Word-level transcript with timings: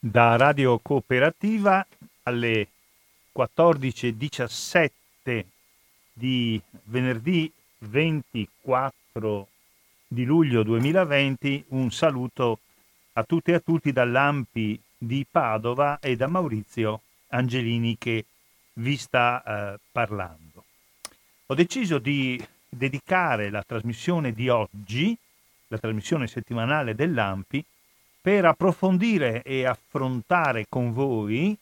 da 0.00 0.36
Radio 0.36 0.78
Cooperativa 0.78 1.84
alle 2.22 2.68
14.17 3.36 5.44
di 6.12 6.62
venerdì 6.84 7.52
24 7.78 9.48
di 10.06 10.24
luglio 10.24 10.62
2020 10.62 11.64
un 11.70 11.90
saluto 11.90 12.60
a 13.14 13.24
tutte 13.24 13.50
e 13.50 13.54
a 13.54 13.60
tutti 13.60 13.90
dall'Ampi 13.90 14.80
di 14.96 15.26
Padova 15.28 15.98
e 15.98 16.14
da 16.14 16.28
Maurizio 16.28 17.00
Angelini 17.28 17.98
che 17.98 18.24
vi 18.74 18.96
sta 18.96 19.42
eh, 19.42 19.80
parlando. 19.90 20.62
Ho 21.46 21.54
deciso 21.54 21.98
di 21.98 22.40
dedicare 22.68 23.50
la 23.50 23.64
trasmissione 23.64 24.32
di 24.32 24.48
oggi, 24.48 25.18
la 25.68 25.78
trasmissione 25.78 26.28
settimanale 26.28 26.94
dell'Ampi, 26.94 27.64
per 28.28 28.44
approfondire 28.44 29.42
e 29.42 29.64
affrontare 29.64 30.66
con 30.68 30.92
voi. 30.92 31.56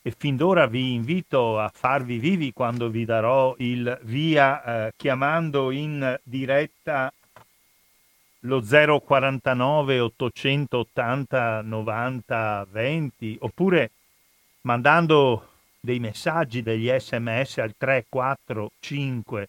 E 0.00 0.14
fin 0.16 0.36
d'ora 0.36 0.68
vi 0.68 0.94
invito 0.94 1.58
a 1.58 1.68
farvi 1.74 2.18
vivi 2.18 2.52
quando 2.52 2.88
vi 2.88 3.04
darò 3.04 3.52
il 3.58 3.98
via 4.02 4.86
eh, 4.86 4.92
chiamando 4.94 5.72
in 5.72 6.16
diretta 6.22 7.12
lo 8.44 8.62
049 8.62 9.98
880 9.98 11.62
90 11.62 12.66
20 12.70 13.38
oppure 13.40 13.90
mandando 14.60 15.48
dei 15.80 15.98
messaggi, 15.98 16.62
degli 16.62 16.88
sms 16.88 17.58
al 17.58 17.74
345 17.76 19.48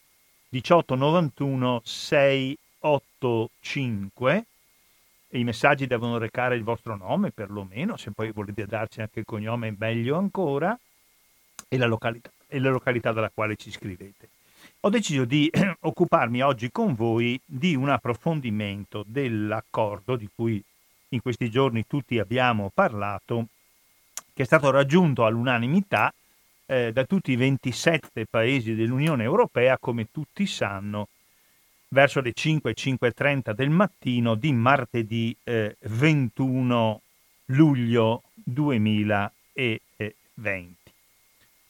1891 0.50 1.82
685 1.84 4.46
e 5.34 5.40
i 5.40 5.44
messaggi 5.44 5.88
devono 5.88 6.20
recare 6.20 6.56
il 6.56 6.64
vostro 6.64 6.96
nome 6.96 7.32
perlomeno, 7.32 7.98
se 7.98 8.12
poi 8.12 8.32
volete 8.32 8.68
darci 8.68 9.02
anche 9.02 9.22
il 9.22 9.26
cognome 9.26 9.76
meglio 9.76 10.16
ancora 10.16 10.78
e 11.68 11.78
la 11.78 11.88
località, 11.88 12.30
e 12.46 12.60
la 12.60 12.70
località 12.70 13.12
dalla 13.12 13.32
quale 13.34 13.56
ci 13.56 13.72
scrivete. 13.72 14.30
Ho 14.82 14.90
deciso 14.90 15.26
di 15.26 15.50
occuparmi 15.82 16.44
oggi 16.44 16.70
con 16.70 16.94
voi 16.94 17.42
di 17.44 17.76
un 17.76 17.90
approfondimento 17.90 19.04
dell'accordo 19.08 20.16
di 20.18 20.30
cui 20.36 20.64
in 21.10 21.22
questi 21.24 21.50
giorni 21.50 21.88
tutti 21.88 22.20
abbiamo 22.20 22.70
parlato, 22.72 23.48
che 24.36 24.44
è 24.44 24.46
stato 24.46 24.70
raggiunto 24.70 25.26
all'unanimità 25.26 26.14
eh, 26.68 26.92
da 26.94 27.06
tutti 27.06 27.32
i 27.32 27.38
27 27.38 28.28
paesi 28.30 28.76
dell'Unione 28.76 29.24
Europea, 29.24 29.80
come 29.80 30.10
tutti 30.12 30.46
sanno, 30.46 31.08
verso 31.94 32.20
le 32.22 32.34
5, 32.34 32.74
5.30 32.74 33.54
del 33.54 33.70
mattino 33.70 34.34
di 34.36 34.52
martedì 34.52 35.36
eh, 35.44 35.78
21 35.82 37.02
luglio 37.46 38.24
2020. 38.34 40.76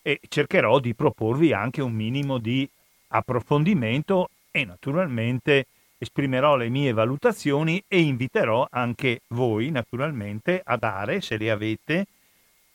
E 0.02 0.20
cercherò 0.28 0.80
di 0.80 0.96
proporvi 0.96 1.54
anche 1.54 1.82
un 1.82 1.92
minimo 1.92 2.38
di 2.38 2.68
approfondimento 3.10 4.30
e 4.50 4.64
naturalmente 4.66 5.68
esprimerò 5.98 6.56
le 6.56 6.70
mie 6.70 6.94
valutazioni 6.94 7.84
e 7.88 8.02
inviterò 8.02 8.68
anche 8.70 9.22
voi 9.28 9.72
naturalmente 9.72 10.62
a 10.64 10.78
dare, 10.78 11.22
se 11.22 11.38
le 11.38 11.52
avete, 11.52 12.08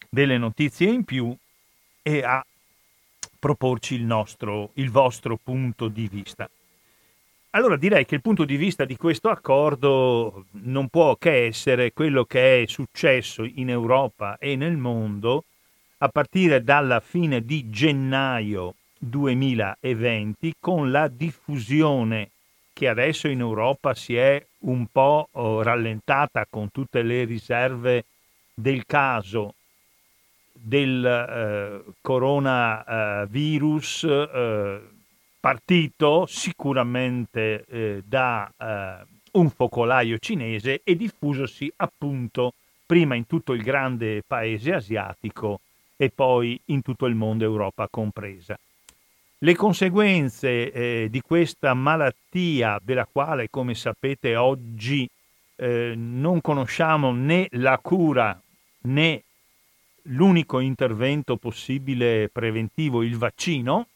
delle 0.08 0.38
notizie 0.38 0.90
in 0.90 1.04
più 1.04 1.34
e 2.02 2.22
a 2.22 2.44
proporci 3.38 3.94
il, 3.94 4.04
nostro, 4.04 4.70
il 4.74 4.90
vostro 4.90 5.38
punto 5.42 5.88
di 5.88 6.08
vista. 6.08 6.48
Allora 7.50 7.76
direi 7.76 8.04
che 8.04 8.16
il 8.16 8.20
punto 8.20 8.44
di 8.44 8.56
vista 8.56 8.84
di 8.84 8.96
questo 8.96 9.30
accordo 9.30 10.44
non 10.62 10.88
può 10.88 11.16
che 11.16 11.46
essere 11.46 11.94
quello 11.94 12.24
che 12.24 12.62
è 12.62 12.66
successo 12.66 13.42
in 13.42 13.70
Europa 13.70 14.36
e 14.38 14.54
nel 14.54 14.76
mondo 14.76 15.44
a 15.98 16.08
partire 16.08 16.62
dalla 16.62 17.00
fine 17.00 17.42
di 17.42 17.70
gennaio 17.70 18.74
2020 18.98 20.56
con 20.60 20.90
la 20.90 21.08
diffusione 21.08 22.30
che 22.74 22.86
adesso 22.86 23.28
in 23.28 23.40
Europa 23.40 23.94
si 23.94 24.14
è 24.14 24.44
un 24.60 24.86
po' 24.92 25.28
oh, 25.32 25.62
rallentata 25.62 26.46
con 26.48 26.70
tutte 26.70 27.02
le 27.02 27.24
riserve 27.24 28.04
del 28.52 28.84
caso 28.86 29.54
del 30.52 31.04
eh, 31.04 31.82
coronavirus 32.00 34.04
eh, 34.04 34.80
partito 35.40 36.26
sicuramente 36.26 37.64
eh, 37.68 38.02
da 38.04 38.52
eh, 38.56 39.06
un 39.32 39.50
focolaio 39.50 40.18
cinese 40.18 40.80
e 40.84 40.96
diffusosi 40.96 41.72
appunto 41.76 42.54
prima 42.86 43.14
in 43.14 43.26
tutto 43.26 43.52
il 43.52 43.62
grande 43.62 44.22
paese 44.26 44.72
asiatico 44.72 45.60
e 45.96 46.10
poi 46.10 46.58
in 46.66 46.82
tutto 46.82 47.06
il 47.06 47.14
mondo, 47.14 47.44
Europa 47.44 47.86
compresa. 47.88 48.58
Le 49.40 49.54
conseguenze 49.54 50.72
eh, 50.72 51.08
di 51.10 51.20
questa 51.20 51.74
malattia, 51.74 52.80
della 52.82 53.06
quale, 53.10 53.48
come 53.50 53.74
sapete, 53.74 54.34
oggi 54.34 55.08
eh, 55.56 55.92
non 55.96 56.40
conosciamo 56.40 57.12
né 57.12 57.46
la 57.52 57.78
cura 57.78 58.40
né 58.82 59.22
l'unico 60.02 60.60
intervento 60.60 61.36
possibile 61.36 62.28
preventivo, 62.32 63.02
il 63.02 63.16
vaccino, 63.16 63.86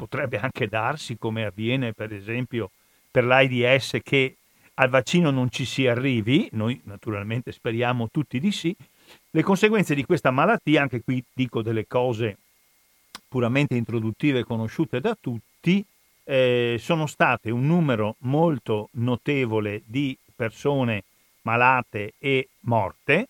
potrebbe 0.00 0.38
anche 0.38 0.66
darsi, 0.66 1.18
come 1.18 1.44
avviene 1.44 1.92
per 1.92 2.10
esempio 2.14 2.70
per 3.10 3.24
l'AIDS, 3.24 3.98
che 4.02 4.36
al 4.74 4.88
vaccino 4.88 5.30
non 5.30 5.50
ci 5.50 5.66
si 5.66 5.86
arrivi, 5.86 6.48
noi 6.52 6.80
naturalmente 6.84 7.52
speriamo 7.52 8.08
tutti 8.10 8.40
di 8.40 8.50
sì, 8.50 8.74
le 9.30 9.42
conseguenze 9.42 9.94
di 9.94 10.06
questa 10.06 10.30
malattia, 10.30 10.80
anche 10.80 11.02
qui 11.02 11.22
dico 11.34 11.60
delle 11.60 11.86
cose 11.86 12.38
puramente 13.28 13.74
introduttive 13.74 14.42
conosciute 14.42 15.00
da 15.00 15.14
tutti, 15.20 15.84
eh, 16.24 16.76
sono 16.80 17.06
state 17.06 17.50
un 17.50 17.66
numero 17.66 18.16
molto 18.20 18.88
notevole 18.92 19.82
di 19.84 20.16
persone 20.34 21.04
malate 21.42 22.14
e 22.18 22.48
morte, 22.60 23.28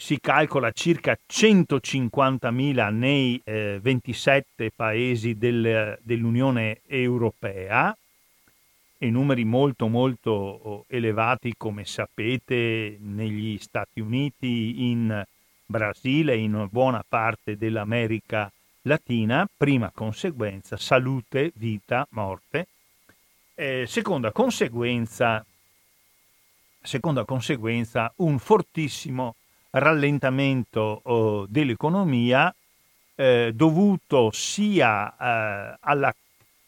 si 0.00 0.20
calcola 0.20 0.70
circa 0.70 1.18
150.000 1.28 2.92
nei 2.92 3.40
eh, 3.42 3.80
27 3.82 4.70
paesi 4.70 5.36
del, 5.36 5.98
dell'Unione 6.00 6.82
Europea 6.86 7.94
e 8.96 9.10
numeri 9.10 9.44
molto 9.44 9.88
molto 9.88 10.30
oh, 10.30 10.84
elevati 10.86 11.54
come 11.56 11.84
sapete 11.84 12.96
negli 13.00 13.58
Stati 13.58 13.98
Uniti, 13.98 14.88
in 14.88 15.24
Brasile 15.66 16.36
in 16.36 16.68
buona 16.70 17.04
parte 17.06 17.56
dell'America 17.56 18.50
Latina, 18.82 19.48
prima 19.54 19.90
conseguenza 19.92 20.76
salute, 20.76 21.50
vita, 21.56 22.06
morte, 22.10 22.68
eh, 23.56 23.84
seconda 23.88 24.30
conseguenza 24.30 25.44
seconda 26.80 27.24
conseguenza 27.24 28.12
un 28.18 28.38
fortissimo 28.38 29.34
rallentamento 29.70 31.00
oh, 31.04 31.46
dell'economia 31.46 32.54
eh, 33.14 33.52
dovuto 33.54 34.30
sia 34.32 35.10
eh, 35.10 35.76
alla 35.80 36.14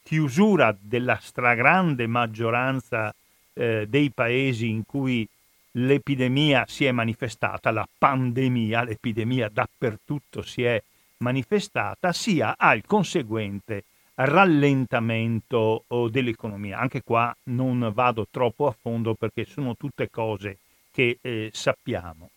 chiusura 0.02 0.76
della 0.78 1.18
stragrande 1.20 2.06
maggioranza 2.06 3.14
eh, 3.52 3.86
dei 3.88 4.10
paesi 4.10 4.68
in 4.68 4.84
cui 4.84 5.26
l'epidemia 5.72 6.64
si 6.66 6.84
è 6.84 6.90
manifestata, 6.90 7.70
la 7.70 7.86
pandemia, 7.96 8.82
l'epidemia 8.82 9.48
dappertutto 9.48 10.42
si 10.42 10.64
è 10.64 10.82
manifestata, 11.18 12.12
sia 12.12 12.56
al 12.58 12.82
conseguente 12.84 13.84
rallentamento 14.14 15.84
dell'economia. 16.10 16.78
Anche 16.78 17.02
qua 17.02 17.34
non 17.44 17.90
vado 17.94 18.26
troppo 18.30 18.66
a 18.66 18.74
fondo 18.78 19.14
perché 19.14 19.44
sono 19.44 19.76
tutte 19.76 20.10
cose 20.10 20.58
che 20.90 21.18
eh, 21.20 21.50
sappiamo 21.52 22.30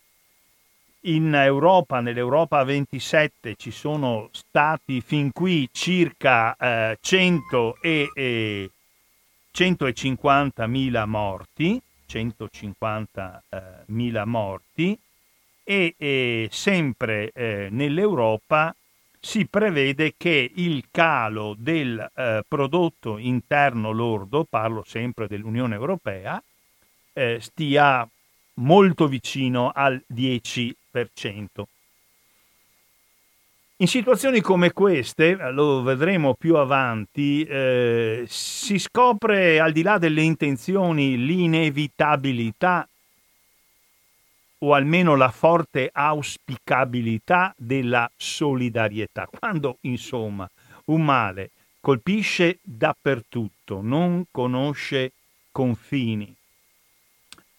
in 1.06 1.34
Europa, 1.34 2.00
nell'Europa 2.00 2.64
27, 2.64 3.56
ci 3.56 3.70
sono 3.70 4.28
stati 4.32 5.00
fin 5.00 5.32
qui 5.32 5.68
circa 5.72 6.54
eh, 6.56 6.98
100 7.00 7.78
e, 7.80 8.10
e 8.14 8.70
150.000 9.54 11.06
morti, 11.06 11.80
150.000 12.08 14.24
morti 14.24 14.98
e, 15.62 15.94
e 15.96 16.48
sempre 16.50 17.30
eh, 17.32 17.68
nell'Europa 17.70 18.74
si 19.20 19.46
prevede 19.46 20.14
che 20.16 20.50
il 20.54 20.86
calo 20.90 21.54
del 21.58 22.10
eh, 22.14 22.44
prodotto 22.46 23.16
interno 23.16 23.90
lordo, 23.90 24.44
parlo 24.44 24.84
sempre 24.86 25.26
dell'Unione 25.26 25.74
Europea, 25.74 26.42
eh, 27.14 27.38
stia 27.40 28.06
molto 28.54 29.08
vicino 29.08 29.70
al 29.74 30.02
10%. 30.12 30.74
In 33.78 33.88
situazioni 33.88 34.40
come 34.40 34.72
queste, 34.72 35.36
lo 35.50 35.82
vedremo 35.82 36.34
più 36.34 36.56
avanti, 36.56 37.42
eh, 37.42 38.24
si 38.28 38.78
scopre 38.78 39.58
al 39.58 39.72
di 39.72 39.82
là 39.82 39.98
delle 39.98 40.22
intenzioni 40.22 41.16
l'inevitabilità 41.16 42.88
o 44.58 44.74
almeno 44.74 45.16
la 45.16 45.30
forte 45.30 45.90
auspicabilità 45.92 47.52
della 47.58 48.08
solidarietà. 48.16 49.26
Quando, 49.26 49.78
insomma, 49.82 50.48
un 50.86 51.04
male 51.04 51.50
colpisce 51.80 52.60
dappertutto, 52.62 53.80
non 53.82 54.24
conosce 54.30 55.12
confini, 55.50 56.34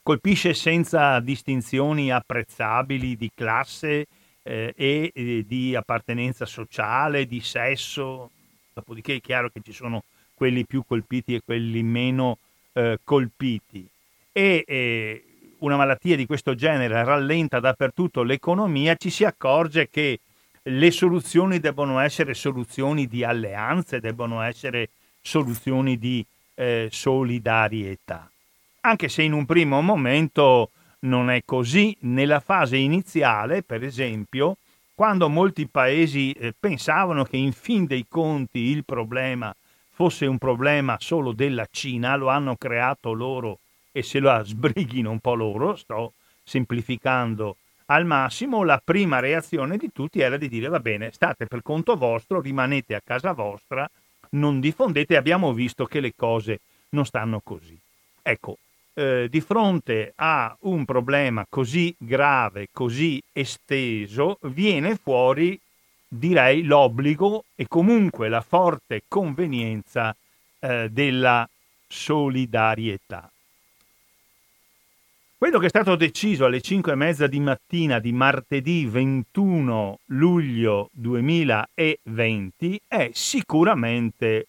colpisce 0.06 0.54
senza 0.54 1.20
distinzioni 1.20 2.12
apprezzabili 2.12 3.16
di 3.18 3.32
classe 3.34 4.06
eh, 4.44 4.72
e 4.78 5.12
eh, 5.12 5.44
di 5.48 5.76
appartenenza 5.76 6.46
sociale, 6.46 7.26
di 7.26 7.42
sesso, 7.42 8.30
dopodiché 8.72 9.16
è 9.16 9.20
chiaro 9.20 9.50
che 9.50 9.62
ci 9.64 9.72
sono 9.72 10.04
quelli 10.36 10.64
più 10.64 10.84
colpiti 10.86 11.34
e 11.34 11.42
quelli 11.44 11.82
meno 11.82 12.38
eh, 12.74 13.00
colpiti. 13.04 13.84
E 14.32 14.64
eh, 14.68 15.24
una 15.60 15.76
malattia 15.76 16.16
di 16.16 16.28
questo 16.28 16.54
genere 16.54 17.04
rallenta 17.04 17.60
dappertutto 17.60 18.22
l'economia, 18.22 18.94
ci 18.98 19.10
si 19.10 19.24
accorge 19.24 19.90
che 19.90 20.20
le 20.62 20.92
soluzioni 20.92 21.60
debbono 21.60 21.98
essere 21.98 22.36
soluzioni 22.36 23.08
di 23.08 23.24
alleanze, 23.24 24.00
debbono 24.00 24.42
essere 24.42 24.90
soluzioni 25.20 25.98
di 25.98 26.24
eh, 26.54 26.90
solidarietà. 26.92 28.30
Anche 28.86 29.10
se 29.10 29.24
in 29.24 29.34
un 29.34 29.48
primo 29.48 29.82
momento 29.82 30.70
non 31.00 31.32
è 31.32 31.42
così, 31.44 31.98
nella 32.02 32.40
fase 32.40 32.78
iniziale, 32.78 33.64
per 33.64 33.84
esempio, 33.84 34.58
quando 34.94 35.28
molti 35.28 35.68
paesi 35.68 36.32
eh, 36.34 36.54
pensavano 36.58 37.24
che 37.24 37.36
in 37.36 37.52
fin 37.52 37.88
dei 37.88 38.06
conti 38.08 38.60
il 38.60 38.86
problema 38.86 39.56
fosse 39.90 40.28
un 40.28 40.38
problema 40.38 40.98
solo 41.00 41.32
della 41.32 41.66
Cina, 41.72 42.16
lo 42.16 42.28
hanno 42.30 42.58
creato 42.58 43.12
loro 43.14 43.58
e 43.92 44.04
se 44.04 44.20
la 44.20 44.44
sbrighino 44.44 45.10
un 45.10 45.20
po' 45.20 45.34
loro, 45.34 45.76
sto 45.76 46.14
semplificando 46.44 47.58
al 47.86 48.06
massimo, 48.06 48.64
la 48.64 48.80
prima 48.86 49.20
reazione 49.20 49.78
di 49.78 49.92
tutti 49.92 50.20
era 50.20 50.38
di 50.38 50.48
dire 50.48 50.68
va 50.68 50.80
bene, 50.80 51.12
state 51.12 51.48
per 51.48 51.64
conto 51.64 51.96
vostro, 51.96 52.40
rimanete 52.40 52.94
a 52.94 53.02
casa 53.04 53.32
vostra, 53.32 53.90
non 54.32 54.60
diffondete, 54.60 55.18
abbiamo 55.18 55.54
visto 55.54 55.86
che 55.86 56.00
le 56.00 56.14
cose 56.16 56.60
non 56.90 57.04
stanno 57.04 57.42
così. 57.44 57.76
Ecco, 58.22 58.58
eh, 58.96 59.28
di 59.30 59.42
fronte 59.42 60.14
a 60.16 60.56
un 60.62 60.86
problema 60.86 61.46
così 61.48 61.94
grave, 61.98 62.70
così 62.72 63.22
esteso, 63.32 64.40
viene 64.44 64.96
fuori, 64.96 65.60
direi, 66.08 66.64
l'obbligo 66.64 67.44
e 67.56 67.68
comunque 67.68 68.30
la 68.30 68.42
forte 68.42 69.04
convenienza 69.08 70.16
eh, 70.60 70.90
della 70.90 71.48
solidarietà. 71.88 73.30
Quello 75.38 75.60
che 75.60 75.66
è 75.66 75.70
stato 75.70 75.96
deciso 75.98 76.46
alle 76.46 76.62
5 76.62 76.94
e 76.94 76.96
mezza 76.96 77.28
di 77.28 77.40
mattina 77.40 78.00
di 78.00 78.14
martedì 78.14 78.86
21 78.86 80.00
luglio 80.06 80.90
2020 80.94 82.82
è 82.88 83.10
sicuramente 83.14 84.48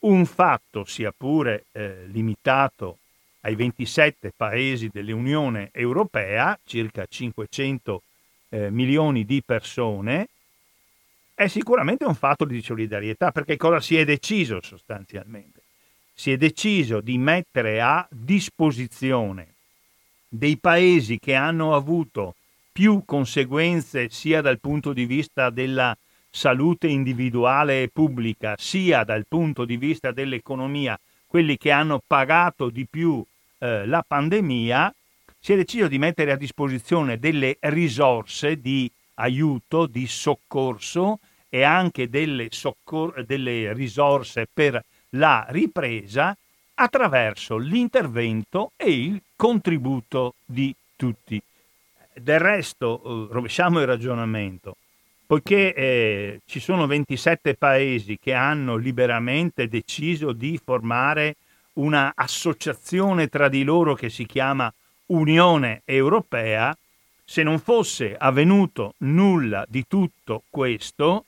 un 0.00 0.26
fatto, 0.26 0.84
sia 0.84 1.14
pure 1.16 1.66
eh, 1.72 2.06
limitato 2.08 2.98
ai 3.44 3.54
27 3.54 4.32
paesi 4.34 4.88
dell'Unione 4.92 5.68
Europea, 5.72 6.58
circa 6.64 7.06
500 7.06 8.02
eh, 8.48 8.70
milioni 8.70 9.24
di 9.24 9.42
persone, 9.44 10.28
è 11.34 11.46
sicuramente 11.48 12.04
un 12.04 12.14
fatto 12.14 12.44
di 12.44 12.62
solidarietà, 12.62 13.32
perché 13.32 13.56
cosa 13.56 13.80
si 13.80 13.96
è 13.96 14.04
deciso 14.04 14.60
sostanzialmente? 14.62 15.60
Si 16.14 16.30
è 16.32 16.36
deciso 16.36 17.00
di 17.00 17.18
mettere 17.18 17.82
a 17.82 18.06
disposizione 18.10 19.48
dei 20.28 20.56
paesi 20.56 21.18
che 21.18 21.34
hanno 21.34 21.74
avuto 21.74 22.36
più 22.72 23.02
conseguenze 23.04 24.08
sia 24.10 24.40
dal 24.40 24.58
punto 24.58 24.92
di 24.92 25.04
vista 25.04 25.50
della 25.50 25.96
salute 26.30 26.86
individuale 26.86 27.82
e 27.82 27.90
pubblica, 27.92 28.54
sia 28.58 29.04
dal 29.04 29.26
punto 29.28 29.64
di 29.64 29.76
vista 29.76 30.12
dell'economia, 30.12 30.98
quelli 31.26 31.58
che 31.58 31.70
hanno 31.70 32.00
pagato 32.04 32.70
di 32.70 32.86
più 32.88 33.24
eh, 33.64 33.86
la 33.86 34.04
pandemia, 34.06 34.94
si 35.38 35.54
è 35.54 35.56
deciso 35.56 35.88
di 35.88 35.96
mettere 35.96 36.32
a 36.32 36.36
disposizione 36.36 37.18
delle 37.18 37.56
risorse 37.60 38.60
di 38.60 38.90
aiuto, 39.14 39.86
di 39.86 40.06
soccorso 40.06 41.18
e 41.48 41.62
anche 41.62 42.10
delle, 42.10 42.48
soccor- 42.50 43.24
delle 43.24 43.72
risorse 43.72 44.46
per 44.52 44.84
la 45.10 45.46
ripresa 45.48 46.36
attraverso 46.74 47.56
l'intervento 47.56 48.72
e 48.76 48.90
il 48.90 49.22
contributo 49.34 50.34
di 50.44 50.74
tutti. 50.94 51.40
Del 52.12 52.38
resto, 52.38 53.00
eh, 53.02 53.32
rovesciamo 53.32 53.80
il 53.80 53.86
ragionamento, 53.86 54.76
poiché 55.26 55.72
eh, 55.74 56.40
ci 56.44 56.60
sono 56.60 56.86
27 56.86 57.54
paesi 57.54 58.18
che 58.20 58.34
hanno 58.34 58.76
liberamente 58.76 59.68
deciso 59.68 60.32
di 60.32 60.60
formare 60.62 61.36
una 61.74 62.12
associazione 62.14 63.28
tra 63.28 63.48
di 63.48 63.64
loro 63.64 63.94
che 63.94 64.10
si 64.10 64.26
chiama 64.26 64.72
Unione 65.06 65.82
Europea, 65.84 66.76
se 67.24 67.42
non 67.42 67.58
fosse 67.58 68.16
avvenuto 68.16 68.94
nulla 68.98 69.64
di 69.68 69.86
tutto 69.86 70.42
questo, 70.50 71.26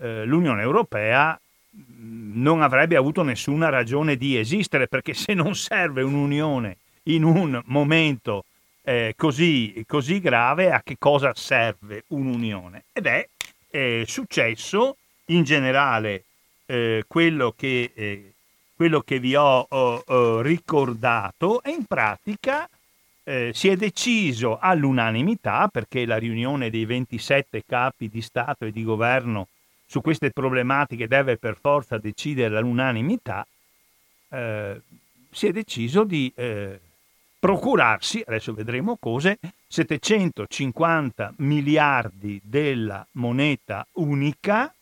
eh, 0.00 0.24
l'Unione 0.24 0.62
Europea 0.62 1.38
non 1.74 2.60
avrebbe 2.60 2.96
avuto 2.96 3.22
nessuna 3.22 3.68
ragione 3.68 4.16
di 4.16 4.36
esistere, 4.36 4.88
perché 4.88 5.14
se 5.14 5.34
non 5.34 5.54
serve 5.54 6.02
un'unione 6.02 6.76
in 7.04 7.24
un 7.24 7.60
momento 7.66 8.44
eh, 8.82 9.14
così, 9.16 9.82
così, 9.86 10.20
grave, 10.20 10.72
a 10.72 10.82
che 10.82 10.96
cosa 10.98 11.32
serve 11.34 12.04
un'unione? 12.08 12.84
Ed 12.92 13.06
è 13.06 13.26
eh, 13.70 14.04
successo 14.06 14.96
in 15.26 15.44
generale 15.44 16.24
eh, 16.66 17.04
quello, 17.06 17.54
che, 17.56 17.92
eh, 17.94 18.31
quello, 18.82 19.02
che, 19.02 19.20
vi 19.20 19.36
ho, 19.36 19.64
ho, 19.68 20.02
ho 20.04 20.40
ricordato 20.40 21.62
e 21.62 21.70
in 21.70 21.84
pratica 21.84 22.68
eh, 23.22 23.52
si 23.54 23.68
è 23.68 23.76
deciso 23.76 24.58
all'unanimità, 24.58 25.68
perché 25.68 26.04
la 26.04 26.16
riunione 26.16 26.68
dei 26.68 26.84
27 26.84 27.62
capi 27.64 28.08
di 28.08 28.20
Stato 28.20 28.64
e 28.64 28.72
di 28.72 28.82
governo 28.82 29.46
su 29.86 30.00
queste 30.00 30.30
problematiche 30.32 31.06
deve 31.06 31.36
per 31.36 31.56
forza 31.60 31.96
decidere 31.96 32.56
all'unanimità, 32.56 33.46
eh, 34.30 34.80
si 35.30 35.46
è 35.46 35.52
deciso 35.52 36.02
di 36.02 36.32
eh, 36.34 36.80
procurarsi, 37.38 38.24
adesso 38.26 38.52
vedremo 38.52 38.96
cose, 38.98 39.38
750 39.68 41.34
miliardi 41.36 42.40
della 42.42 43.06
moneta 43.12 43.86
unica 43.92 44.74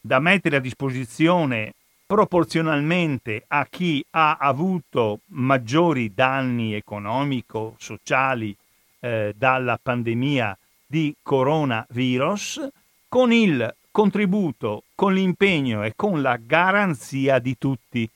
da 0.00 0.20
mettere 0.20 0.58
a 0.58 0.60
disposizione 0.60 1.72
proporzionalmente 2.08 3.44
a 3.48 3.66
chi 3.68 4.02
ha 4.12 4.38
avuto 4.40 5.20
maggiori 5.26 6.14
danni 6.14 6.72
economico-sociali 6.72 8.56
eh, 9.00 9.34
dalla 9.36 9.78
pandemia 9.80 10.56
di 10.86 11.14
coronavirus, 11.22 12.66
con 13.10 13.30
il 13.30 13.74
contributo 13.90 14.84
con 14.94 15.12
l'impegno 15.12 15.84
e 15.84 15.92
con 15.94 16.22
la 16.22 16.38
garanzia 16.42 17.38
di 17.40 17.58
tutti. 17.58 18.08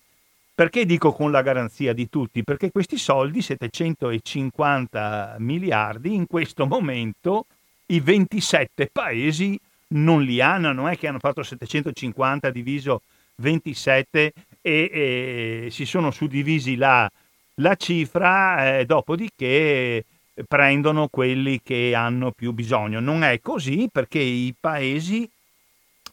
Perché 0.54 0.86
dico 0.86 1.12
con 1.12 1.30
la 1.30 1.42
garanzia 1.42 1.92
di 1.92 2.08
tutti? 2.08 2.42
Perché 2.42 2.70
questi 2.70 2.96
soldi, 2.96 3.42
750 3.42 5.36
miliardi, 5.38 6.14
in 6.14 6.26
questo 6.26 6.64
momento 6.64 7.44
i 7.86 8.00
27 8.00 8.88
paesi 8.90 9.60
non 9.88 10.22
li 10.22 10.40
hanno, 10.40 10.72
non 10.72 10.88
è 10.88 10.96
che 10.96 11.08
hanno 11.08 11.18
fatto 11.18 11.42
750 11.42 12.48
diviso 12.48 13.02
27 13.36 14.32
e, 14.60 14.90
e 14.92 15.68
si 15.70 15.84
sono 15.84 16.10
suddivisi 16.10 16.76
la, 16.76 17.10
la 17.56 17.74
cifra, 17.76 18.78
eh, 18.78 18.86
dopodiché 18.86 20.04
prendono 20.48 21.08
quelli 21.08 21.60
che 21.62 21.94
hanno 21.94 22.30
più 22.32 22.52
bisogno. 22.52 23.00
Non 23.00 23.22
è 23.22 23.40
così 23.40 23.88
perché 23.90 24.18
i 24.18 24.54
paesi 24.58 25.28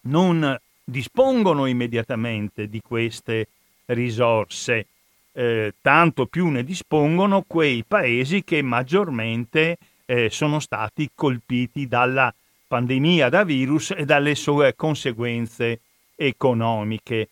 non 0.04 0.58
dispongono 0.84 1.66
immediatamente 1.66 2.68
di 2.68 2.82
queste 2.82 3.48
risorse, 3.86 4.88
eh, 5.32 5.74
tanto 5.82 6.26
più 6.26 6.48
ne 6.48 6.64
dispongono 6.64 7.44
quei 7.48 7.84
paesi 7.88 8.44
che 8.44 8.62
maggiormente 8.62 9.78
eh, 10.06 10.30
sono 10.30 10.60
stati 10.60 11.12
colpiti 11.14 11.88
dalla 11.88 12.34
pandemia 12.68 13.30
da 13.30 13.44
virus 13.44 13.94
e 13.96 14.06
dalle 14.06 14.36
sue 14.36 14.76
conseguenze 14.76 15.80
economiche. 16.20 17.30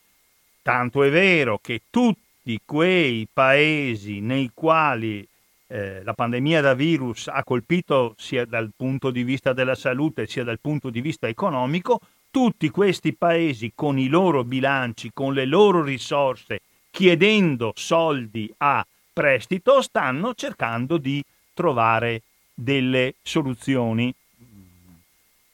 Tanto 0.62 1.04
è 1.04 1.10
vero 1.10 1.60
che 1.62 1.82
tutti 1.90 2.60
quei 2.64 3.28
paesi 3.32 4.22
nei 4.22 4.52
quali 4.54 5.28
eh, 5.68 6.02
la 6.04 6.14
pandemia 6.14 6.62
da 6.62 6.74
virus 6.74 7.28
ha 7.28 7.44
colpito 7.44 8.16
sia 8.18 8.46
dal 8.46 8.72
punto 8.76 9.12
di 9.12 9.24
vista 9.24 9.52
della 9.52 9.76
salute 9.76 10.26
sia 10.26 10.46
dal 10.46 10.60
punto 10.60 10.90
di 10.90 11.02
vista 11.02 11.28
economico 11.28 12.00
tutti 12.32 12.70
questi 12.70 13.14
paesi 13.14 13.72
con 13.74 13.98
i 13.98 14.08
loro 14.08 14.44
bilanci, 14.44 15.12
con 15.14 15.34
le 15.34 15.46
loro 15.46 15.82
risorse, 15.82 16.62
chiedendo 16.92 17.72
soldi 17.76 18.54
a 18.58 18.86
prestito, 19.12 19.82
stanno 19.82 20.34
cercando 20.36 20.98
di 20.98 21.24
trovare 21.54 22.22
delle 22.54 23.16
soluzioni. 23.24 24.14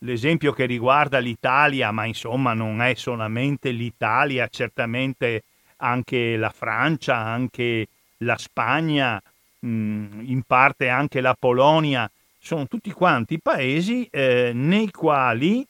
L'esempio 0.03 0.51
che 0.51 0.65
riguarda 0.65 1.19
l'Italia, 1.19 1.91
ma 1.91 2.03
insomma 2.05 2.53
non 2.53 2.81
è 2.81 2.93
solamente 2.93 3.71
l'Italia, 3.71 4.49
certamente 4.49 5.43
anche 5.77 6.35
la 6.35 6.49
Francia, 6.49 7.15
anche 7.15 7.87
la 8.17 8.37
Spagna, 8.37 9.21
in 9.61 10.41
parte 10.45 10.89
anche 10.89 11.21
la 11.21 11.35
Polonia, 11.39 12.09
sono 12.37 12.67
tutti 12.67 12.91
quanti 12.91 13.39
paesi 13.39 14.05
eh, 14.11 14.51
nei 14.53 14.91
quali 14.91 15.65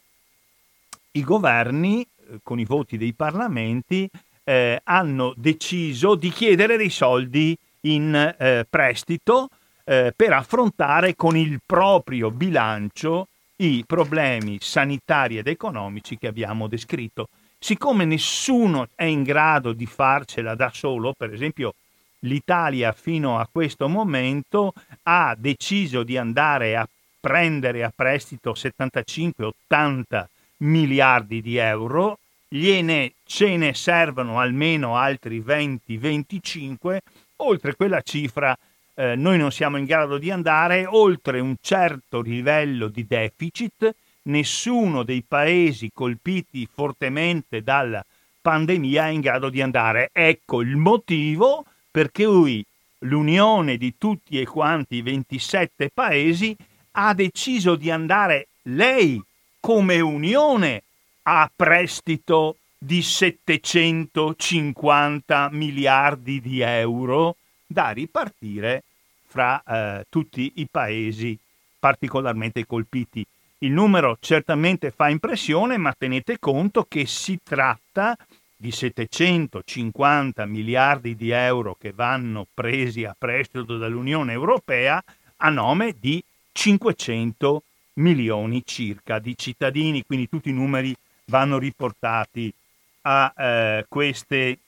i 1.12 1.24
governi, 1.24 2.02
eh, 2.02 2.40
con 2.42 2.58
i 2.60 2.66
voti 2.66 2.98
dei 2.98 3.14
parlamenti, 3.14 4.10
eh, 4.44 4.82
hanno 4.84 5.36
deciso 5.38 6.16
di 6.16 6.30
chiedere 6.30 6.76
dei 6.76 6.90
soldi 6.90 7.56
in 7.82 8.66
prestito 8.70 9.50
per 9.84 10.32
affrontare 10.32 11.14
con 11.14 11.36
il 11.36 11.60
proprio 11.66 12.32
bilancio 12.32 13.28
i 13.64 13.84
problemi 13.88 14.58
sanitari 14.60 15.38
ed 15.38 15.48
economici 15.48 16.18
che 16.18 16.28
abbiamo 16.28 16.68
descritto. 16.68 17.30
Siccome 17.58 18.04
nessuno 18.04 18.90
è 18.94 19.06
in 19.06 19.24
grado 19.24 19.72
di 19.72 19.86
farcela 19.86 20.54
da 20.54 20.70
solo, 20.74 21.14
per 21.18 21.34
esempio 21.34 21.74
l'Italia 22.20 22.92
fino 22.92 23.40
a 23.40 23.48
questo 23.50 23.88
momento 23.88 24.74
ha 25.04 25.34
deciso 25.38 26.04
di 26.04 26.18
andare 26.18 26.76
a 26.76 26.88
prendere 27.22 27.86
a 27.86 27.94
prestito 27.96 28.52
75-80 28.52 30.26
miliardi 30.58 31.42
di 31.42 31.56
euro, 31.56 32.20
gliene, 32.50 33.14
ce 33.24 33.56
ne 33.56 33.74
servono 33.74 34.40
almeno 34.42 34.98
altri 34.98 35.40
20-25, 35.40 36.98
oltre 37.38 37.76
quella 37.76 38.02
cifra 38.02 38.58
eh, 38.96 39.16
noi 39.16 39.38
non 39.38 39.52
siamo 39.52 39.78
in 39.78 39.86
grado 39.86 40.18
di 40.18 40.32
andare, 40.32 40.86
oltre 40.86 41.40
un 41.40 41.56
certo 41.62 42.20
livello 42.22 42.88
di 42.88 43.06
deficit, 43.08 43.96
nessuno 44.24 45.04
dei 45.04 45.24
paesi 45.28 45.92
colpiti 45.94 46.68
fortemente 46.72 47.62
dalla 47.64 48.06
pandemia 48.42 49.08
è 49.08 49.10
in 49.10 49.20
grado 49.22 49.50
di 49.50 49.62
andare. 49.62 50.10
Ecco 50.12 50.62
il 50.62 50.76
motivo 50.76 51.66
per 51.90 52.12
cui 52.12 52.64
l'unione 53.00 53.78
di 53.78 53.96
tutti 53.98 54.40
e 54.40 54.46
quanti 54.46 54.98
i 54.98 55.02
27 55.02 55.90
paesi 55.94 56.56
ha 56.92 57.14
deciso 57.14 57.76
di 57.76 57.90
andare 57.90 58.48
lei 58.64 59.22
come 59.60 60.00
unione 60.00 60.84
a 61.24 61.50
prestito 61.54 62.56
di 62.78 63.02
750 63.02 65.50
miliardi 65.52 66.40
di 66.42 66.60
euro 66.60 67.36
da 67.74 67.90
ripartire 67.90 68.84
fra 69.28 69.62
eh, 69.62 70.06
tutti 70.08 70.54
i 70.56 70.68
paesi 70.72 71.38
particolarmente 71.78 72.66
colpiti. 72.66 73.26
Il 73.58 73.72
numero 73.72 74.18
certamente 74.22 74.92
fa 74.92 75.10
impressione, 75.10 75.78
ma 75.78 75.94
tenete 75.98 76.40
conto 76.40 76.86
che 76.88 77.06
si 77.06 77.40
tratta 77.44 78.16
di 78.56 78.72
750 78.72 80.46
miliardi 80.46 81.16
di 81.16 81.32
euro 81.32 81.76
che 81.78 81.92
vanno 81.92 82.48
presi 82.54 83.04
a 83.04 83.16
prestito 83.18 83.78
dall'Unione 83.78 84.32
Europea 84.32 85.04
a 85.38 85.50
nome 85.50 85.96
di 86.00 86.24
500 86.54 87.64
milioni 87.96 88.64
circa 88.66 89.20
di 89.20 89.38
cittadini, 89.38 90.06
quindi 90.06 90.30
tutti 90.30 90.50
i 90.50 90.54
numeri 90.54 90.96
vanno 91.26 91.58
riportati 91.58 92.54
a, 93.02 93.34
eh, 93.36 93.86
queste, 93.90 94.60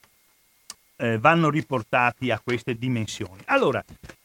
eh, 0.98 1.18
vanno 1.18 1.50
riportati 1.50 2.32
a 2.32 2.42
queste 2.44 2.78
dimensioni. 2.78 3.42
Allora, 3.46 3.82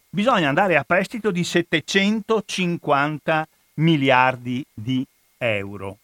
bisogna 0.09 0.49
andare 0.49 0.77
a 0.77 0.85
prestito 0.85 1.31
di 1.31 1.45
750 1.45 3.47
miliardi 3.75 4.65
di 4.73 5.07
euro. 5.39 5.99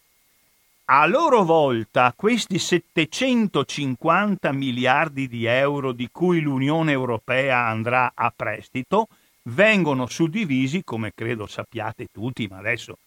A 0.88 1.04
loro 1.06 1.42
volta 1.42 2.14
questi 2.14 2.60
750 2.60 4.52
miliardi 4.52 5.26
di 5.26 5.44
euro 5.44 5.90
di 5.90 6.08
cui 6.12 6.40
l'Unione 6.40 6.92
Europea 6.92 7.66
andrà 7.66 8.12
a 8.14 8.32
prestito 8.34 9.08
vengono 9.48 10.06
suddivisi, 10.06 10.84
come 10.84 11.10
credo 11.12 11.46
sappiate 11.46 12.06
tutti, 12.12 12.46
ma 12.46 12.58
adesso 12.58 12.98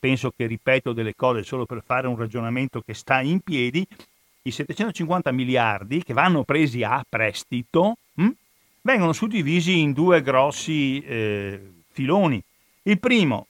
penso 0.00 0.32
che 0.36 0.46
ripeto 0.46 0.92
delle 0.92 1.14
cose 1.14 1.44
solo 1.44 1.64
per 1.64 1.82
fare 1.84 2.06
un 2.06 2.16
ragionamento 2.16 2.80
che 2.80 2.94
sta 2.94 3.20
in 3.20 3.40
piedi, 3.40 3.86
i 4.42 4.50
750 4.50 5.32
miliardi 5.32 6.02
che 6.02 6.12
vanno 6.12 6.44
presi 6.44 6.82
a 6.82 7.04
prestito 7.08 7.96
hm, 8.14 8.28
vengono 8.82 9.12
suddivisi 9.12 9.78
in 9.80 9.92
due 9.92 10.22
grossi 10.22 11.02
eh, 11.02 11.60
filoni. 11.90 12.42
Il 12.82 12.98
primo, 12.98 13.46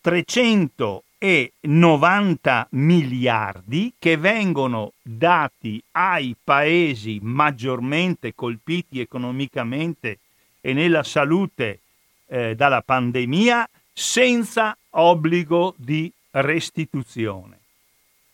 300 0.00 1.04
e 1.18 1.52
90 1.60 2.66
miliardi 2.70 3.92
che 3.96 4.16
vengono 4.16 4.94
dati 5.00 5.80
ai 5.92 6.34
paesi 6.42 7.20
maggiormente 7.22 8.34
colpiti 8.34 8.98
economicamente 8.98 10.18
e 10.60 10.72
nella 10.72 11.04
salute 11.04 11.78
eh, 12.26 12.56
dalla 12.56 12.82
pandemia 12.82 13.68
senza 13.92 14.76
obbligo 14.90 15.74
di 15.76 16.10
restituzione, 16.32 17.58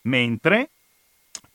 mentre 0.03 0.71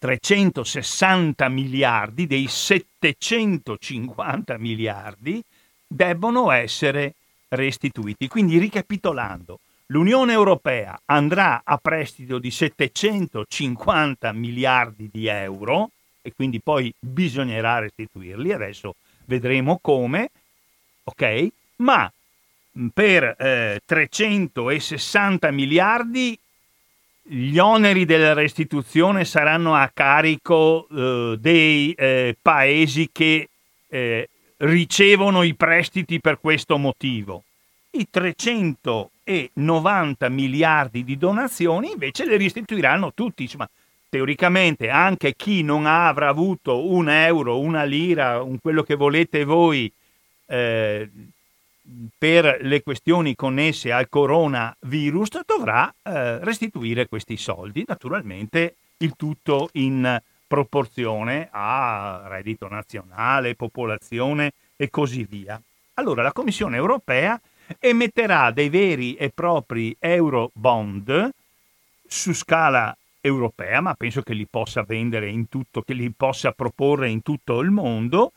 360 0.03 1.47
miliardi 1.47 2.27
dei 2.27 2.49
750 2.49 4.57
miliardi 4.57 5.41
debbono 5.87 6.51
essere 6.51 7.13
restituiti. 7.47 8.27
Quindi 8.27 8.57
ricapitolando, 8.57 9.59
l'Unione 9.85 10.33
Europea 10.33 10.99
andrà 11.05 11.61
a 11.63 11.77
prestito 11.77 12.37
di 12.37 12.51
750 12.51 14.33
miliardi 14.33 15.09
di 15.09 15.27
euro 15.27 15.91
e 16.21 16.33
quindi 16.35 16.59
poi 16.59 16.93
bisognerà 16.99 17.79
restituirli, 17.79 18.51
adesso 18.51 18.95
vedremo 19.23 19.79
come, 19.81 20.31
ok? 21.05 21.47
Ma 21.77 22.11
per 22.93 23.37
eh, 23.39 23.79
360 23.85 25.49
miliardi 25.51 26.37
gli 27.25 27.57
oneri 27.57 28.03
della 28.05 28.33
restituzione 28.33 29.23
saranno 29.23 29.75
a 29.75 29.89
carico 29.93 30.87
eh, 30.91 31.37
dei 31.39 31.93
eh, 31.93 32.35
paesi 32.41 33.09
che 33.11 33.47
eh, 33.87 34.29
ricevono 34.57 35.43
i 35.43 35.55
prestiti 35.55 36.19
per 36.19 36.39
questo 36.39 36.77
motivo. 36.77 37.43
I 37.91 38.07
390 38.09 40.29
miliardi 40.29 41.03
di 41.03 41.17
donazioni 41.17 41.91
invece 41.91 42.25
le 42.25 42.37
restituiranno 42.37 43.13
tutti. 43.13 43.43
Insomma, 43.43 43.69
teoricamente 44.09 44.89
anche 44.89 45.35
chi 45.35 45.61
non 45.63 45.85
avrà 45.85 46.27
avuto 46.27 46.87
un 46.87 47.09
euro, 47.09 47.59
una 47.59 47.83
lira, 47.83 48.41
un 48.41 48.59
quello 48.59 48.83
che 48.83 48.95
volete 48.95 49.45
voi 49.45 49.89
eh, 50.45 51.09
per 52.17 52.59
le 52.61 52.81
questioni 52.81 53.35
connesse 53.35 53.91
al 53.91 54.07
coronavirus 54.07 55.41
dovrà 55.45 55.93
eh, 56.01 56.43
restituire 56.43 57.07
questi 57.07 57.35
soldi, 57.37 57.83
naturalmente 57.85 58.75
il 58.97 59.15
tutto 59.17 59.69
in 59.73 60.21
proporzione 60.47 61.49
a 61.51 62.23
reddito 62.27 62.67
nazionale, 62.69 63.55
popolazione 63.55 64.53
e 64.75 64.89
così 64.89 65.23
via. 65.23 65.61
Allora 65.95 66.21
la 66.21 66.31
Commissione 66.31 66.77
europea 66.77 67.39
emetterà 67.79 68.51
dei 68.51 68.69
veri 68.69 69.15
e 69.15 69.29
propri 69.29 69.95
euro 69.99 70.51
bond 70.53 71.29
su 72.07 72.33
scala 72.33 72.95
europea, 73.19 73.81
ma 73.81 73.93
penso 73.93 74.21
che 74.21 74.33
li 74.33 74.45
possa 74.49 74.83
vendere 74.83 75.29
in 75.29 75.47
tutto, 75.49 75.81
che 75.81 75.93
li 75.93 76.11
possa 76.11 76.51
proporre 76.51 77.09
in 77.09 77.21
tutto 77.21 77.59
il 77.59 77.71
mondo, 77.71 78.31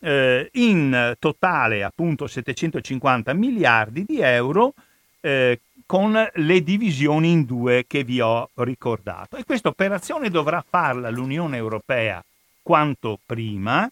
eh, 0.00 0.48
in 0.52 1.14
totale 1.18 1.82
appunto 1.82 2.26
750 2.26 3.32
miliardi 3.32 4.04
di 4.04 4.20
euro 4.20 4.74
eh, 5.20 5.60
con 5.86 6.30
le 6.34 6.62
divisioni 6.62 7.30
in 7.30 7.44
due 7.44 7.84
che 7.86 8.04
vi 8.04 8.20
ho 8.20 8.50
ricordato. 8.56 9.36
E 9.36 9.44
questa 9.44 9.68
operazione 9.68 10.28
dovrà 10.28 10.62
farla 10.66 11.08
l'Unione 11.10 11.56
Europea 11.56 12.22
quanto 12.62 13.18
prima, 13.24 13.90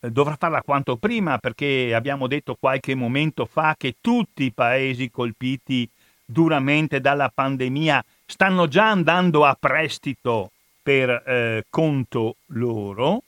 eh, 0.00 0.10
dovrà 0.10 0.36
farla 0.36 0.62
quanto 0.62 0.96
prima 0.96 1.38
perché 1.38 1.94
abbiamo 1.94 2.26
detto 2.26 2.56
qualche 2.60 2.94
momento 2.94 3.46
fa 3.46 3.74
che 3.78 3.96
tutti 4.00 4.44
i 4.44 4.52
paesi 4.52 5.10
colpiti 5.10 5.88
duramente 6.22 7.00
dalla 7.00 7.30
pandemia 7.32 8.04
stanno 8.26 8.68
già 8.68 8.90
andando 8.90 9.44
a 9.44 9.56
prestito 9.58 10.50
per 10.82 11.10
eh, 11.10 11.64
conto 11.70 12.36
loro 12.48 13.22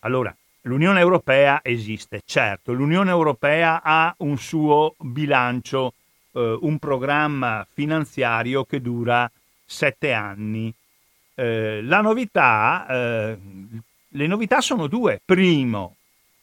Allora, 0.00 0.34
l'Unione 0.62 1.00
Europea 1.00 1.60
esiste, 1.62 2.22
certo, 2.24 2.72
l'Unione 2.72 3.10
Europea 3.10 3.82
ha 3.82 4.14
un 4.18 4.38
suo 4.38 4.94
bilancio, 4.98 5.94
eh, 6.34 6.58
un 6.60 6.78
programma 6.78 7.66
finanziario 7.72 8.64
che 8.64 8.80
dura 8.80 9.28
sette 9.64 10.12
anni. 10.12 10.72
Eh, 11.34 11.82
la 11.82 12.00
novità, 12.00 12.86
eh, 12.88 13.36
le 14.08 14.26
novità 14.26 14.60
sono 14.60 14.86
due. 14.86 15.20
Primo, 15.24 15.96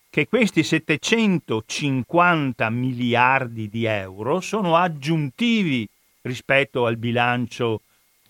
che 0.09 0.27
questi 0.27 0.63
750 0.63 2.69
miliardi 2.69 3.69
di 3.69 3.85
euro 3.85 4.41
sono 4.41 4.75
aggiuntivi 4.75 5.87
rispetto 6.21 6.85
al 6.85 6.97
bilancio 6.97 7.81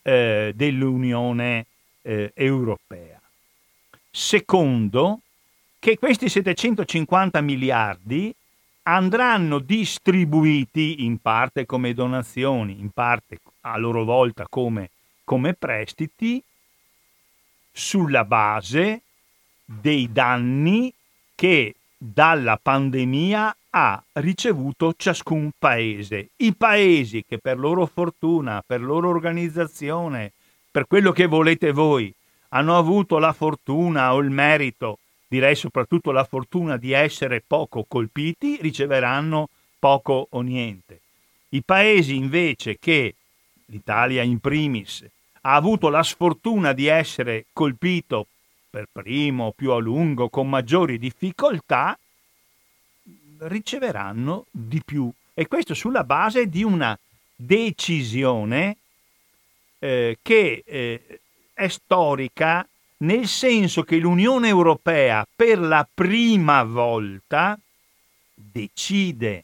eh, 0.03 0.53
dell'Unione 0.56 1.65
eh, 2.03 2.32
Europea. 2.36 3.20
Secondo, 4.10 5.20
che 5.80 5.98
questi 5.98 6.30
750 6.30 7.41
miliardi 7.41 8.34
andranno 8.83 9.59
distribuiti 9.59 11.03
in 11.05 11.19
parte 11.19 11.65
come 11.65 11.93
donazioni, 11.93 12.79
in 12.79 12.89
parte 12.89 13.39
a 13.61 13.77
loro 13.77 14.03
volta 14.03 14.45
come, 14.50 14.89
come 15.23 15.53
prestiti, 15.53 16.41
sulla 17.71 18.25
base 18.25 19.01
dei 19.63 20.11
danni 20.11 20.93
che 21.35 21.75
dalla 21.97 22.59
pandemia 22.61 23.55
ha 23.69 24.03
ricevuto 24.13 24.93
ciascun 24.97 25.51
paese. 25.57 26.29
I 26.38 26.53
paesi 26.53 27.23
che 27.25 27.38
per 27.38 27.57
loro 27.57 27.85
fortuna, 27.85 28.63
per 28.65 28.81
loro 28.81 29.09
organizzazione, 29.09 30.31
per 30.69 30.88
quello 30.88 31.11
che 31.11 31.27
volete 31.27 31.71
voi, 31.71 32.13
hanno 32.50 32.77
avuto 32.77 33.17
la 33.17 33.31
fortuna 33.31 34.13
o 34.13 34.19
il 34.19 34.29
merito, 34.29 35.00
direi 35.31 35.55
soprattutto 35.55 36.11
la 36.11 36.25
fortuna 36.25 36.75
di 36.75 36.91
essere 36.91 37.41
poco 37.45 37.85
colpiti, 37.88 38.57
riceveranno 38.59 39.47
poco 39.79 40.27
o 40.29 40.41
niente. 40.41 41.00
I 41.51 41.61
paesi 41.63 42.17
invece 42.17 42.77
che, 42.77 43.15
l'Italia 43.67 44.23
in 44.23 44.39
primis, 44.39 45.05
ha 45.43 45.55
avuto 45.55 45.88
la 45.88 46.03
sfortuna 46.03 46.73
di 46.73 46.88
essere 46.88 47.45
colpito 47.53 48.27
per 48.69 48.89
primo, 48.91 49.53
più 49.55 49.71
a 49.71 49.79
lungo, 49.79 50.27
con 50.27 50.50
maggiori 50.50 51.00
difficoltà, 51.00 51.97
riceveranno 53.38 54.47
di 54.51 54.81
più. 54.83 55.09
E 55.33 55.47
questo 55.47 55.73
sulla 55.73 56.03
base 56.03 56.50
di 56.50 56.61
una 56.61 57.00
decisione 57.33 58.75
eh, 59.79 60.17
che 60.21 60.61
eh, 60.65 61.19
è 61.53 61.67
storica 61.69 62.67
nel 63.01 63.27
senso 63.27 63.83
che 63.83 63.97
l'Unione 63.97 64.47
Europea 64.47 65.25
per 65.35 65.59
la 65.59 65.87
prima 65.91 66.63
volta 66.63 67.57
decide 68.33 69.43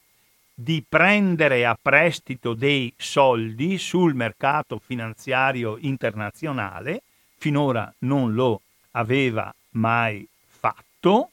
di 0.53 0.83
prendere 0.87 1.65
a 1.65 1.77
prestito 1.79 2.53
dei 2.53 2.91
soldi 2.97 3.77
sul 3.77 4.15
mercato 4.15 4.79
finanziario 4.83 5.77
internazionale, 5.79 7.03
finora 7.37 7.91
non 7.99 8.33
lo 8.33 8.61
aveva 8.91 9.53
mai 9.71 10.27
fatto 10.47 11.29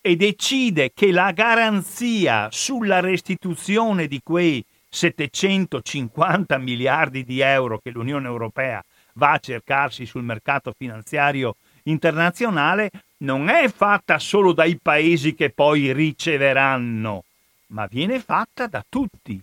e 0.00 0.16
decide 0.16 0.90
che 0.92 1.12
la 1.12 1.30
garanzia 1.30 2.48
sulla 2.50 2.98
restituzione 2.98 4.08
di 4.08 4.20
quei 4.22 4.64
750 4.88 6.58
miliardi 6.58 7.24
di 7.24 7.40
euro 7.40 7.78
che 7.78 7.90
l'Unione 7.90 8.26
Europea 8.26 8.82
va 9.14 9.32
a 9.32 9.38
cercarsi 9.38 10.06
sul 10.06 10.22
mercato 10.22 10.72
finanziario 10.76 11.56
internazionale 11.84 12.90
non 13.18 13.48
è 13.48 13.68
fatta 13.68 14.18
solo 14.18 14.52
dai 14.52 14.78
paesi 14.80 15.34
che 15.34 15.50
poi 15.50 15.92
riceveranno, 15.92 17.24
ma 17.68 17.86
viene 17.86 18.20
fatta 18.20 18.66
da 18.66 18.84
tutti. 18.88 19.40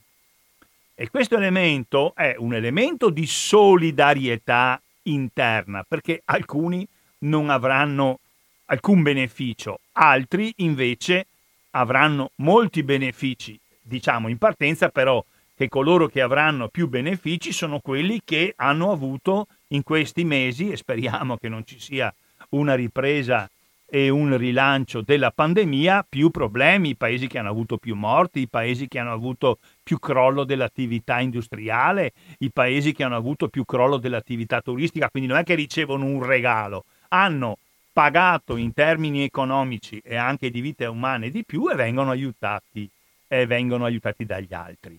E 0.96 1.10
questo 1.10 1.36
elemento 1.36 2.14
è 2.16 2.36
un 2.38 2.54
elemento 2.54 3.10
di 3.10 3.26
solidarietà 3.26 4.82
interna, 5.04 5.86
perché 5.88 6.22
alcuni 6.26 6.86
non 7.20 7.50
avranno 7.50 8.20
alcun 8.66 9.02
beneficio, 9.02 9.80
altri 9.94 10.54
invece 10.58 11.28
avranno 11.72 12.32
molti 12.36 12.84
benefici, 12.84 13.58
diciamo 13.82 14.28
in 14.28 14.38
partenza 14.38 14.90
però 14.90 15.24
che 15.56 15.68
coloro 15.68 16.08
che 16.08 16.22
avranno 16.22 16.68
più 16.68 16.88
benefici 16.88 17.52
sono 17.52 17.80
quelli 17.80 18.22
che 18.24 18.54
hanno 18.56 18.92
avuto 18.92 19.48
in 19.70 19.84
questi 19.84 20.24
mesi, 20.24 20.70
e 20.70 20.78
speriamo 20.78 21.38
che 21.38 21.50
non 21.50 21.66
ci 21.66 21.80
sia 21.80 22.14
una 22.50 22.76
ripresa 22.76 23.50
e 23.92 24.10
un 24.10 24.38
rilancio 24.38 25.02
della 25.02 25.32
pandemia, 25.32 26.06
più 26.08 26.30
problemi, 26.30 26.90
i 26.90 26.96
paesi 26.96 27.28
che 27.28 27.40
hanno 27.40 27.50
avuto 27.50 27.78
più 27.78 27.96
morti, 27.96 28.42
i 28.42 28.48
paesi 28.48 28.88
che 28.88 29.00
hanno 29.00 29.12
avuto 29.12 29.58
più 29.82 29.98
crollo 29.98 30.44
dell'attività 30.44 31.20
industriale, 31.20 32.14
i 32.40 32.52
paesi 32.52 32.94
che 32.94 33.04
hanno 33.04 33.16
avuto 33.16 33.48
più 33.48 33.66
crollo 33.66 33.98
dell'attività 33.98 34.62
turistica, 34.62 35.10
quindi 35.10 35.28
non 35.28 35.40
è 35.40 35.44
che 35.44 35.56
ricevono 35.56 36.06
un 36.06 36.24
regalo, 36.24 36.86
hanno 37.10 37.58
pagato 37.92 38.58
in 38.58 38.74
termini 38.74 39.24
economici 39.24 40.00
e 40.04 40.16
anche 40.16 40.52
di 40.52 40.62
vite 40.62 40.86
umane 40.86 41.32
di 41.32 41.44
più 41.44 41.68
e 41.70 41.76
vengono 41.76 42.12
aiutati, 42.12 42.88
e 43.28 43.46
vengono 43.48 43.86
aiutati 43.86 44.26
dagli 44.26 44.54
altri. 44.54 44.98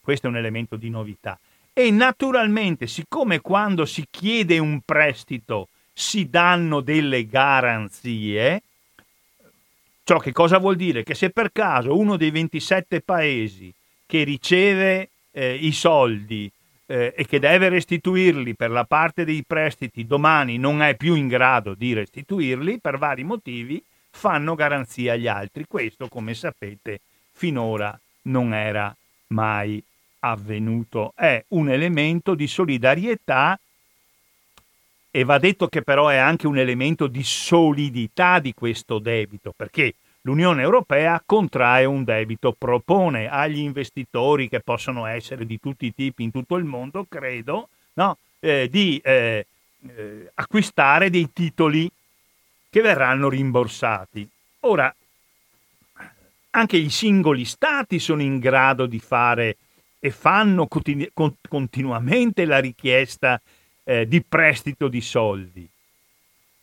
Questo 0.00 0.26
è 0.26 0.30
un 0.30 0.36
elemento 0.36 0.74
di 0.76 0.90
novità. 0.90 1.38
E 1.74 1.90
naturalmente, 1.90 2.86
siccome 2.86 3.40
quando 3.40 3.86
si 3.86 4.06
chiede 4.10 4.58
un 4.58 4.80
prestito 4.84 5.68
si 5.90 6.28
danno 6.28 6.80
delle 6.80 7.26
garanzie, 7.26 8.62
ciò 10.04 10.18
che 10.18 10.32
cosa 10.32 10.58
vuol 10.58 10.76
dire? 10.76 11.02
Che 11.02 11.14
se 11.14 11.30
per 11.30 11.50
caso 11.50 11.96
uno 11.96 12.18
dei 12.18 12.30
27 12.30 13.00
paesi 13.00 13.72
che 14.04 14.22
riceve 14.22 15.08
eh, 15.30 15.54
i 15.54 15.72
soldi 15.72 16.50
eh, 16.84 17.14
e 17.16 17.24
che 17.24 17.38
deve 17.38 17.70
restituirli 17.70 18.54
per 18.54 18.70
la 18.70 18.84
parte 18.84 19.24
dei 19.24 19.42
prestiti 19.46 20.06
domani 20.06 20.58
non 20.58 20.82
è 20.82 20.94
più 20.94 21.14
in 21.14 21.26
grado 21.26 21.72
di 21.72 21.94
restituirli 21.94 22.80
per 22.80 22.98
vari 22.98 23.24
motivi, 23.24 23.82
fanno 24.10 24.54
garanzia 24.54 25.14
agli 25.14 25.26
altri. 25.26 25.64
Questo, 25.66 26.08
come 26.08 26.34
sapete, 26.34 27.00
finora 27.32 27.98
non 28.24 28.52
era 28.52 28.94
mai 29.28 29.82
avvenuto. 30.24 31.12
È 31.14 31.44
un 31.48 31.70
elemento 31.70 32.34
di 32.34 32.46
solidarietà 32.46 33.58
e 35.10 35.24
va 35.24 35.38
detto 35.38 35.68
che 35.68 35.82
però 35.82 36.08
è 36.08 36.16
anche 36.16 36.46
un 36.46 36.56
elemento 36.56 37.06
di 37.06 37.22
solidità 37.22 38.38
di 38.38 38.54
questo 38.54 38.98
debito, 38.98 39.52
perché 39.54 39.94
l'Unione 40.22 40.62
Europea 40.62 41.22
contrae 41.24 41.84
un 41.84 42.02
debito, 42.02 42.54
propone 42.56 43.28
agli 43.28 43.58
investitori 43.58 44.48
che 44.48 44.60
possono 44.60 45.04
essere 45.06 45.44
di 45.44 45.60
tutti 45.60 45.86
i 45.86 45.94
tipi 45.94 46.22
in 46.22 46.30
tutto 46.30 46.56
il 46.56 46.64
mondo, 46.64 47.04
credo, 47.08 47.68
no? 47.94 48.16
eh, 48.40 48.68
di 48.70 49.00
eh, 49.04 49.46
eh, 49.94 50.30
acquistare 50.34 51.10
dei 51.10 51.30
titoli 51.32 51.90
che 52.70 52.80
verranno 52.80 53.28
rimborsati. 53.28 54.26
Ora, 54.60 54.94
anche 56.54 56.76
i 56.76 56.88
singoli 56.90 57.44
stati 57.44 57.98
sono 57.98 58.22
in 58.22 58.38
grado 58.38 58.86
di 58.86 58.98
fare 58.98 59.56
e 60.04 60.10
fanno 60.10 60.66
continu- 60.66 61.12
continuamente 61.48 62.44
la 62.44 62.58
richiesta 62.58 63.40
eh, 63.84 64.08
di 64.08 64.20
prestito 64.20 64.88
di 64.88 65.00
soldi. 65.00 65.68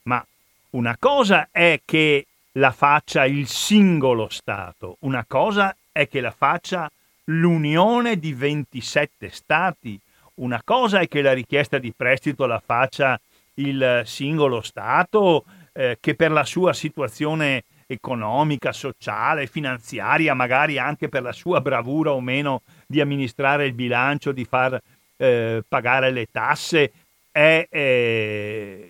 Ma 0.03 0.25
una 0.71 0.97
cosa 0.99 1.47
è 1.49 1.79
che 1.85 2.25
la 2.53 2.71
faccia 2.71 3.23
il 3.23 3.47
singolo 3.47 4.27
Stato, 4.27 4.97
una 5.01 5.23
cosa 5.25 5.73
è 5.89 6.09
che 6.09 6.19
la 6.19 6.31
faccia 6.31 6.91
l'unione 7.25 8.19
di 8.19 8.33
27 8.33 9.29
Stati, 9.29 9.97
una 10.35 10.61
cosa 10.61 10.99
è 10.99 11.07
che 11.07 11.21
la 11.21 11.31
richiesta 11.31 11.77
di 11.77 11.93
prestito 11.95 12.45
la 12.45 12.61
faccia 12.63 13.17
il 13.53 14.01
singolo 14.03 14.59
Stato 14.59 15.45
eh, 15.71 15.97
che 16.01 16.13
per 16.13 16.31
la 16.31 16.43
sua 16.43 16.73
situazione 16.73 17.63
economica, 17.91 18.73
sociale, 18.73 19.47
finanziaria, 19.47 20.33
magari 20.33 20.77
anche 20.77 21.07
per 21.07 21.23
la 21.23 21.31
sua 21.31 21.61
bravura 21.61 22.11
o 22.11 22.21
meno 22.21 22.61
di 22.91 23.01
amministrare 23.01 23.67
il 23.67 23.73
bilancio, 23.73 24.31
di 24.31 24.45
far 24.45 24.81
eh, 25.17 25.63
pagare 25.67 26.09
le 26.09 26.27
tasse, 26.31 26.91
è, 27.31 27.67
è, 27.69 28.89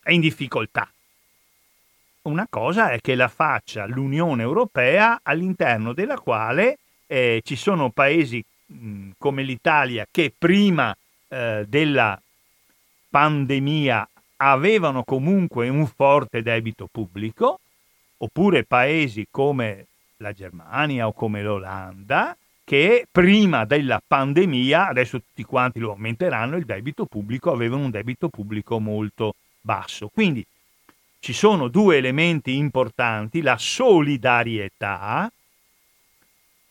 è 0.00 0.10
in 0.10 0.20
difficoltà. 0.22 0.90
Una 2.22 2.46
cosa 2.48 2.92
è 2.92 3.00
che 3.02 3.14
la 3.14 3.28
faccia 3.28 3.84
l'Unione 3.84 4.42
Europea 4.42 5.20
all'interno 5.22 5.92
della 5.92 6.18
quale 6.18 6.78
eh, 7.06 7.42
ci 7.44 7.56
sono 7.56 7.90
paesi 7.90 8.42
mh, 8.66 9.10
come 9.18 9.42
l'Italia 9.42 10.06
che 10.10 10.32
prima 10.36 10.96
eh, 11.28 11.66
della 11.68 12.18
pandemia 13.10 14.08
avevano 14.36 15.04
comunque 15.04 15.68
un 15.68 15.86
forte 15.86 16.40
debito 16.40 16.88
pubblico, 16.90 17.60
oppure 18.16 18.64
paesi 18.64 19.26
come 19.30 19.88
la 20.18 20.32
Germania 20.32 21.06
o 21.06 21.12
come 21.12 21.42
l'Olanda, 21.42 22.34
che 22.70 23.08
prima 23.10 23.64
della 23.64 24.00
pandemia, 24.06 24.86
adesso 24.86 25.18
tutti 25.18 25.42
quanti 25.42 25.80
lo 25.80 25.90
aumenteranno, 25.90 26.56
il 26.56 26.64
debito 26.64 27.04
pubblico 27.04 27.50
avevano 27.50 27.82
un 27.82 27.90
debito 27.90 28.28
pubblico 28.28 28.78
molto 28.78 29.34
basso. 29.60 30.06
Quindi 30.06 30.46
ci 31.18 31.32
sono 31.32 31.66
due 31.66 31.96
elementi 31.96 32.54
importanti, 32.54 33.42
la 33.42 33.58
solidarietà, 33.58 35.28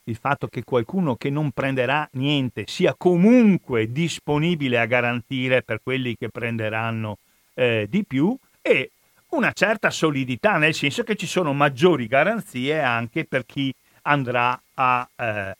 il 0.05 0.15
fatto 0.15 0.47
che 0.47 0.63
qualcuno 0.63 1.17
che 1.17 1.29
non 1.29 1.51
prenderà 1.51 2.07
niente 2.13 2.63
sia 2.67 2.95
comunque 2.97 3.91
disponibile 3.91 4.79
a 4.79 4.85
garantire 4.85 5.63
per 5.63 5.81
quelli 5.83 6.15
che 6.15 6.29
prenderanno 6.29 7.17
eh, 7.55 7.87
di 7.89 8.05
più 8.05 8.33
e 8.61 8.91
una 9.31 9.51
certa 9.51 9.89
solidità, 9.89 10.55
nel 10.55 10.73
senso 10.73 11.03
che 11.03 11.17
ci 11.17 11.27
sono 11.27 11.51
maggiori 11.51 12.07
garanzie 12.07 12.79
anche 12.79 13.25
per 13.25 13.45
chi 13.45 13.75
andrà 14.03 14.57
a, 14.75 15.05
eh, 15.17 15.55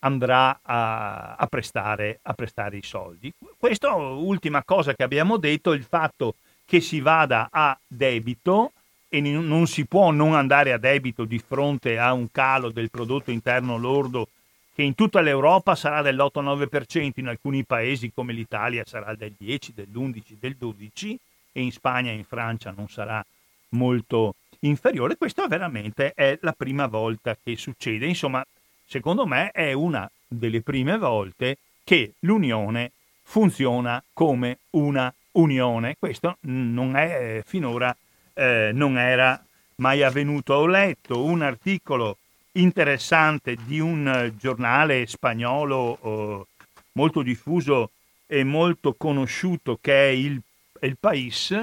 andrà 0.00 0.60
a, 0.62 1.34
a, 1.34 1.46
prestare, 1.46 2.20
a 2.22 2.34
prestare 2.34 2.76
i 2.76 2.82
soldi. 2.82 3.32
Questa 3.58 3.94
ultima 3.94 4.62
cosa 4.64 4.94
che 4.94 5.02
abbiamo 5.02 5.36
detto, 5.36 5.72
il 5.72 5.84
fatto 5.84 6.34
che 6.64 6.80
si 6.80 7.00
vada 7.00 7.48
a 7.50 7.76
debito 7.86 8.72
e 9.08 9.20
non 9.20 9.66
si 9.66 9.86
può 9.86 10.10
non 10.12 10.34
andare 10.34 10.72
a 10.72 10.78
debito 10.78 11.24
di 11.24 11.38
fronte 11.38 11.98
a 11.98 12.12
un 12.12 12.30
calo 12.30 12.70
del 12.70 12.90
prodotto 12.90 13.30
interno 13.30 13.76
lordo 13.76 14.28
che 14.72 14.82
in 14.82 14.94
tutta 14.94 15.20
l'Europa 15.20 15.74
sarà 15.74 16.00
dell'8-9%, 16.00 17.12
in 17.16 17.26
alcuni 17.26 17.64
paesi 17.64 18.12
come 18.14 18.32
l'Italia 18.32 18.84
sarà 18.86 19.14
del 19.14 19.34
10, 19.36 19.74
dell'11, 19.74 20.20
del 20.38 20.56
12% 20.58 21.16
e 21.52 21.60
in 21.60 21.72
Spagna 21.72 22.12
e 22.12 22.14
in 22.14 22.24
Francia 22.24 22.72
non 22.74 22.88
sarà 22.88 23.24
molto 23.70 24.36
inferiore. 24.60 25.16
Questa 25.16 25.46
veramente 25.48 26.12
è 26.14 26.38
la 26.42 26.52
prima 26.52 26.86
volta 26.86 27.36
che 27.36 27.56
succede. 27.56 28.06
Insomma, 28.06 28.44
secondo 28.90 29.24
me 29.24 29.52
è 29.52 29.72
una 29.72 30.10
delle 30.26 30.62
prime 30.62 30.98
volte 30.98 31.58
che 31.84 32.14
l'Unione 32.20 32.90
funziona 33.22 34.02
come 34.12 34.58
una 34.70 35.14
unione. 35.32 35.94
Questo 35.96 36.38
non 36.40 36.96
è 36.96 37.36
eh, 37.36 37.42
finora 37.46 37.96
eh, 38.34 38.72
non 38.74 38.98
era 38.98 39.40
mai 39.76 40.02
avvenuto. 40.02 40.54
Ho 40.54 40.66
letto 40.66 41.22
un 41.22 41.42
articolo 41.42 42.16
interessante 42.52 43.56
di 43.64 43.78
un 43.78 44.32
giornale 44.36 45.06
spagnolo 45.06 45.98
eh, 46.02 46.46
molto 46.92 47.22
diffuso 47.22 47.90
e 48.26 48.42
molto 48.42 48.94
conosciuto 48.94 49.78
che 49.80 50.08
è 50.08 50.12
il, 50.12 50.40
il 50.80 50.96
País 50.98 51.56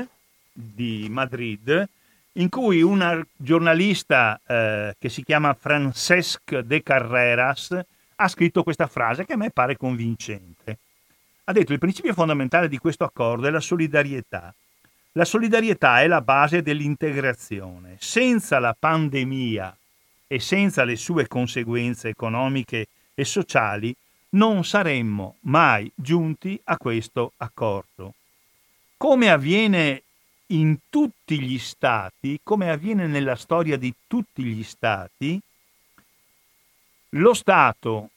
di 0.54 1.08
Madrid, 1.10 1.90
in 2.38 2.50
cui 2.50 2.82
un 2.82 3.24
giornalista 3.36 4.40
eh, 4.46 4.96
che 4.98 5.10
si 5.10 5.24
chiama 5.24 5.54
Francesc 5.54 6.60
de 6.60 6.84
Carreras 6.84 7.80
ha 8.16 8.28
scritto 8.28 8.64
questa 8.64 8.88
frase 8.88 9.26
che 9.26 9.34
a 9.34 9.38
me 9.38 9.52
pare 9.52 9.76
convincente. 9.76 10.78
Ha 11.46 11.52
detto 11.52 11.74
il 11.74 11.80
principio 11.80 12.14
fondamentale 12.14 12.68
di 12.68 12.78
questo 12.78 13.04
accordo 13.04 13.48
è 13.48 13.52
la 13.52 13.60
solidarietà. 13.60 14.54
La 15.14 15.26
solidarietà 15.26 16.02
è 16.02 16.08
la 16.08 16.22
base 16.22 16.62
dell'integrazione. 16.62 17.96
Senza 18.00 18.60
la 18.60 18.76
pandemia 18.78 19.76
e 20.28 20.40
senza 20.40 20.84
le 20.84 20.96
sue 20.96 21.28
conseguenze 21.28 22.10
economiche 22.10 22.88
e 23.16 23.26
sociali 23.26 23.96
non 24.32 24.64
saremmo 24.64 25.38
mai 25.42 25.92
giunti 25.96 26.60
a 26.66 26.78
questo 26.78 27.32
accordo. 27.38 28.14
Come 28.98 29.32
avviene 29.32 30.04
in 30.48 30.78
tutti 30.90 31.40
gli 31.40 31.60
stati, 31.60 32.40
come 32.44 32.70
avviene 32.70 33.08
nella 33.08 33.36
storia 33.36 33.78
di 33.78 33.94
tutti 34.08 34.44
gli 34.44 34.64
stati, 34.64 35.40
lo 37.10 37.34
Stato 37.34 38.10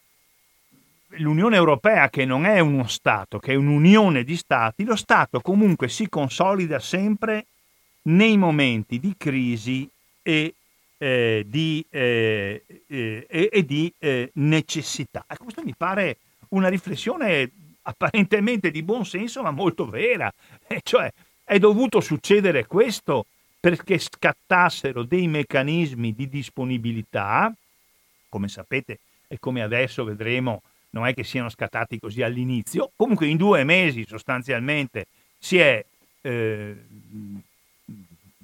l'Unione 1.14 1.56
Europea, 1.56 2.08
che 2.08 2.24
non 2.24 2.44
è 2.44 2.60
uno 2.60 2.86
Stato, 2.86 3.38
che 3.38 3.52
è 3.52 3.56
un'unione 3.56 4.22
di 4.22 4.36
Stati, 4.36 4.84
lo 4.84 4.96
Stato 4.96 5.40
comunque 5.40 5.88
si 5.88 6.08
consolida 6.08 6.78
sempre 6.78 7.46
nei 8.02 8.36
momenti 8.36 8.98
di 9.00 9.14
crisi 9.16 9.88
e 10.22 10.54
eh, 10.98 11.44
di, 11.46 11.84
eh, 11.88 12.62
eh, 12.86 13.26
e 13.28 13.64
di 13.64 13.92
eh, 13.98 14.30
necessità. 14.34 15.24
Ecco, 15.26 15.44
questo 15.44 15.62
mi 15.64 15.74
pare 15.76 16.18
una 16.50 16.68
riflessione 16.68 17.50
apparentemente 17.82 18.70
di 18.70 18.82
buon 18.82 19.04
senso, 19.04 19.42
ma 19.42 19.50
molto 19.50 19.86
vera. 19.86 20.32
Eh, 20.70 20.80
cioè, 20.84 21.12
è 21.50 21.58
dovuto 21.58 22.00
succedere 22.00 22.64
questo 22.64 23.26
perché 23.58 23.98
scattassero 23.98 25.02
dei 25.02 25.26
meccanismi 25.26 26.14
di 26.14 26.28
disponibilità, 26.28 27.52
come 28.28 28.46
sapete 28.46 29.00
e 29.26 29.40
come 29.40 29.60
adesso 29.60 30.04
vedremo 30.04 30.62
non 30.90 31.08
è 31.08 31.12
che 31.12 31.24
siano 31.24 31.48
scattati 31.48 31.98
così 31.98 32.22
all'inizio, 32.22 32.92
comunque 32.94 33.26
in 33.26 33.36
due 33.36 33.64
mesi 33.64 34.04
sostanzialmente 34.06 35.06
si 35.40 35.58
è 35.58 35.84
eh, 36.20 36.76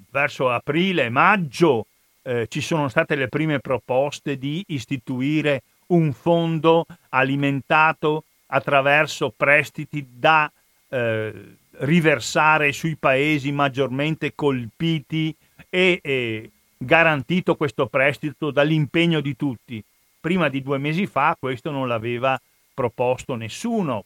verso 0.09 0.51
aprile, 0.51 1.07
maggio 1.07 1.85
eh, 2.23 2.47
ci 2.49 2.59
sono 2.59 2.89
state 2.89 3.15
le 3.15 3.29
prime 3.29 3.61
proposte 3.61 4.37
di 4.37 4.65
istituire 4.67 5.61
un 5.87 6.11
fondo 6.11 6.85
alimentato 7.07 8.25
attraverso 8.47 9.33
prestiti 9.33 10.05
da 10.11 10.51
eh, 10.89 11.55
riversare 11.79 12.71
sui 12.71 12.95
paesi 12.95 13.51
maggiormente 13.51 14.33
colpiti 14.35 15.35
e, 15.69 15.99
e 16.01 16.51
garantito 16.77 17.55
questo 17.55 17.87
prestito 17.87 18.51
dall'impegno 18.51 19.19
di 19.21 19.35
tutti 19.35 19.83
prima 20.27 20.49
di 20.49 20.61
due 20.61 20.77
mesi 20.77 21.07
fa 21.07 21.37
questo 21.39 21.71
non 21.71 21.87
l'aveva 21.87 22.37
proposto 22.73 23.35
nessuno. 23.35 24.03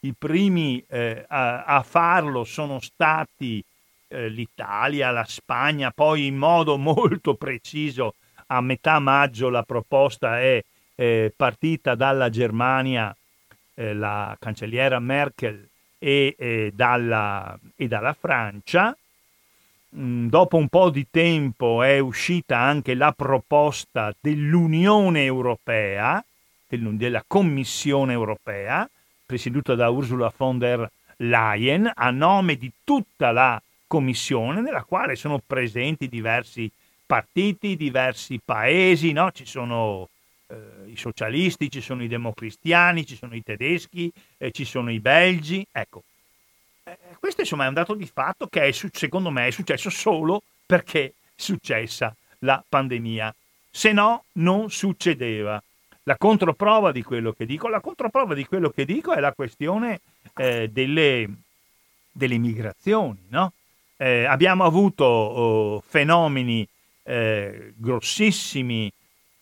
I 0.00 0.12
primi 0.18 0.84
eh, 0.88 1.24
a, 1.28 1.64
a, 1.64 1.82
farlo 1.82 2.42
sono 2.42 2.80
stati 2.80 3.62
eh, 4.08 4.28
l'Italia, 4.28 5.12
la 5.12 5.24
Spagna, 5.24 5.92
poi 5.92 6.26
in 6.26 6.36
modo 6.36 6.76
molto 6.82 7.34
preciso 7.34 8.14
a 8.46 8.60
metà 8.60 8.98
maggio 8.98 9.48
la 9.50 9.62
proposta 9.62 10.40
è 10.40 10.60
eh, 10.96 11.32
partita 11.34 11.94
dalla 11.94 12.28
Germania, 12.28 13.16
eh, 13.74 13.94
la 13.94 14.36
cancelliera 14.40 14.98
Merkel 14.98 15.68
e, 16.02 16.72
dalla, 16.74 17.58
e 17.76 17.88
dalla 17.88 18.12
Francia 18.12 18.96
Mm, 19.94 20.28
dopo 20.28 20.56
un 20.56 20.68
po' 20.68 20.88
di 20.88 21.06
tempo 21.10 21.82
è 21.82 21.98
uscita 21.98 22.56
anche 22.56 22.94
la 22.94 23.12
proposta 23.12 24.14
dell'Unione 24.18 25.24
Europea, 25.24 26.24
della 26.66 27.22
Commissione 27.26 28.14
Europea, 28.14 28.88
presieduta 29.26 29.74
da 29.74 29.90
Ursula 29.90 30.32
von 30.34 30.56
der 30.56 30.90
Leyen, 31.16 31.90
a 31.94 32.10
nome 32.10 32.56
di 32.56 32.72
tutta 32.82 33.32
la 33.32 33.60
Commissione, 33.86 34.62
nella 34.62 34.84
quale 34.84 35.14
sono 35.14 35.42
presenti 35.46 36.08
diversi 36.08 36.70
partiti, 37.04 37.76
diversi 37.76 38.40
paesi, 38.42 39.12
no? 39.12 39.30
ci 39.32 39.44
sono 39.44 40.08
eh, 40.46 40.54
i 40.92 40.96
socialisti, 40.96 41.70
ci 41.70 41.80
sono 41.80 42.02
i 42.02 42.08
democristiani, 42.08 43.06
ci 43.06 43.16
sono 43.16 43.34
i 43.34 43.42
tedeschi, 43.42 44.12
eh, 44.36 44.50
ci 44.50 44.64
sono 44.64 44.90
i 44.90 45.00
belgi. 45.00 45.66
Ecco, 45.72 46.02
eh, 46.84 46.96
questo 47.18 47.40
insomma 47.40 47.64
è 47.64 47.68
un 47.68 47.74
dato 47.74 47.94
di 47.94 48.06
fatto 48.06 48.46
che 48.46 48.62
è, 48.62 48.72
secondo 48.72 49.30
me 49.30 49.46
è 49.46 49.50
successo 49.50 49.90
solo 49.90 50.42
perché 50.66 51.04
è 51.04 51.12
successa 51.34 52.14
la 52.40 52.62
pandemia. 52.66 53.34
Se 53.70 53.92
no, 53.92 54.24
non 54.32 54.70
succedeva. 54.70 55.62
La 56.04 56.16
controprova 56.16 56.90
di 56.90 57.02
quello 57.02 57.32
che 57.32 57.46
dico, 57.46 57.68
di 58.34 58.44
quello 58.44 58.70
che 58.70 58.84
dico 58.84 59.12
è 59.12 59.20
la 59.20 59.32
questione 59.32 60.00
eh, 60.36 60.68
delle, 60.68 61.28
delle, 62.10 62.38
migrazioni. 62.38 63.20
No? 63.28 63.52
Eh, 63.96 64.24
abbiamo 64.24 64.64
avuto 64.64 65.04
oh, 65.04 65.80
fenomeni 65.80 66.66
eh, 67.04 67.72
grossissimi 67.76 68.92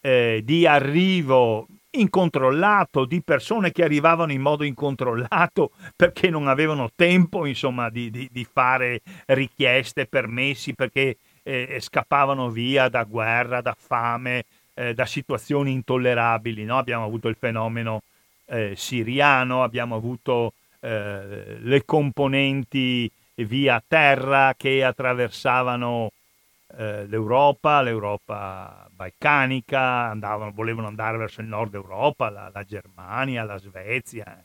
eh, 0.00 0.40
di 0.44 0.66
arrivo 0.66 1.66
incontrollato 1.92 3.04
di 3.04 3.20
persone 3.20 3.72
che 3.72 3.82
arrivavano 3.82 4.30
in 4.32 4.40
modo 4.40 4.62
incontrollato 4.64 5.72
perché 5.96 6.30
non 6.30 6.48
avevano 6.48 6.90
tempo 6.94 7.46
insomma 7.46 7.90
di, 7.90 8.10
di, 8.10 8.28
di 8.30 8.44
fare 8.44 9.00
richieste, 9.26 10.06
permessi 10.06 10.74
perché 10.74 11.16
eh, 11.42 11.78
scappavano 11.80 12.50
via 12.50 12.88
da 12.88 13.04
guerra, 13.04 13.60
da 13.60 13.76
fame, 13.78 14.44
eh, 14.74 14.94
da 14.94 15.06
situazioni 15.06 15.72
intollerabili. 15.72 16.64
No? 16.64 16.78
Abbiamo 16.78 17.04
avuto 17.04 17.28
il 17.28 17.36
fenomeno 17.38 18.02
eh, 18.46 18.74
siriano, 18.76 19.62
abbiamo 19.62 19.96
avuto 19.96 20.52
eh, 20.80 21.58
le 21.60 21.84
componenti 21.84 23.10
via 23.36 23.82
terra 23.86 24.54
che 24.56 24.84
attraversavano 24.84 26.10
eh, 26.76 27.06
l'Europa, 27.06 27.82
l'Europa 27.82 28.88
balcanica, 28.94 30.08
andavano, 30.10 30.52
volevano 30.52 30.88
andare 30.88 31.18
verso 31.18 31.40
il 31.40 31.46
nord 31.46 31.74
Europa, 31.74 32.30
la, 32.30 32.50
la 32.52 32.64
Germania, 32.64 33.44
la 33.44 33.58
Svezia. 33.58 34.42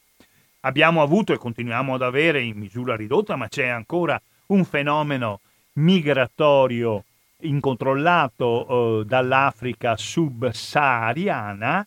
Abbiamo 0.62 1.02
avuto 1.02 1.34
e 1.34 1.38
continuiamo 1.38 1.94
ad 1.94 2.02
avere 2.02 2.42
in 2.42 2.58
misura 2.58 2.96
ridotta, 2.96 3.36
ma 3.36 3.48
c'è 3.48 3.68
ancora 3.68 4.20
un 4.48 4.64
fenomeno 4.66 5.42
migratorio 5.74 7.04
incontrollato 7.42 9.02
eh, 9.02 9.06
dall'Africa 9.06 9.98
subsahariana 9.98 11.86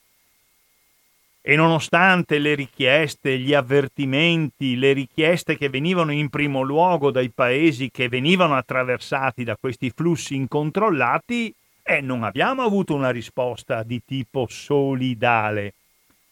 e 1.48 1.56
nonostante 1.56 2.38
le 2.38 2.54
richieste, 2.54 3.38
gli 3.38 3.54
avvertimenti, 3.54 4.76
le 4.76 4.92
richieste 4.92 5.56
che 5.56 5.70
venivano 5.70 6.12
in 6.12 6.28
primo 6.28 6.60
luogo 6.60 7.10
dai 7.10 7.30
paesi 7.30 7.90
che 7.90 8.10
venivano 8.10 8.54
attraversati 8.54 9.44
da 9.44 9.56
questi 9.58 9.88
flussi 9.88 10.34
incontrollati, 10.34 11.50
eh, 11.82 12.02
non 12.02 12.22
abbiamo 12.22 12.60
avuto 12.60 12.94
una 12.94 13.08
risposta 13.08 13.82
di 13.82 14.02
tipo 14.04 14.46
solidale. 14.46 15.72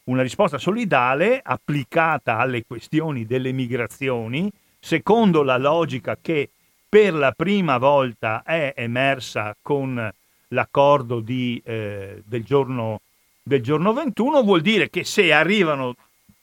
Una 0.04 0.20
risposta 0.20 0.58
solidale 0.58 1.40
applicata 1.42 2.36
alle 2.36 2.66
questioni 2.66 3.24
delle 3.24 3.52
migrazioni, 3.52 4.52
secondo 4.78 5.42
la 5.42 5.56
logica 5.56 6.18
che 6.20 6.50
per 6.86 7.14
la 7.14 7.32
prima 7.32 7.78
volta 7.78 8.42
è 8.44 8.74
emersa 8.76 9.56
con 9.62 10.12
l'accordo 10.48 11.20
di, 11.20 11.58
eh, 11.64 12.22
del, 12.22 12.44
giorno, 12.44 13.00
del 13.48 13.62
giorno 13.62 13.92
21, 13.92 14.42
vuol 14.42 14.60
dire 14.60 14.90
che 14.90 15.04
se 15.04 15.32
arrivano 15.32 15.94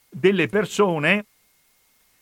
delle 0.10 0.48
persone 0.48 1.26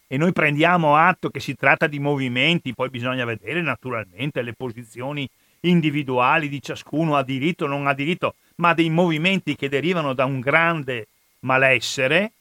e 0.07 0.17
noi 0.17 0.33
prendiamo 0.33 0.95
atto 0.95 1.29
che 1.29 1.39
si 1.39 1.53
tratta 1.53 1.85
di 1.85 1.99
movimenti, 1.99 2.73
poi 2.73 2.89
bisogna 2.89 3.23
vedere 3.23 3.61
naturalmente 3.61 4.41
le 4.41 4.53
posizioni 4.53 5.29
individuali 5.61 6.49
di 6.49 6.59
ciascuno, 6.63 7.15
ha 7.15 7.21
diritto 7.21 7.65
o 7.65 7.67
non 7.67 7.85
ha 7.85 7.93
diritto, 7.93 8.33
ma 8.55 8.73
dei 8.73 8.89
movimenti 8.89 9.55
che 9.55 9.69
derivano 9.69 10.13
da 10.13 10.25
un 10.25 10.39
grande 10.39 11.05
malessere, 11.41 12.31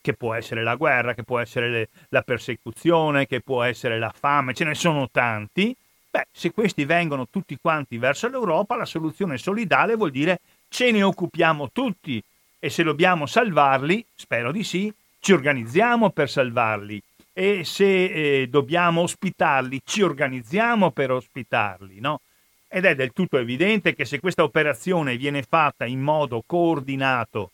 che 0.00 0.14
può 0.14 0.32
essere 0.32 0.62
la 0.62 0.76
guerra, 0.76 1.12
che 1.12 1.22
può 1.22 1.38
essere 1.38 1.68
le, 1.68 1.88
la 2.08 2.22
persecuzione, 2.22 3.26
che 3.26 3.42
può 3.42 3.62
essere 3.62 3.98
la 3.98 4.12
fame, 4.18 4.54
ce 4.54 4.64
ne 4.64 4.74
sono 4.74 5.10
tanti. 5.10 5.76
Beh, 6.10 6.28
se 6.32 6.50
questi 6.50 6.86
vengono 6.86 7.28
tutti 7.28 7.58
quanti 7.60 7.98
verso 7.98 8.26
l'Europa, 8.26 8.74
la 8.74 8.86
soluzione 8.86 9.36
solidale 9.36 9.96
vuol 9.96 10.10
dire 10.10 10.40
ce 10.70 10.90
ne 10.92 11.02
occupiamo 11.02 11.70
tutti 11.72 12.22
e 12.58 12.70
se 12.70 12.82
dobbiamo 12.82 13.26
salvarli, 13.26 14.04
spero 14.14 14.52
di 14.52 14.64
sì, 14.64 14.92
ci 15.18 15.32
organizziamo 15.32 16.10
per 16.10 16.30
salvarli 16.30 17.02
e 17.32 17.64
se 17.64 18.04
eh, 18.04 18.48
dobbiamo 18.48 19.02
ospitarli, 19.02 19.82
ci 19.84 20.02
organizziamo 20.02 20.90
per 20.90 21.10
ospitarli, 21.10 22.00
no? 22.00 22.20
Ed 22.68 22.84
è 22.84 22.94
del 22.94 23.12
tutto 23.12 23.36
evidente 23.36 23.94
che 23.94 24.04
se 24.04 24.20
questa 24.20 24.44
operazione 24.44 25.16
viene 25.16 25.42
fatta 25.42 25.84
in 25.84 26.00
modo 26.00 26.42
coordinato 26.46 27.50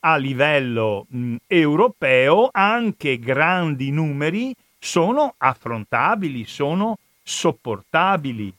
a 0.00 0.16
livello 0.16 1.06
mh, 1.08 1.36
europeo 1.48 2.48
anche 2.52 3.18
grandi 3.18 3.90
numeri 3.90 4.54
sono 4.78 5.34
affrontabili, 5.36 6.44
sono 6.46 6.98
sopportabili. 7.22 8.52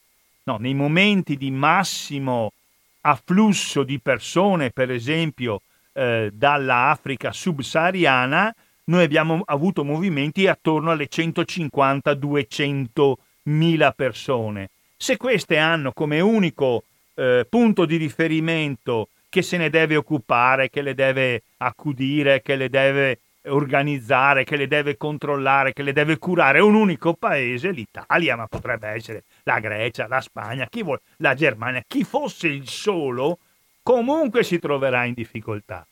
No, 0.44 0.58
nei 0.58 0.74
momenti 0.74 1.38
di 1.38 1.50
massimo 1.50 2.52
afflusso 3.02 3.84
di 3.84 4.00
persone, 4.00 4.72
per 4.72 4.90
esempio 4.92 5.62
eh, 5.94 6.30
dall'Africa 6.34 7.32
subsahariana, 7.32 8.54
noi 8.86 9.04
abbiamo 9.04 9.42
avuto 9.46 9.84
movimenti 9.84 10.48
attorno 10.48 10.90
alle 10.92 11.08
150-200 11.10 13.14
mila 13.44 13.92
persone. 13.92 14.70
Se 14.98 15.18
queste 15.18 15.58
hanno 15.58 15.92
come 15.92 16.20
unico 16.20 16.84
eh, 17.16 17.46
punto 17.50 17.86
di 17.86 17.98
riferimento 17.98 19.10
che 19.30 19.42
se 19.42 19.58
ne 19.58 19.70
deve 19.70 19.96
occupare, 19.96 20.70
che 20.70 20.82
le 20.82 20.94
deve 20.94 21.44
accudire, 21.58 22.42
che 22.42 22.56
le 22.56 22.70
deve 22.70 23.20
organizzare, 23.46 24.44
che 24.44 24.56
le 24.56 24.68
deve 24.68 24.98
controllare, 24.98 25.74
che 25.74 25.84
le 25.84 25.94
deve 25.94 26.18
curare 26.18 26.60
un 26.60 26.76
unico 26.76 27.14
paese, 27.14 27.72
l'Italia, 27.72 28.36
ma 28.36 28.48
potrebbe 28.48 28.88
essere 28.90 29.24
la 29.44 29.60
Grecia, 29.60 30.08
la 30.08 30.22
Spagna, 30.22 30.68
chi 30.68 30.84
vuole, 30.84 31.02
la 31.18 31.34
Germania, 31.34 31.84
chi 31.88 32.04
fosse 32.04 32.48
il 32.48 32.68
solo, 32.68 33.40
comunque 33.82 34.44
si 34.44 34.60
troverà 34.60 35.06
in 35.06 35.14
difficoltà. 35.14 35.86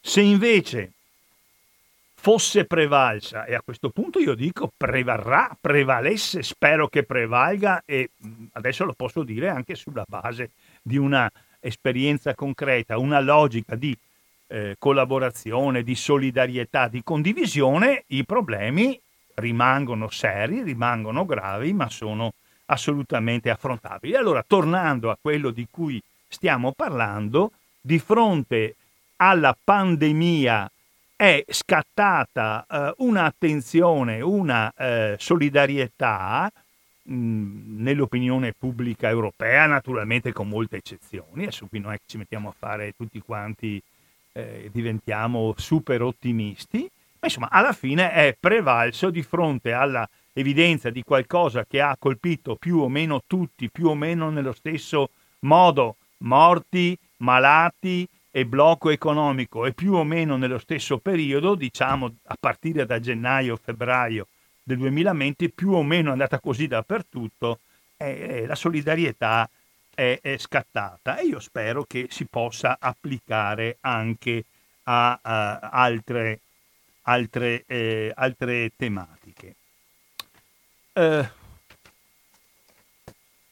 Se 0.00 0.20
invece 0.20 0.92
fosse 2.14 2.66
prevalsa, 2.66 3.46
e 3.46 3.54
a 3.54 3.62
questo 3.62 3.90
punto 3.90 4.20
io 4.20 4.34
dico 4.34 4.70
prevarrà, 4.76 5.56
prevalesse, 5.60 6.44
spero 6.44 6.86
che 6.86 7.02
prevalga, 7.02 7.82
e 7.84 8.10
adesso 8.52 8.84
lo 8.84 8.92
posso 8.92 9.24
dire 9.24 9.48
anche 9.48 9.74
sulla 9.74 10.04
base 10.06 10.50
di 10.80 10.96
una 10.96 11.28
esperienza 11.58 12.34
concreta, 12.34 12.98
una 12.98 13.18
logica 13.18 13.74
di 13.74 13.96
eh, 14.52 14.76
collaborazione, 14.78 15.82
di 15.82 15.94
solidarietà, 15.94 16.88
di 16.88 17.02
condivisione, 17.02 18.04
i 18.08 18.24
problemi 18.26 19.00
rimangono 19.36 20.10
seri, 20.10 20.62
rimangono 20.62 21.24
gravi, 21.24 21.72
ma 21.72 21.88
sono 21.88 22.34
assolutamente 22.66 23.48
affrontabili. 23.48 24.14
Allora, 24.14 24.44
tornando 24.46 25.10
a 25.10 25.16
quello 25.18 25.50
di 25.50 25.66
cui 25.70 26.02
stiamo 26.28 26.72
parlando, 26.72 27.52
di 27.80 27.98
fronte 27.98 28.76
alla 29.16 29.56
pandemia 29.62 30.70
è 31.16 31.44
scattata 31.48 32.66
eh, 32.68 32.94
un'attenzione, 32.98 34.20
una 34.20 34.70
eh, 34.76 35.16
solidarietà 35.18 36.52
nell'opinione 37.04 38.52
pubblica 38.52 39.08
europea, 39.08 39.66
naturalmente 39.66 40.32
con 40.32 40.48
molte 40.48 40.76
eccezioni, 40.76 41.42
adesso 41.42 41.66
qui 41.66 41.80
non 41.80 41.92
è 41.92 41.96
che 41.96 42.04
ci 42.06 42.18
mettiamo 42.18 42.50
a 42.50 42.54
fare 42.56 42.92
tutti 42.92 43.18
quanti, 43.20 43.82
eh, 44.32 44.68
diventiamo 44.72 45.54
super 45.56 46.02
ottimisti, 46.02 46.80
ma 46.80 47.28
insomma 47.28 47.48
alla 47.50 47.72
fine 47.72 48.10
è 48.12 48.36
prevalso 48.38 49.10
di 49.10 49.22
fronte 49.22 49.72
alla 49.72 50.08
evidenza 50.32 50.90
di 50.90 51.02
qualcosa 51.02 51.64
che 51.66 51.80
ha 51.80 51.96
colpito 51.98 52.56
più 52.56 52.78
o 52.78 52.88
meno 52.88 53.22
tutti, 53.26 53.70
più 53.70 53.88
o 53.88 53.94
meno 53.94 54.30
nello 54.30 54.52
stesso 54.52 55.10
modo, 55.40 55.96
morti, 56.18 56.96
malati 57.18 58.08
e 58.30 58.46
blocco 58.46 58.90
economico 58.90 59.66
e 59.66 59.72
più 59.72 59.92
o 59.92 60.04
meno 60.04 60.36
nello 60.36 60.58
stesso 60.58 60.98
periodo, 60.98 61.54
diciamo 61.54 62.14
a 62.24 62.36
partire 62.40 62.86
da 62.86 62.98
gennaio-febbraio 62.98 64.26
del 64.62 64.78
2020 64.78 65.50
più 65.50 65.72
o 65.72 65.82
meno 65.82 66.08
è 66.08 66.12
andata 66.12 66.40
così 66.40 66.66
dappertutto, 66.66 67.58
eh, 67.96 68.44
la 68.46 68.54
solidarietà 68.54 69.48
è, 69.94 70.18
è, 70.20 70.36
scattata 70.38 71.18
e 71.18 71.26
io 71.26 71.40
spero 71.40 71.84
che 71.84 72.06
si 72.10 72.26
possa 72.26 72.76
applicare 72.78 73.76
anche 73.80 74.44
a, 74.84 75.18
a 75.22 75.58
altre, 75.58 76.40
altre, 77.02 77.64
eh, 77.66 78.12
altre 78.14 78.72
tematiche. 78.76 79.54
Eh, 80.92 81.30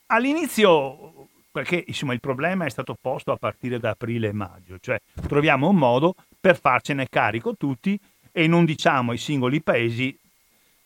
all'inizio, 0.07 1.29
perché 1.51 1.85
insomma, 1.87 2.13
il 2.13 2.21
problema 2.21 2.65
è 2.65 2.71
stato 2.71 2.97
posto 3.01 3.33
a 3.33 3.37
partire 3.37 3.79
da 3.79 3.91
aprile 3.91 4.29
e 4.29 4.33
maggio, 4.33 4.79
cioè 4.81 5.01
troviamo 5.27 5.69
un 5.69 5.77
modo 5.77 6.15
per 6.41 6.59
farcene 6.59 7.09
carico 7.09 7.55
tutti 7.57 7.99
e 8.33 8.47
non 8.47 8.65
diciamo 8.65 9.11
ai 9.11 9.19
singoli 9.19 9.61
paesi 9.61 10.17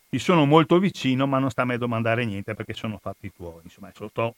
ti 0.09 0.19
sono 0.19 0.47
molto 0.47 0.79
vicino 0.79 1.27
ma 1.27 1.39
non 1.39 1.51
sta 1.51 1.63
a 1.63 1.65
me 1.65 1.77
domandare 1.77 2.25
niente 2.25 2.55
perché 2.55 2.73
sono 2.73 2.99
fatti 2.99 3.33
tuoi. 3.33 3.63
Insomma, 3.65 3.93
lo 3.97 4.09
sto 4.09 4.35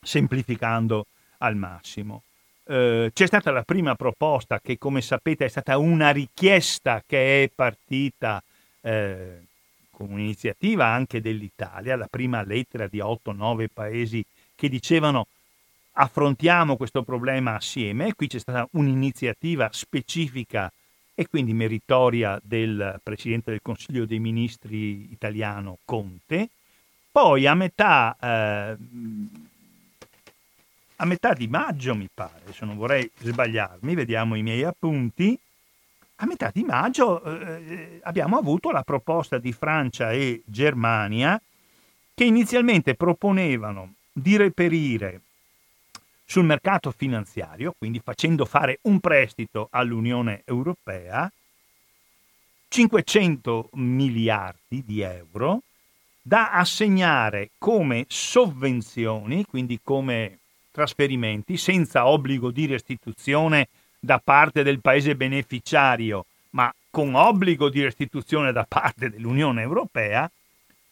semplificando 0.00 1.06
al 1.38 1.56
massimo. 1.56 2.22
Eh, 2.64 3.10
c'è 3.12 3.26
stata 3.26 3.50
la 3.50 3.62
prima 3.62 3.94
proposta 3.94 4.60
che 4.60 4.78
come 4.78 5.00
sapete 5.00 5.44
è 5.44 5.48
stata 5.48 5.78
una 5.78 6.10
richiesta 6.10 7.02
che 7.06 7.44
è 7.44 7.50
partita 7.54 8.42
eh, 8.82 9.40
con 9.90 10.10
un'iniziativa 10.12 10.86
anche 10.86 11.20
dell'Italia, 11.20 11.96
la 11.96 12.08
prima 12.08 12.42
lettera 12.42 12.86
di 12.86 12.98
8-9 12.98 13.66
paesi 13.72 14.24
che 14.54 14.68
dicevano 14.68 15.26
affrontiamo 15.92 16.76
questo 16.76 17.02
problema 17.02 17.56
assieme. 17.56 18.14
Qui 18.14 18.26
c'è 18.26 18.38
stata 18.38 18.66
un'iniziativa 18.72 19.68
specifica 19.72 20.72
e 21.14 21.28
quindi 21.28 21.52
meritoria 21.52 22.40
del 22.42 22.98
Presidente 23.02 23.50
del 23.50 23.60
Consiglio 23.60 24.06
dei 24.06 24.20
Ministri 24.20 25.12
italiano 25.12 25.78
Conte. 25.84 26.48
Poi 27.12 27.46
a 27.46 27.54
metà, 27.54 28.16
eh, 28.18 28.76
a 31.00 31.06
metà 31.06 31.32
di 31.32 31.48
maggio, 31.48 31.94
mi 31.94 32.08
pare, 32.12 32.52
se 32.52 32.66
non 32.66 32.76
vorrei 32.76 33.10
sbagliarmi, 33.18 33.94
vediamo 33.94 34.34
i 34.34 34.42
miei 34.42 34.64
appunti, 34.64 35.38
a 36.16 36.26
metà 36.26 36.50
di 36.52 36.62
maggio 36.62 37.22
eh, 37.22 38.00
abbiamo 38.02 38.36
avuto 38.36 38.70
la 38.70 38.82
proposta 38.82 39.38
di 39.38 39.52
Francia 39.52 40.12
e 40.12 40.42
Germania 40.44 41.40
che 42.12 42.24
inizialmente 42.24 42.94
proponevano 42.94 43.94
di 44.12 44.36
reperire 44.36 45.22
sul 46.26 46.44
mercato 46.44 46.90
finanziario, 46.90 47.74
quindi 47.78 48.00
facendo 48.04 48.44
fare 48.44 48.80
un 48.82 49.00
prestito 49.00 49.68
all'Unione 49.70 50.42
Europea, 50.44 51.32
500 52.68 53.70
miliardi 53.72 54.84
di 54.84 55.00
euro 55.00 55.62
da 56.20 56.50
assegnare 56.50 57.52
come 57.56 58.04
sovvenzioni, 58.06 59.46
quindi 59.46 59.80
come 59.82 60.39
trasferimenti, 60.70 61.56
senza 61.56 62.06
obbligo 62.06 62.50
di 62.50 62.66
restituzione 62.66 63.68
da 63.98 64.20
parte 64.22 64.62
del 64.62 64.80
paese 64.80 65.14
beneficiario, 65.14 66.26
ma 66.50 66.72
con 66.90 67.14
obbligo 67.14 67.68
di 67.68 67.82
restituzione 67.82 68.52
da 68.52 68.64
parte 68.68 69.10
dell'Unione 69.10 69.62
Europea, 69.62 70.30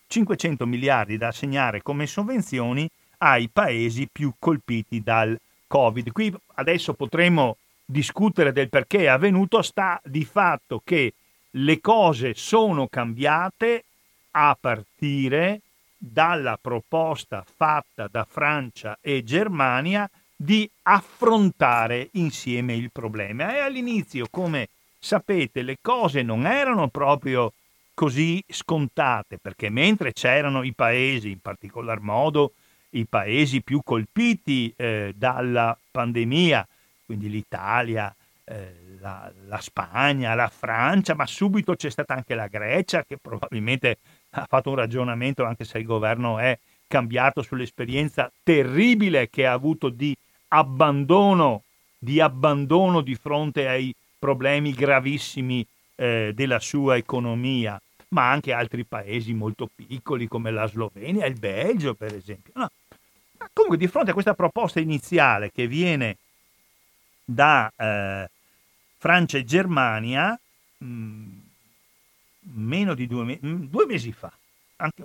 500 0.07 0.67
miliardi 0.67 1.17
da 1.17 1.29
assegnare 1.29 1.83
come 1.83 2.07
sovvenzioni 2.07 2.89
ai 3.19 3.49
paesi 3.53 4.09
più 4.11 4.33
colpiti 4.39 5.03
dal 5.03 5.39
Covid. 5.67 6.13
Qui 6.13 6.35
adesso 6.55 6.95
potremo 6.95 7.57
discutere 7.85 8.53
del 8.53 8.69
perché 8.69 9.01
è 9.01 9.07
avvenuto, 9.07 9.63
sta 9.63 10.01
di 10.05 10.25
fatto 10.25 10.81
che 10.85 11.15
le 11.53 11.81
cose 11.81 12.35
sono 12.35 12.87
cambiate 12.87 13.85
a 14.33 14.57
partire 14.59 15.61
dalla 15.99 16.59
proposta 16.61 17.45
fatta 17.45 18.09
da 18.09 18.25
Francia 18.25 18.97
e 19.01 19.25
Germania 19.25 20.09
di 20.35 20.71
affrontare 20.83 22.11
insieme 22.13 22.77
il 22.77 22.91
problema. 22.93 23.57
E 23.57 23.59
all'inizio, 23.59 24.29
come 24.31 24.69
sapete, 24.99 25.63
le 25.63 25.79
cose 25.81 26.23
non 26.23 26.47
erano 26.47 26.89
proprio 26.89 27.53
così 27.93 28.43
scontate, 28.47 29.39
perché 29.39 29.71
mentre 29.71 30.13
c'erano 30.13 30.63
i 30.63 30.73
paesi, 30.73 31.33
in 31.33 31.41
particolar 31.41 31.99
modo 31.99 32.53
i 32.91 33.05
paesi 33.07 33.61
più 33.61 33.83
colpiti 33.83 34.73
eh, 34.77 35.13
dalla 35.17 35.77
pandemia, 35.91 36.67
quindi 37.05 37.29
l'Italia, 37.29 38.15
eh, 38.45 38.97
la, 39.01 39.31
la, 39.47 39.61
Spagna, 39.61 40.35
la 40.35 40.49
Francia, 40.49 41.15
ma 41.15 41.27
subito 41.27 41.75
c'è 41.75 41.91
stata 41.91 42.15
anche 42.15 42.35
la 42.35 42.47
Grecia 42.47 43.05
che 43.05 43.19
probabilmente 43.19 43.99
ha 44.31 44.47
fatto 44.49 44.71
un 44.71 44.77
ragionamento, 44.77 45.45
anche 45.45 45.65
se 45.65 45.79
il 45.79 45.85
governo 45.85 46.39
è 46.39 46.59
cambiato 46.87 47.43
sull'esperienza 47.43 48.31
terribile 48.43 49.29
che 49.29 49.47
ha 49.47 49.53
avuto 49.53 49.89
di 49.89 50.17
abbandono, 50.49 51.63
di 51.99 52.21
abbandono 52.21 53.01
di 53.01 53.15
fronte 53.15 53.69
ai 53.69 53.95
problemi 54.19 54.73
gravissimi 54.73 55.67
eh, 55.95 56.33
della 56.35 56.59
sua 56.59 56.97
economia, 56.97 57.81
ma 58.09 58.31
anche 58.31 58.53
altri 58.53 58.85
paesi 58.85 59.35
molto 59.35 59.69
piccoli 59.73 60.27
come 60.27 60.51
la 60.51 60.67
Slovenia 60.67 61.27
il 61.27 61.39
Belgio, 61.39 61.95
per 61.95 62.15
esempio. 62.15 62.53
No. 62.57 62.71
Comunque, 63.53 63.79
di 63.79 63.87
fronte 63.87 64.11
a 64.11 64.15
questa 64.15 64.35
proposta 64.35 64.81
iniziale 64.81 65.53
che 65.53 65.67
viene 65.67 66.17
da 67.25 67.71
eh, 67.77 68.29
Francia 68.97 69.39
e 69.39 69.45
Germania, 69.45 70.39
mh, 70.79 70.87
mm, 70.87 71.38
meno 72.59 72.95
di 72.95 73.07
due, 73.07 73.39
mm, 73.45 73.65
due 73.65 73.87
mesi 73.87 74.13
fa, 74.13 74.33
anche 74.77 75.05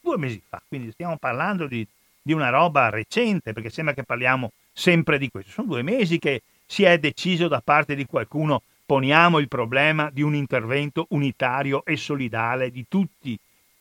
due 0.00 0.16
mesi 0.18 0.40
fa, 0.48 0.62
quindi 0.66 0.90
stiamo 0.92 1.16
parlando 1.16 1.66
di, 1.66 1.86
di 2.22 2.32
una 2.32 2.50
roba 2.50 2.90
recente, 2.90 3.52
perché 3.52 3.70
sembra 3.70 3.94
che 3.94 4.04
parliamo 4.04 4.52
sempre 4.72 5.18
di 5.18 5.28
questo. 5.30 5.50
Sono 5.50 5.68
due 5.68 5.82
mesi 5.82 6.18
che 6.18 6.42
si 6.66 6.84
è 6.84 6.98
deciso 6.98 7.48
da 7.48 7.60
parte 7.60 7.94
di 7.94 8.06
qualcuno 8.06 8.62
poniamo 8.86 9.38
il 9.40 9.48
problema 9.48 10.10
di 10.12 10.22
un 10.22 10.34
intervento 10.34 11.06
unitario 11.10 11.84
e 11.84 11.96
solidale 11.96 12.70
di 12.70 12.86
tutti 12.88 13.36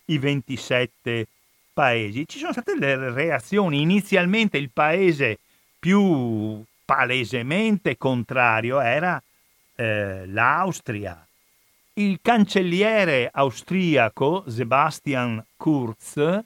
i 0.06 0.18
27 0.18 1.28
paesi. 1.72 2.28
Ci 2.28 2.40
sono 2.40 2.52
state 2.52 2.78
le 2.78 3.12
reazioni. 3.12 3.82
Inizialmente 3.82 4.58
il 4.58 4.72
paese 4.72 5.38
più 5.78 6.64
palesemente 6.84 7.98
contrario 7.98 8.80
era 8.80 9.22
eh, 9.76 10.26
l'Austria. 10.26 11.26
Il 11.98 12.20
cancelliere 12.22 13.30
austriaco 13.32 14.44
Sebastian 14.50 15.42
Kurz, 15.56 16.42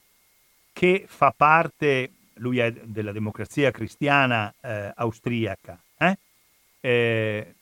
che 0.72 1.04
fa 1.08 1.34
parte, 1.36 2.12
lui 2.34 2.60
è 2.60 2.70
della 2.70 3.10
democrazia 3.10 3.72
cristiana 3.72 4.54
eh, 4.60 4.92
austriaca, 4.94 5.76
eh? 5.98 6.18
eh 6.80 7.54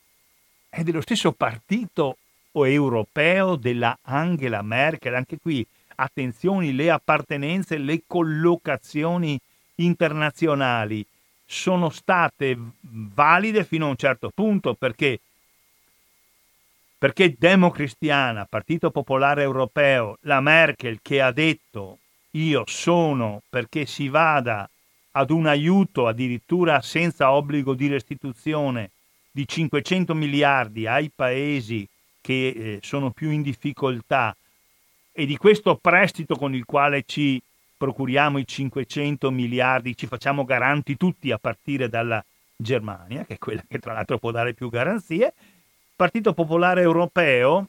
è 0.68 0.82
dello 0.82 1.00
stesso 1.00 1.32
partito 1.32 2.18
europeo 2.52 3.56
della 3.56 3.96
Angela 4.02 4.60
Merkel, 4.60 5.14
anche 5.14 5.38
qui 5.40 5.66
attenzioni, 5.94 6.74
le 6.74 6.90
appartenenze, 6.90 7.78
le 7.78 8.02
collocazioni 8.06 9.40
internazionali 9.76 11.06
sono 11.46 11.88
state 11.88 12.54
valide 12.80 13.64
fino 13.64 13.86
a 13.86 13.90
un 13.90 13.96
certo 13.96 14.30
punto 14.34 14.74
perché 14.74 15.20
perché 16.98 17.36
Democristiana, 17.38 18.44
Partito 18.44 18.90
Popolare 18.90 19.42
Europeo, 19.42 20.18
la 20.22 20.40
Merkel 20.40 20.98
che 21.00 21.22
ha 21.22 21.30
detto 21.30 21.98
io 22.32 22.64
sono 22.66 23.42
perché 23.48 23.86
si 23.86 24.08
vada 24.08 24.68
ad 25.12 25.30
un 25.30 25.46
aiuto 25.46 26.06
addirittura 26.06 26.82
senza 26.82 27.32
obbligo 27.32 27.74
di 27.74 27.86
restituzione 27.86 28.90
di 29.30 29.46
500 29.46 30.14
miliardi 30.14 30.86
ai 30.86 31.10
paesi 31.14 31.86
che 32.20 32.48
eh, 32.48 32.78
sono 32.82 33.10
più 33.10 33.30
in 33.30 33.42
difficoltà 33.42 34.36
e 35.12 35.24
di 35.24 35.36
questo 35.36 35.76
prestito 35.76 36.36
con 36.36 36.54
il 36.54 36.64
quale 36.64 37.04
ci 37.06 37.40
procuriamo 37.76 38.38
i 38.38 38.46
500 38.46 39.30
miliardi, 39.30 39.96
ci 39.96 40.06
facciamo 40.06 40.44
garanti 40.44 40.96
tutti 40.96 41.30
a 41.30 41.38
partire 41.38 41.88
dalla 41.88 42.22
Germania, 42.56 43.24
che 43.24 43.34
è 43.34 43.38
quella 43.38 43.62
che 43.66 43.78
tra 43.78 43.92
l'altro 43.92 44.18
può 44.18 44.32
dare 44.32 44.52
più 44.52 44.68
garanzie, 44.68 45.32
Partito 45.98 46.32
Popolare 46.32 46.82
Europeo, 46.82 47.66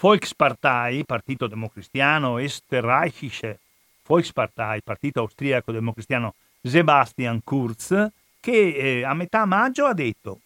Volkspartei, 0.00 1.04
Partito 1.04 1.46
Democristiano, 1.46 2.38
Österreichische 2.38 3.58
Volkspartei, 4.06 4.80
Partito 4.80 5.20
Austriaco 5.20 5.72
Democristiano 5.72 6.32
Sebastian 6.62 7.42
Kurz, 7.44 8.08
che 8.40 8.74
eh, 8.74 9.04
a 9.04 9.12
metà 9.12 9.44
maggio 9.44 9.84
ha 9.84 9.92
detto 9.92 10.40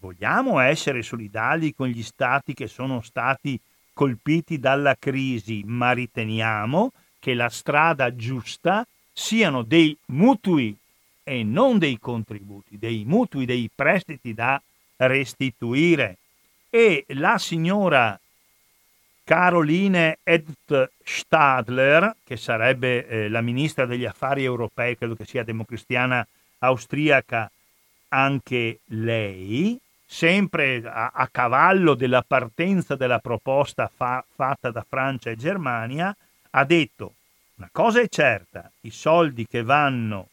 vogliamo 0.00 0.58
essere 0.58 1.02
solidali 1.02 1.72
con 1.72 1.86
gli 1.86 2.02
stati 2.02 2.54
che 2.54 2.66
sono 2.66 3.02
stati 3.02 3.56
colpiti 3.92 4.58
dalla 4.58 4.96
crisi, 4.98 5.62
ma 5.64 5.92
riteniamo 5.92 6.90
che 7.20 7.34
la 7.34 7.48
strada 7.48 8.16
giusta 8.16 8.84
siano 9.12 9.62
dei 9.62 9.96
mutui 10.06 10.76
e 11.22 11.44
non 11.44 11.78
dei 11.78 12.00
contributi, 12.00 12.78
dei 12.78 13.04
mutui, 13.06 13.44
dei 13.44 13.70
prestiti 13.72 14.34
da 14.34 14.60
restituire. 15.06 16.16
E 16.70 17.04
la 17.08 17.38
signora 17.38 18.18
Caroline 19.24 20.18
Ed 20.22 20.44
Stadler, 21.02 22.16
che 22.24 22.36
sarebbe 22.36 23.06
eh, 23.06 23.28
la 23.28 23.40
ministra 23.40 23.86
degli 23.86 24.04
affari 24.04 24.44
europei, 24.44 24.96
credo 24.96 25.14
che 25.14 25.24
sia 25.24 25.44
democristiana 25.44 26.26
austriaca 26.58 27.50
anche 28.08 28.80
lei, 28.86 29.78
sempre 30.04 30.82
a, 30.84 31.12
a 31.14 31.28
cavallo 31.28 31.94
della 31.94 32.24
partenza 32.26 32.96
della 32.96 33.20
proposta 33.20 33.88
fa, 33.94 34.24
fatta 34.34 34.70
da 34.70 34.84
Francia 34.88 35.30
e 35.30 35.36
Germania, 35.36 36.14
ha 36.50 36.64
detto 36.64 37.14
una 37.54 37.68
cosa 37.70 38.00
è 38.00 38.08
certa, 38.08 38.70
i 38.80 38.90
soldi 38.90 39.46
che 39.46 39.62
vanno 39.62 40.28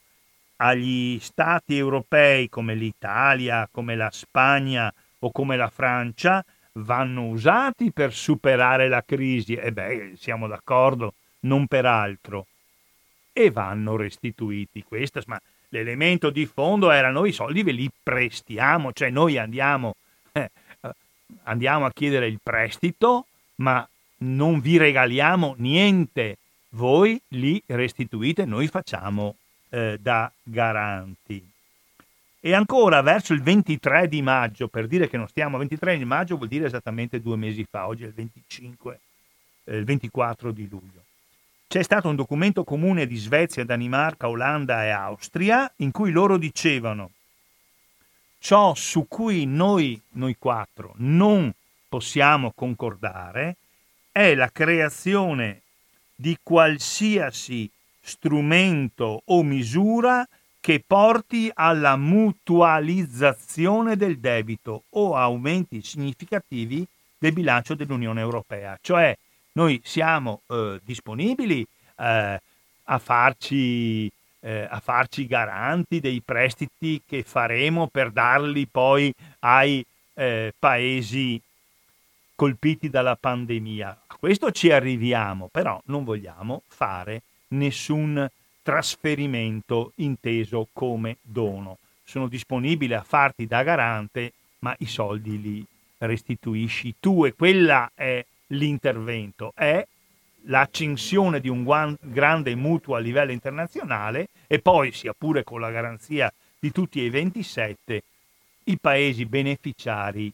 agli 0.58 1.20
stati 1.20 1.78
europei 1.78 2.50
come 2.50 2.76
l'Italia, 2.76 3.68
come 3.72 3.96
la 3.96 4.10
Spagna 4.12 4.94
o 5.20 5.32
come 5.32 5.56
la 5.56 5.70
Francia 5.70 6.44
vanno 6.74 7.28
usati 7.28 7.92
per 7.92 8.14
superare 8.14 8.88
la 8.88 9.04
crisi, 9.04 9.56
e 9.56 9.72
beh, 9.72 10.14
siamo 10.18 10.48
d'accordo, 10.48 11.14
non 11.42 11.68
per 11.68 11.86
altro, 11.86 12.46
e 13.34 13.50
vanno 13.52 13.96
restituiti. 13.96 14.84
Questo, 14.84 15.22
ma 15.26 15.40
l'elemento 15.70 16.30
di 16.30 16.46
fondo 16.46 16.92
era 16.92 17.10
noi 17.10 17.30
i 17.30 17.34
soldi 17.34 17.64
ve 17.64 17.72
li 17.72 17.90
prestiamo, 18.02 18.94
cioè 18.94 19.10
noi 19.10 19.38
andiamo, 19.38 19.96
eh, 20.32 20.50
andiamo 21.44 21.86
a 21.86 21.92
chiedere 21.92 22.28
il 22.28 22.40
prestito, 22.42 23.26
ma 23.56 23.88
non 24.20 24.60
vi 24.60 24.78
regaliamo 24.78 25.56
niente, 25.58 26.38
voi 26.70 27.20
li 27.30 27.62
restituite, 27.68 28.46
noi 28.46 28.68
facciamo 28.68 29.36
eh, 29.70 29.98
da 30.00 30.32
garanti. 30.44 31.46
E 32.40 32.54
ancora 32.54 33.02
verso 33.02 33.34
il 33.34 33.42
23 33.42 34.08
di 34.08 34.22
maggio, 34.22 34.68
per 34.68 34.88
dire 34.88 35.10
che 35.10 35.18
non 35.18 35.28
stiamo 35.28 35.56
a 35.56 35.60
23 35.60 35.98
di 35.98 36.06
maggio 36.06 36.38
vuol 36.38 36.48
dire 36.48 36.66
esattamente 36.66 37.20
due 37.20 37.36
mesi 37.36 37.66
fa, 37.70 37.88
oggi 37.88 38.04
è 38.04 38.08
il 38.08 38.14
25, 38.14 39.00
eh, 39.66 39.78
il 39.78 39.84
24 39.84 40.52
di 40.52 40.68
luglio. 40.70 41.04
C'è 41.68 41.84
stato 41.84 42.08
un 42.08 42.16
documento 42.16 42.64
comune 42.64 43.06
di 43.06 43.18
Svezia, 43.18 43.66
Danimarca, 43.66 44.30
Olanda 44.30 44.86
e 44.86 44.90
Austria 44.90 45.70
in 45.78 45.92
cui 45.92 46.12
loro 46.12 46.38
dicevano 46.38 47.12
ciò 48.40 48.74
su 48.76 49.08
cui 49.08 49.46
noi, 49.46 50.00
noi 50.12 50.38
quattro, 50.40 50.94
non 50.98 51.54
possiamo 51.90 52.54
concordare 52.56 53.58
è 54.12 54.34
la 54.34 54.50
creazione 54.52 55.62
di 56.16 56.38
qualsiasi 56.42 57.70
strumento 58.08 59.22
o 59.26 59.44
misura 59.44 60.26
che 60.60 60.82
porti 60.86 61.52
alla 61.54 61.98
mutualizzazione 61.98 63.96
del 63.96 64.18
debito 64.20 64.84
o 64.90 65.16
aumenti 65.16 65.82
significativi 65.82 66.88
del 67.18 67.34
bilancio 67.34 67.76
dell'Unione 67.76 68.22
Europea. 68.22 68.78
Cioè 68.82 69.18
noi 69.54 69.82
siamo 69.84 70.42
eh, 70.48 70.80
disponibili 70.84 71.66
eh, 71.98 72.42
a, 72.84 72.98
farci, 72.98 74.12
eh, 74.40 74.68
a 74.70 74.80
farci 74.80 75.28
garanti 75.28 76.00
dei 76.00 76.22
prestiti 76.22 77.02
che 77.06 77.24
faremo 77.24 77.88
per 77.88 78.12
darli 78.12 78.68
poi 78.68 79.14
ai 79.40 79.86
eh, 80.14 80.54
paesi 80.58 81.42
colpiti 82.36 82.90
dalla 82.90 83.16
pandemia. 83.16 84.04
A 84.08 84.16
questo 84.16 84.52
ci 84.52 84.72
arriviamo, 84.72 85.50
però 85.52 85.82
non 85.86 86.04
vogliamo 86.04 86.62
fare 86.68 87.22
nessun 87.50 88.30
trasferimento 88.62 89.94
inteso 89.96 90.68
come 90.74 91.18
dono. 91.22 91.78
Sono 92.04 92.28
disponibile 92.28 92.96
a 92.96 93.04
farti 93.04 93.46
da 93.48 93.64
garante, 93.64 94.34
ma 94.60 94.76
i 94.80 94.86
soldi 94.86 95.42
li 95.42 95.66
restituisci 96.00 96.96
tu 97.00 97.26
e 97.26 97.34
quella 97.34 97.92
è 97.94 98.24
l'intervento, 98.48 99.52
è 99.56 99.86
l'accensione 100.44 101.40
di 101.40 101.50
un 101.50 101.96
grande 102.00 102.56
mutuo 102.56 102.96
a 102.96 103.00
livello 103.00 103.32
internazionale 103.32 104.28
e 104.48 104.60
poi, 104.60 104.92
sia 104.92 105.14
pure 105.18 105.44
con 105.44 105.60
la 105.60 105.72
garanzia 105.72 106.32
di 106.60 106.72
tutti 106.72 107.06
e 107.06 107.10
27, 107.10 108.04
i 108.66 108.78
paesi 108.80 109.26
beneficiari, 109.26 110.32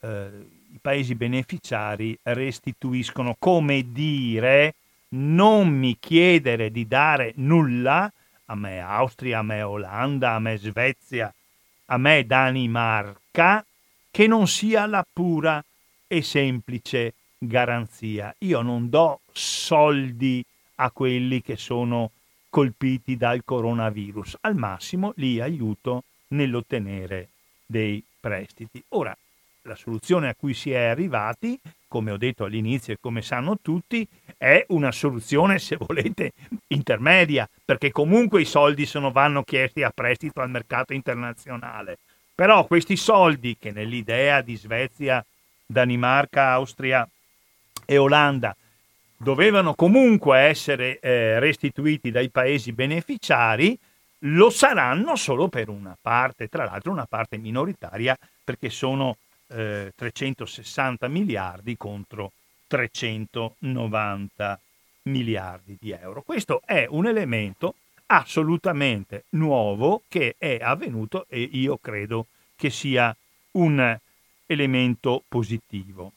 eh, 0.00 0.28
i 0.72 0.78
paesi 0.80 1.14
beneficiari 1.14 2.18
restituiscono, 2.22 3.36
come 3.38 3.92
dire, 3.92 4.74
non 5.10 5.68
mi 5.68 5.96
chiedere 5.98 6.70
di 6.70 6.86
dare 6.86 7.32
nulla, 7.36 8.10
a 8.46 8.54
me 8.54 8.80
Austria, 8.80 9.38
a 9.38 9.42
me 9.42 9.62
Olanda, 9.62 10.32
a 10.32 10.38
me 10.38 10.56
Svezia, 10.56 11.32
a 11.86 11.96
me 11.96 12.26
Danimarca, 12.26 13.64
che 14.10 14.26
non 14.26 14.46
sia 14.46 14.86
la 14.86 15.06
pura 15.10 15.62
e 16.06 16.22
semplice 16.22 17.14
garanzia. 17.38 18.34
Io 18.38 18.62
non 18.62 18.88
do 18.88 19.20
soldi 19.32 20.44
a 20.76 20.90
quelli 20.90 21.42
che 21.42 21.56
sono 21.56 22.10
colpiti 22.48 23.16
dal 23.16 23.42
coronavirus, 23.44 24.38
al 24.40 24.56
massimo 24.56 25.12
li 25.16 25.40
aiuto 25.40 26.04
nell'ottenere 26.28 27.28
dei 27.64 28.02
prestiti. 28.18 28.82
Ora, 28.90 29.16
la 29.62 29.74
soluzione 29.74 30.28
a 30.28 30.34
cui 30.34 30.54
si 30.54 30.70
è 30.70 30.84
arrivati, 30.84 31.58
come 31.88 32.10
ho 32.12 32.16
detto 32.16 32.44
all'inizio 32.44 32.92
e 32.92 32.98
come 33.00 33.22
sanno 33.22 33.58
tutti, 33.60 34.06
è 34.36 34.64
una 34.68 34.92
soluzione, 34.92 35.58
se 35.58 35.76
volete, 35.76 36.32
intermedia, 36.68 37.48
perché 37.64 37.90
comunque 37.90 38.42
i 38.42 38.44
soldi 38.44 38.86
sono, 38.86 39.10
vanno 39.10 39.42
chiesti 39.42 39.82
a 39.82 39.90
prestito 39.90 40.40
al 40.40 40.50
mercato 40.50 40.92
internazionale. 40.92 41.98
Però 42.34 42.66
questi 42.66 42.96
soldi 42.96 43.56
che 43.58 43.72
nell'idea 43.72 44.42
di 44.42 44.54
Svezia, 44.54 45.24
Danimarca, 45.66 46.50
Austria 46.50 47.08
e 47.84 47.98
Olanda 47.98 48.54
dovevano 49.16 49.74
comunque 49.74 50.38
essere 50.38 51.00
eh, 51.00 51.40
restituiti 51.40 52.12
dai 52.12 52.30
paesi 52.30 52.72
beneficiari, 52.72 53.76
lo 54.22 54.50
saranno 54.50 55.16
solo 55.16 55.48
per 55.48 55.68
una 55.68 55.96
parte, 56.00 56.48
tra 56.48 56.64
l'altro 56.64 56.92
una 56.92 57.06
parte 57.06 57.36
minoritaria 57.38 58.16
perché 58.44 58.70
sono 58.70 59.16
eh, 59.48 59.92
360 59.94 61.08
miliardi 61.08 61.76
contro 61.76 62.32
390 62.66 64.60
miliardi 65.02 65.76
di 65.80 65.90
euro. 65.90 66.22
Questo 66.22 66.62
è 66.64 66.86
un 66.88 67.06
elemento 67.06 67.74
assolutamente 68.06 69.24
nuovo 69.30 70.02
che 70.08 70.36
è 70.38 70.58
avvenuto 70.60 71.26
e 71.28 71.40
io 71.40 71.78
credo 71.78 72.26
che 72.56 72.70
sia 72.70 73.14
un 73.52 73.98
elemento 74.46 75.22
positivo. 75.28 76.12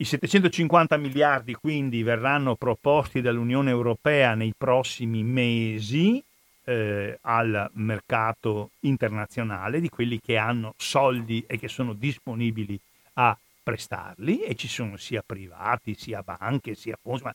I 0.00 0.04
750 0.04 0.96
miliardi 0.96 1.54
quindi 1.54 2.02
verranno 2.02 2.54
proposti 2.54 3.20
dall'Unione 3.20 3.70
Europea 3.70 4.34
nei 4.34 4.54
prossimi 4.56 5.24
mesi 5.24 6.22
eh, 6.68 7.18
al 7.22 7.70
mercato 7.74 8.72
internazionale 8.80 9.80
di 9.80 9.88
quelli 9.88 10.20
che 10.20 10.36
hanno 10.36 10.74
soldi 10.76 11.42
e 11.46 11.58
che 11.58 11.68
sono 11.68 11.94
disponibili 11.94 12.78
a 13.14 13.36
prestarli 13.62 14.42
e 14.42 14.54
ci 14.54 14.68
sono 14.68 14.98
sia 14.98 15.22
privati, 15.24 15.94
sia 15.94 16.22
banche, 16.22 16.74
sia 16.74 16.98
fondi, 17.00 17.22
ma 17.22 17.34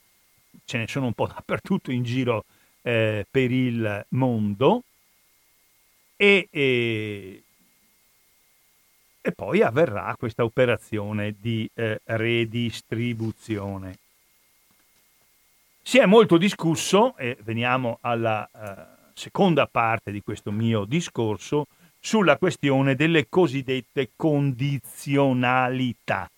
ce 0.66 0.78
ne 0.78 0.88
sono 0.88 1.08
un 1.08 1.14
po' 1.14 1.26
dappertutto 1.34 1.92
in 1.92 2.04
giro 2.04 2.46
eh, 2.84 3.26
per 3.30 3.50
il 3.52 4.06
mondo 4.10 4.84
e, 6.16 6.48
e, 6.52 7.44
e, 9.20 9.32
poi 9.32 9.64
avverrà 9.64 10.16
questa 10.16 10.44
operazione 10.44 11.34
di 11.40 11.68
eh, 11.74 12.02
redistribuzione. 12.04 13.98
Si 15.82 15.98
è 15.98 16.06
molto 16.06 16.38
discusso, 16.38 17.18
e 17.18 17.36
veniamo 17.42 17.98
alla 18.02 18.48
eh, 18.54 18.93
seconda 19.14 19.68
parte 19.68 20.12
di 20.12 20.22
questo 20.22 20.52
mio 20.52 20.84
discorso, 20.86 21.68
sulla 22.00 22.38
questione 22.38 22.96
delle 22.96 23.28
cosiddette 23.30 24.12
condizionalità. 24.16 26.30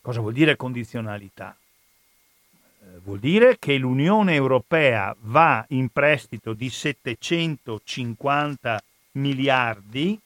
Cosa 0.00 0.20
vuol 0.20 0.34
dire 0.34 0.56
condizionalità? 0.56 1.56
Eh, 2.80 3.00
vuol 3.02 3.18
dire 3.18 3.58
che 3.58 3.76
l'Unione 3.78 4.34
Europea 4.34 5.16
va 5.20 5.64
in 5.68 5.88
prestito 5.88 6.52
di 6.52 6.68
750 6.68 8.82
miliardi 9.12 10.20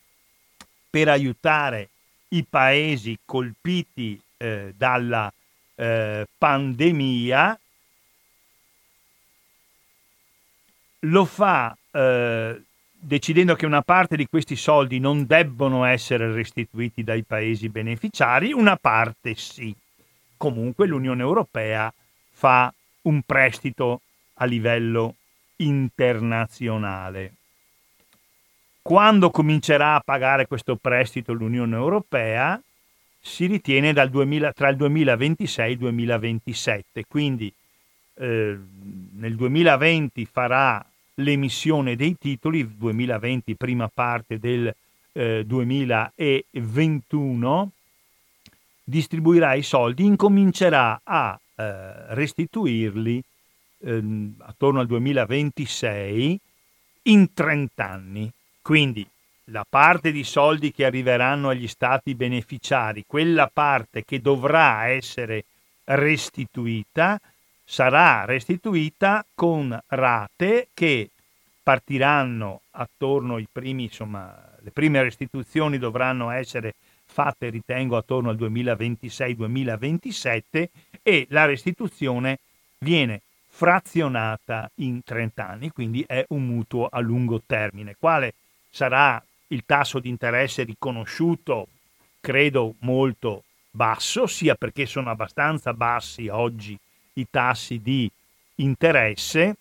per 0.91 1.09
aiutare 1.09 1.91
i 2.29 2.45
paesi 2.49 3.19
colpiti 3.25 4.21
eh, 4.37 4.75
dalla 4.77 5.33
eh, 5.75 6.27
pandemia, 6.37 7.59
lo 11.07 11.25
fa 11.25 11.77
eh, 11.91 12.63
decidendo 13.05 13.55
che 13.55 13.67
una 13.67 13.83
parte 13.83 14.17
di 14.17 14.27
questi 14.27 14.55
soldi 14.55 15.01
non 15.01 15.27
debbono 15.27 15.85
essere 15.85 16.33
restituiti 16.33 17.03
dai 17.03 17.25
paesi 17.25 17.69
beneficiari, 17.69 18.53
una 18.53 18.77
parte 18.77 19.35
sì. 19.35 19.75
Comunque 20.37 20.87
l'Unione 20.87 21.23
Europea 21.23 21.93
fa 22.31 22.73
un 23.03 23.23
prestito 23.23 24.01
a 24.35 24.45
livello 24.45 25.17
internazionale. 25.57 27.35
Quando 28.83 29.31
comincerà 29.31 29.95
a 29.95 30.03
pagare 30.05 30.47
questo 30.47 30.77
prestito 30.77 31.33
l'Unione 31.33 31.77
Europea? 31.77 32.61
Si 33.21 33.47
ritiene 33.47 33.93
2000, 33.93 34.53
tra 34.53 34.69
il 34.69 34.77
2026 34.77 35.69
e 35.69 35.71
il 35.71 35.79
2027, 35.79 37.05
quindi 37.07 37.53
eh, 38.15 38.59
nel 39.13 39.37
2020 39.37 40.27
farà 40.27 40.85
l'emissione 41.23 41.97
dei 41.97 42.17
titoli, 42.19 42.77
2020 42.77 43.57
prima 43.57 43.91
parte 43.93 44.39
del 44.39 44.73
eh, 45.13 45.45
2021, 45.47 47.71
distribuirà 48.85 49.55
i 49.55 49.63
soldi, 49.63 50.05
incomincerà 50.05 51.01
a 51.03 51.39
eh, 51.55 52.15
restituirli 52.15 53.23
ehm, 53.81 54.35
attorno 54.39 54.81
al 54.81 54.87
2026 54.87 56.39
in 57.03 57.33
30 57.33 57.89
anni. 57.89 58.31
Quindi 58.61 59.07
la 59.47 59.65
parte 59.69 60.13
di 60.13 60.25
soldi 60.25 60.73
che 60.73 60.85
arriveranno 60.85 61.49
agli 61.49 61.69
stati 61.69 62.15
beneficiari, 62.15 63.05
quella 63.07 63.51
parte 63.53 64.05
che 64.05 64.21
dovrà 64.21 64.87
essere 64.87 65.45
restituita, 65.85 67.21
sarà 67.65 68.25
restituita 68.25 69.25
con 69.35 69.79
rate 69.89 70.69
che 70.75 71.11
partiranno 71.63 72.63
attorno 72.73 73.37
ai 73.37 73.47
primi, 73.51 73.85
insomma, 73.85 74.37
le 74.61 74.71
prime 74.71 75.03
restituzioni 75.03 75.79
dovranno 75.79 76.29
essere 76.31 76.75
fatte, 77.05 77.49
ritengo, 77.51 77.97
attorno 77.97 78.29
al 78.31 78.37
2026-2027 78.37 80.69
e 81.03 81.27
la 81.31 81.45
restituzione 81.45 82.39
viene 82.79 83.21
frazionata 83.49 84.71
in 84.77 85.03
30 85.05 85.49
anni, 85.49 85.71
quindi 85.71 86.03
è 86.07 86.25
un 86.29 86.47
mutuo 86.47 86.89
a 86.91 87.01
lungo 87.01 87.43
termine. 87.45 87.97
Quale 87.99 88.33
sarà 88.71 89.23
il 89.49 89.65
tasso 89.67 89.99
di 89.99 90.09
interesse 90.09 90.63
riconosciuto? 90.63 91.67
Credo 92.21 92.77
molto 92.81 93.45
basso, 93.71 94.27
sia 94.27 94.55
perché 94.55 94.87
sono 94.87 95.11
abbastanza 95.11 95.75
bassi 95.75 96.29
oggi 96.29 96.79
i 97.15 97.27
tassi 97.31 97.81
di 97.81 98.11
interesse, 98.57 99.57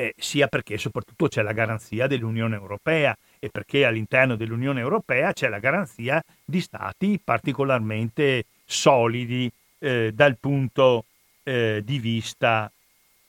eh, 0.00 0.14
sia 0.16 0.46
perché 0.46 0.78
soprattutto 0.78 1.26
c'è 1.26 1.42
la 1.42 1.50
garanzia 1.50 2.06
dell'Unione 2.06 2.54
Europea 2.54 3.16
e 3.40 3.48
perché 3.48 3.84
all'interno 3.84 4.36
dell'Unione 4.36 4.78
Europea 4.78 5.32
c'è 5.32 5.48
la 5.48 5.58
garanzia 5.58 6.22
di 6.44 6.60
stati 6.60 7.18
particolarmente 7.22 8.44
solidi 8.64 9.50
eh, 9.80 10.12
dal 10.14 10.36
punto 10.38 11.04
eh, 11.42 11.82
di 11.84 11.98
vista 11.98 12.70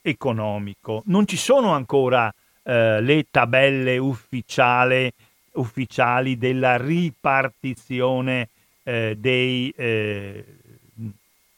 economico. 0.03 1.01
Non 1.07 1.25
ci 1.25 1.37
sono 1.37 1.73
ancora 1.73 2.31
eh, 2.61 3.01
le 3.01 3.25
tabelle 3.31 3.97
ufficiali 3.97 5.11
ufficiali 5.53 6.37
della 6.37 6.77
ripartizione 6.77 8.49
eh, 8.83 9.15
dei, 9.17 9.73
eh, 9.75 10.45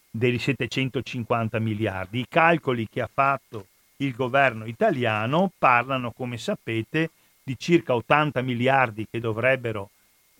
dei 0.09 0.39
750 0.39 1.59
miliardi. 1.59 2.19
I 2.19 2.25
calcoli 2.29 2.87
che 2.89 3.01
ha 3.01 3.09
fatto 3.11 3.65
il 4.03 4.13
governo 4.13 4.65
italiano 4.65 5.51
parlano, 5.57 6.11
come 6.11 6.37
sapete, 6.37 7.11
di 7.43 7.55
circa 7.57 7.95
80 7.95 8.41
miliardi 8.41 9.07
che 9.09 9.19
dovrebbero 9.19 9.89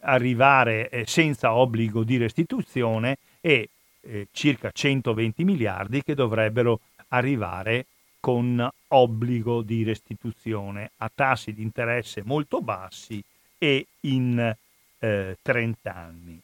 arrivare 0.02 0.90
eh, 0.90 1.06
senza 1.06 1.54
obbligo 1.54 2.04
di 2.04 2.18
restituzione 2.18 3.18
e 3.40 3.70
eh, 4.02 4.28
circa 4.32 4.72
120 4.72 5.44
miliardi 5.44 6.04
che 6.04 6.16
dovrebbero 6.16 6.80
arrivare 7.10 7.86
con 8.20 8.68
obbligo 8.90 9.62
di 9.62 9.84
restituzione 9.84 10.92
a 10.98 11.12
tassi 11.14 11.54
di 11.54 11.62
interesse 11.62 12.22
molto 12.24 12.62
bassi 12.62 13.22
e 13.58 13.86
in 14.02 14.56
eh, 15.00 15.38
30 15.42 15.96
anni. 15.96 16.40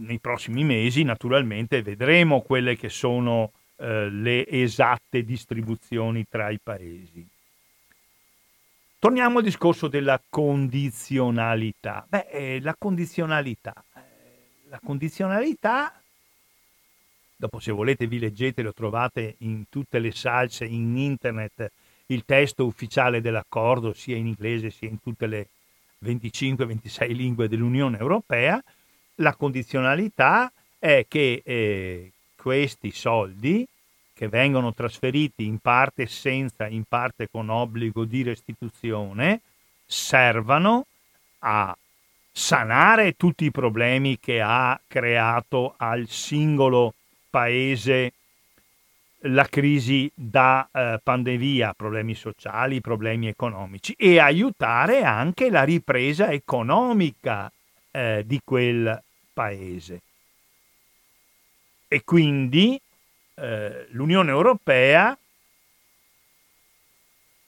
Nei 0.00 0.18
prossimi 0.18 0.62
mesi 0.62 1.02
naturalmente 1.02 1.82
vedremo 1.82 2.40
quelle 2.42 2.76
che 2.76 2.88
sono 2.88 3.50
eh, 3.78 4.10
le 4.10 4.46
esatte 4.46 5.24
distribuzioni 5.24 6.26
tra 6.28 6.50
i 6.50 6.58
paesi. 6.60 7.26
Torniamo 8.98 9.38
al 9.38 9.44
discorso 9.44 9.86
della 9.86 10.20
condizionalità. 10.28 12.04
Beh, 12.08 12.26
eh, 12.30 12.60
la 12.60 12.74
condizionalità. 12.76 13.72
Eh, 13.94 14.00
la 14.68 14.80
condizionalità, 14.84 16.02
dopo 17.36 17.60
se 17.60 17.70
volete 17.70 18.08
vi 18.08 18.18
leggete, 18.18 18.62
lo 18.62 18.72
trovate 18.72 19.36
in 19.38 19.68
tutte 19.68 20.00
le 20.00 20.10
salse, 20.10 20.64
in 20.64 20.96
internet, 20.96 21.70
il 22.06 22.24
testo 22.24 22.66
ufficiale 22.66 23.20
dell'accordo, 23.20 23.92
sia 23.92 24.16
in 24.16 24.26
inglese 24.26 24.70
sia 24.70 24.88
in 24.88 25.00
tutte 25.00 25.28
le 25.28 25.48
25-26 26.04 27.12
lingue 27.14 27.46
dell'Unione 27.46 27.98
Europea. 27.98 28.60
La 29.16 29.36
condizionalità 29.36 30.52
è 30.76 31.06
che 31.08 31.42
eh, 31.44 32.12
questi 32.48 32.92
soldi 32.92 33.66
che 34.14 34.26
vengono 34.26 34.72
trasferiti 34.72 35.44
in 35.44 35.58
parte 35.58 36.06
senza, 36.06 36.66
in 36.66 36.84
parte 36.88 37.28
con 37.30 37.50
obbligo 37.50 38.06
di 38.06 38.22
restituzione, 38.22 39.42
servano 39.84 40.86
a 41.40 41.76
sanare 42.32 43.16
tutti 43.18 43.44
i 43.44 43.50
problemi 43.50 44.18
che 44.18 44.40
ha 44.40 44.80
creato 44.88 45.74
al 45.76 46.06
singolo 46.08 46.94
paese 47.28 48.14
la 49.24 49.44
crisi 49.44 50.10
da 50.14 50.66
eh, 50.72 51.00
pandemia, 51.02 51.74
problemi 51.74 52.14
sociali, 52.14 52.80
problemi 52.80 53.28
economici 53.28 53.92
e 53.92 54.18
aiutare 54.18 55.02
anche 55.02 55.50
la 55.50 55.64
ripresa 55.64 56.30
economica 56.30 57.52
eh, 57.90 58.22
di 58.24 58.40
quel 58.42 59.02
paese. 59.34 60.00
E 61.88 62.04
quindi 62.04 62.80
eh, 63.34 63.86
l'Unione 63.90 64.30
Europea 64.30 65.16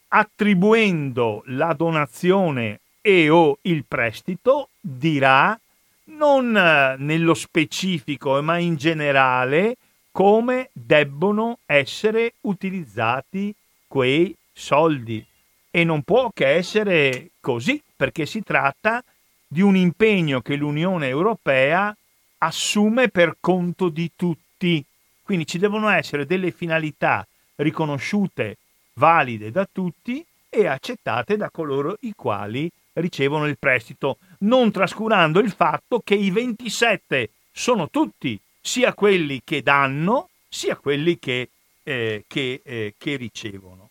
attribuendo 0.08 1.42
la 1.46 1.72
donazione 1.72 2.80
e 3.00 3.28
o 3.30 3.58
il 3.62 3.84
prestito 3.86 4.70
dirà 4.80 5.58
non 6.04 6.56
eh, 6.56 6.96
nello 6.98 7.34
specifico 7.34 8.42
ma 8.42 8.58
in 8.58 8.76
generale 8.76 9.76
come 10.10 10.70
debbono 10.72 11.58
essere 11.66 12.34
utilizzati 12.42 13.54
quei 13.86 14.34
soldi. 14.52 15.24
E 15.70 15.84
non 15.84 16.02
può 16.02 16.30
che 16.34 16.48
essere 16.48 17.30
così 17.40 17.80
perché 17.94 18.26
si 18.26 18.42
tratta 18.42 19.02
di 19.46 19.60
un 19.60 19.76
impegno 19.76 20.40
che 20.40 20.56
l'Unione 20.56 21.06
Europea 21.06 21.94
assume 22.42 23.08
per 23.08 23.36
conto 23.40 23.88
di 23.88 24.10
tutti 24.16 24.84
quindi 25.30 25.46
ci 25.46 25.58
devono 25.58 25.88
essere 25.88 26.26
delle 26.26 26.50
finalità 26.50 27.24
riconosciute, 27.54 28.56
valide 28.94 29.52
da 29.52 29.64
tutti 29.70 30.26
e 30.48 30.66
accettate 30.66 31.36
da 31.36 31.50
coloro 31.50 31.96
i 32.00 32.14
quali 32.16 32.68
ricevono 32.94 33.46
il 33.46 33.56
prestito, 33.56 34.18
non 34.38 34.72
trascurando 34.72 35.38
il 35.38 35.52
fatto 35.52 36.00
che 36.02 36.16
i 36.16 36.32
27 36.32 37.30
sono 37.52 37.88
tutti, 37.90 38.36
sia 38.60 38.92
quelli 38.92 39.42
che 39.44 39.62
danno, 39.62 40.30
sia 40.48 40.74
quelli 40.74 41.16
che, 41.20 41.50
eh, 41.84 42.24
che, 42.26 42.60
eh, 42.64 42.94
che 42.98 43.14
ricevono. 43.14 43.89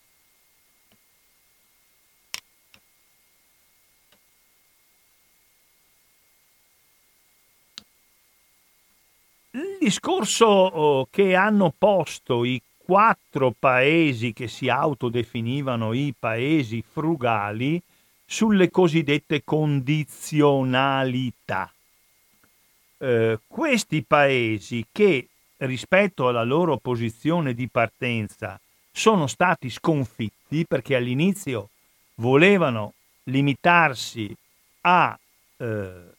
Il 9.59 9.77
discorso 9.77 10.45
oh, 10.45 11.07
che 11.11 11.35
hanno 11.35 11.73
posto 11.77 12.45
i 12.45 12.61
quattro 12.77 13.53
paesi 13.57 14.31
che 14.31 14.47
si 14.47 14.69
autodefinivano 14.69 15.91
i 15.91 16.13
paesi 16.17 16.81
frugali 16.81 17.81
sulle 18.25 18.71
cosiddette 18.71 19.43
condizionalità. 19.43 21.69
Eh, 22.99 23.39
questi 23.45 24.01
paesi 24.01 24.85
che 24.93 25.27
rispetto 25.57 26.29
alla 26.29 26.43
loro 26.43 26.77
posizione 26.77 27.53
di 27.53 27.67
partenza 27.67 28.57
sono 28.89 29.27
stati 29.27 29.69
sconfitti 29.69 30.65
perché 30.65 30.95
all'inizio 30.95 31.71
volevano 32.15 32.93
limitarsi 33.23 34.33
a 34.81 35.19
eh, 35.57 36.17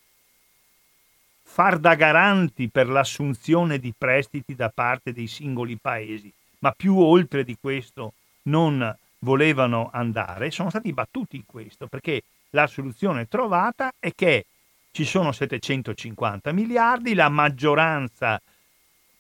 far 1.60 1.78
da 1.78 1.94
garanti 1.94 2.70
per 2.70 2.88
l'assunzione 2.88 3.78
di 3.78 3.92
prestiti 3.92 4.54
da 4.54 4.70
parte 4.70 5.12
dei 5.12 5.26
singoli 5.26 5.76
paesi, 5.76 6.32
ma 6.60 6.72
più 6.74 6.96
oltre 6.96 7.44
di 7.44 7.54
questo 7.60 8.14
non 8.44 8.96
volevano 9.18 9.90
andare, 9.92 10.50
sono 10.50 10.70
stati 10.70 10.90
battuti 10.94 11.36
in 11.36 11.44
questo 11.44 11.86
perché 11.86 12.22
la 12.52 12.66
soluzione 12.66 13.28
trovata 13.28 13.92
è 13.98 14.14
che 14.14 14.46
ci 14.90 15.04
sono 15.04 15.32
750 15.32 16.50
miliardi, 16.52 17.12
la 17.12 17.28
maggioranza 17.28 18.40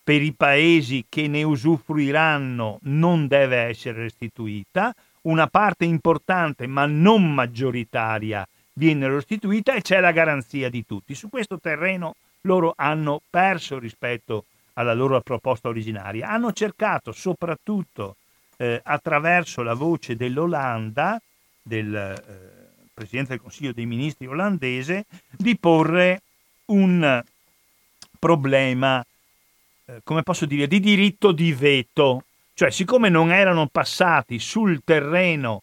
per 0.02 0.22
i 0.22 0.32
paesi 0.32 1.04
che 1.10 1.28
ne 1.28 1.42
usufruiranno 1.42 2.78
non 2.84 3.26
deve 3.26 3.56
essere 3.58 4.00
restituita, 4.00 4.94
una 5.24 5.46
parte 5.46 5.84
importante 5.84 6.66
ma 6.66 6.86
non 6.86 7.34
maggioritaria 7.34 8.48
viene 8.72 9.08
restituita 9.08 9.74
e 9.74 9.82
c'è 9.82 10.00
la 10.00 10.10
garanzia 10.10 10.70
di 10.70 10.86
tutti. 10.86 11.14
Su 11.14 11.28
questo 11.28 11.60
terreno 11.60 12.14
loro 12.42 12.72
hanno 12.76 13.20
perso 13.28 13.78
rispetto 13.78 14.46
alla 14.74 14.94
loro 14.94 15.20
proposta 15.20 15.68
originaria. 15.68 16.28
Hanno 16.28 16.52
cercato 16.52 17.12
soprattutto 17.12 18.16
eh, 18.56 18.80
attraverso 18.82 19.62
la 19.62 19.74
voce 19.74 20.16
dell'Olanda, 20.16 21.20
del 21.62 21.94
eh, 21.94 22.88
Presidente 22.92 23.30
del 23.30 23.40
Consiglio 23.40 23.72
dei 23.72 23.86
Ministri 23.86 24.26
olandese, 24.26 25.06
di 25.30 25.56
porre 25.56 26.22
un 26.66 27.22
problema, 28.18 29.04
eh, 29.86 30.00
come 30.04 30.22
posso 30.22 30.46
dire, 30.46 30.66
di 30.66 30.80
diritto 30.80 31.32
di 31.32 31.52
veto. 31.52 32.24
Cioè, 32.54 32.70
siccome 32.70 33.08
non 33.08 33.32
erano 33.32 33.66
passati 33.66 34.38
sul 34.38 34.82
terreno 34.84 35.62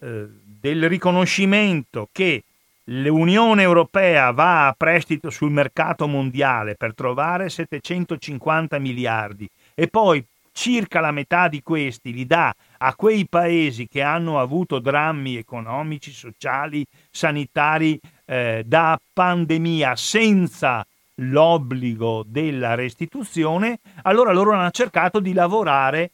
eh, 0.00 0.26
del 0.42 0.88
riconoscimento 0.88 2.08
che 2.12 2.44
l'Unione 2.88 3.62
Europea 3.62 4.30
va 4.30 4.68
a 4.68 4.74
prestito 4.76 5.30
sul 5.30 5.50
mercato 5.50 6.06
mondiale 6.06 6.74
per 6.74 6.94
trovare 6.94 7.48
750 7.48 8.78
miliardi 8.78 9.48
e 9.74 9.88
poi 9.88 10.24
circa 10.52 11.00
la 11.00 11.10
metà 11.10 11.48
di 11.48 11.62
questi 11.62 12.12
li 12.12 12.26
dà 12.26 12.54
a 12.78 12.94
quei 12.94 13.26
paesi 13.28 13.88
che 13.88 14.02
hanno 14.02 14.40
avuto 14.40 14.78
drammi 14.78 15.36
economici, 15.36 16.12
sociali, 16.12 16.86
sanitari 17.10 18.00
eh, 18.24 18.62
da 18.64 18.98
pandemia 19.12 19.94
senza 19.96 20.86
l'obbligo 21.16 22.24
della 22.26 22.74
restituzione, 22.74 23.80
allora 24.02 24.32
loro 24.32 24.52
hanno 24.52 24.70
cercato 24.70 25.20
di 25.20 25.32
lavorare 25.32 26.10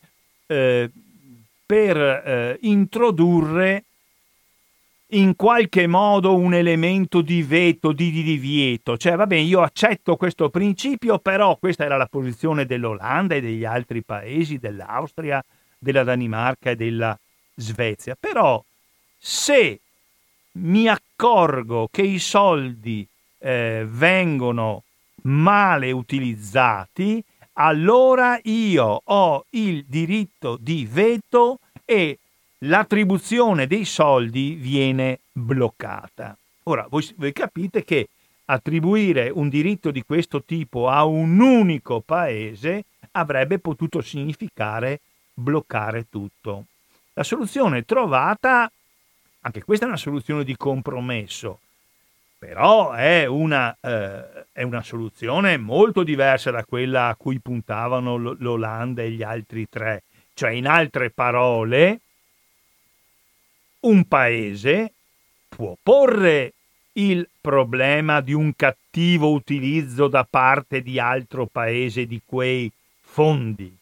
eh, 0.46 0.90
per 1.64 1.96
eh, 1.96 2.58
introdurre 2.62 3.84
in 5.12 5.36
qualche 5.36 5.86
modo 5.86 6.36
un 6.36 6.54
elemento 6.54 7.20
di 7.20 7.42
veto, 7.42 7.92
di, 7.92 8.10
di 8.10 8.22
divieto. 8.22 8.96
Cioè, 8.96 9.16
va 9.16 9.26
bene, 9.26 9.42
io 9.42 9.60
accetto 9.60 10.16
questo 10.16 10.48
principio, 10.48 11.18
però 11.18 11.56
questa 11.56 11.84
era 11.84 11.96
la 11.96 12.06
posizione 12.06 12.66
dell'Olanda 12.66 13.34
e 13.34 13.40
degli 13.40 13.64
altri 13.64 14.02
paesi, 14.02 14.58
dell'Austria, 14.58 15.44
della 15.78 16.04
Danimarca 16.04 16.70
e 16.70 16.76
della 16.76 17.18
Svezia. 17.54 18.16
Però 18.18 18.62
se 19.18 19.80
mi 20.52 20.88
accorgo 20.88 21.88
che 21.90 22.02
i 22.02 22.18
soldi 22.18 23.06
eh, 23.38 23.84
vengono 23.88 24.84
male 25.22 25.92
utilizzati, 25.92 27.22
allora 27.54 28.38
io 28.44 29.02
ho 29.04 29.44
il 29.50 29.84
diritto 29.86 30.56
di 30.58 30.88
veto 30.90 31.58
e 31.84 32.18
l'attribuzione 32.64 33.66
dei 33.66 33.84
soldi 33.84 34.54
viene 34.54 35.20
bloccata. 35.32 36.36
Ora, 36.64 36.86
voi, 36.88 37.08
voi 37.16 37.32
capite 37.32 37.84
che 37.84 38.08
attribuire 38.46 39.30
un 39.32 39.48
diritto 39.48 39.90
di 39.90 40.02
questo 40.04 40.42
tipo 40.42 40.88
a 40.88 41.04
un 41.04 41.40
unico 41.40 42.00
paese 42.00 42.84
avrebbe 43.12 43.58
potuto 43.58 44.00
significare 44.00 45.00
bloccare 45.34 46.06
tutto. 46.08 46.66
La 47.14 47.24
soluzione 47.24 47.84
trovata, 47.84 48.70
anche 49.40 49.62
questa 49.64 49.84
è 49.84 49.88
una 49.88 49.96
soluzione 49.96 50.44
di 50.44 50.56
compromesso, 50.56 51.58
però 52.38 52.92
è 52.92 53.26
una, 53.26 53.76
eh, 53.80 54.46
è 54.52 54.62
una 54.62 54.82
soluzione 54.82 55.56
molto 55.58 56.02
diversa 56.02 56.50
da 56.50 56.64
quella 56.64 57.08
a 57.08 57.16
cui 57.16 57.38
puntavano 57.38 58.16
l'Olanda 58.16 59.02
e 59.02 59.10
gli 59.10 59.22
altri 59.22 59.68
tre. 59.68 60.02
Cioè, 60.34 60.50
in 60.50 60.66
altre 60.66 61.10
parole, 61.10 62.00
un 63.82 64.06
paese 64.06 64.92
può 65.48 65.76
porre 65.82 66.52
il 66.94 67.28
problema 67.40 68.20
di 68.20 68.32
un 68.32 68.54
cattivo 68.54 69.30
utilizzo 69.30 70.08
da 70.08 70.26
parte 70.28 70.82
di 70.82 70.98
altro 70.98 71.46
paese 71.46 72.06
di 72.06 72.20
quei 72.24 72.70
fondi. 73.00 73.74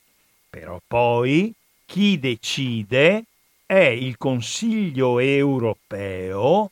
Però 0.49 0.81
poi 0.87 1.53
chi 1.85 2.19
decide 2.19 3.25
è 3.67 3.79
il 3.79 4.17
Consiglio 4.17 5.19
europeo, 5.19 6.71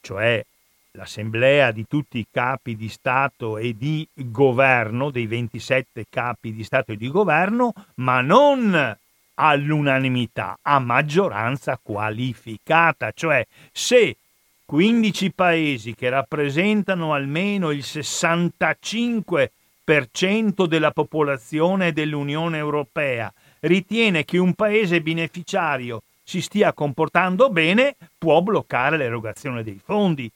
cioè 0.00 0.44
l'assemblea 0.92 1.70
di 1.70 1.86
tutti 1.86 2.18
i 2.18 2.26
capi 2.30 2.76
di 2.76 2.88
Stato 2.88 3.58
e 3.58 3.76
di 3.76 4.06
governo, 4.12 5.10
dei 5.10 5.26
27 5.26 6.06
capi 6.10 6.52
di 6.52 6.64
Stato 6.64 6.92
e 6.92 6.96
di 6.96 7.08
governo, 7.08 7.72
ma 7.96 8.20
non 8.20 8.96
all'unanimità, 9.34 10.58
a 10.62 10.78
maggioranza 10.78 11.78
qualificata, 11.82 13.12
cioè 13.14 13.46
se 13.72 14.16
15 14.64 15.32
paesi 15.32 15.94
che 15.94 16.08
rappresentano 16.08 17.12
almeno 17.12 17.70
il 17.70 17.84
65% 17.84 20.66
della 20.66 20.92
popolazione 20.92 21.92
dell'Unione 21.92 22.56
Europea 22.58 23.32
ritiene 23.60 24.24
che 24.24 24.38
un 24.38 24.54
paese 24.54 25.02
beneficiario 25.02 26.02
si 26.24 26.40
stia 26.40 26.72
comportando 26.72 27.50
bene, 27.50 27.96
può 28.16 28.40
bloccare 28.40 28.96
l'erogazione 28.96 29.62
dei 29.62 29.78
fondi, 29.84 30.30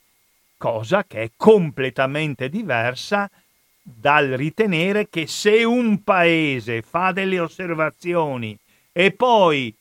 cosa 0.58 1.04
che 1.04 1.22
è 1.22 1.30
completamente 1.36 2.48
diversa 2.48 3.30
dal 3.82 4.30
ritenere 4.30 5.08
che 5.08 5.26
se 5.26 5.64
un 5.64 6.02
paese 6.02 6.82
fa 6.82 7.12
delle 7.12 7.38
osservazioni 7.38 8.56
e 8.98 9.10
poi 9.10 9.74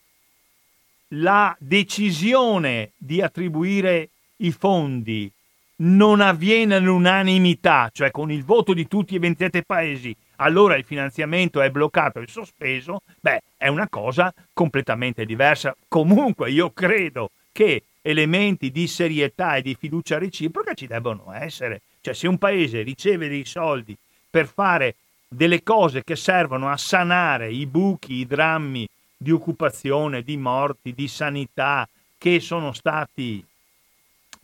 la 1.14 1.56
decisione 1.58 2.92
di 2.98 3.22
attribuire 3.22 4.10
i 4.38 4.52
fondi 4.52 5.32
non 5.78 6.20
avviene 6.20 6.76
all'unanimità, 6.76 7.90
cioè 7.94 8.12
con 8.12 8.30
il 8.30 8.44
voto 8.44 8.74
di 8.74 8.90
tutti 8.90 9.16
i 9.16 9.20
27 9.20 9.64
paesi, 9.64 10.14
allora 10.38 10.76
il 10.76 10.84
finanziamento 10.84 11.62
è 11.62 11.70
bloccato 11.70 12.20
e 12.20 12.28
sospeso, 12.28 13.04
beh, 13.22 13.42
è 13.56 13.70
una 13.70 13.88
cosa 13.88 14.34
completamente 14.52 15.24
diversa. 15.24 15.74
Comunque 15.88 16.52
io 16.52 16.72
credo 16.72 17.32
che 17.54 17.84
elementi 18.02 18.70
di 18.70 18.86
serietà 18.86 19.56
e 19.56 19.62
di 19.62 19.78
fiducia 19.80 20.18
reciproca 20.18 20.74
ci 20.74 20.88
debbano 20.88 21.32
essere. 21.32 21.84
Cioè 22.02 22.14
se 22.14 22.28
un 22.28 22.38
paese 22.38 22.82
riceve 22.82 23.30
dei 23.30 23.46
soldi 23.46 23.96
per 24.30 24.46
fare 24.46 24.96
delle 25.26 25.64
cose 25.64 26.04
che 26.04 26.18
servono 26.18 26.70
a 26.70 26.76
sanare 26.76 27.50
i 27.50 27.66
buchi, 27.66 28.16
i 28.16 28.28
drammi 28.28 28.86
di 29.16 29.32
occupazione, 29.32 30.24
di 30.24 30.38
morti, 30.38 30.94
di 30.94 31.08
sanità 31.08 31.88
che 32.18 32.40
sono 32.40 32.74
stati, 32.74 33.44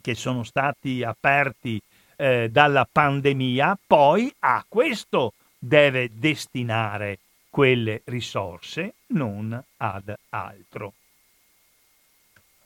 che 0.02 0.16
sono 0.16 0.44
stati 0.44 1.04
aperti 1.04 1.82
eh, 2.16 2.50
dalla 2.50 2.88
pandemia, 2.90 3.78
poi 3.86 4.34
a 4.40 4.64
questo 4.68 5.34
deve 5.58 6.10
destinare 6.14 7.20
quelle 7.50 8.02
risorse, 8.06 8.94
non 9.08 9.62
ad 9.78 10.14
altro. 10.30 10.94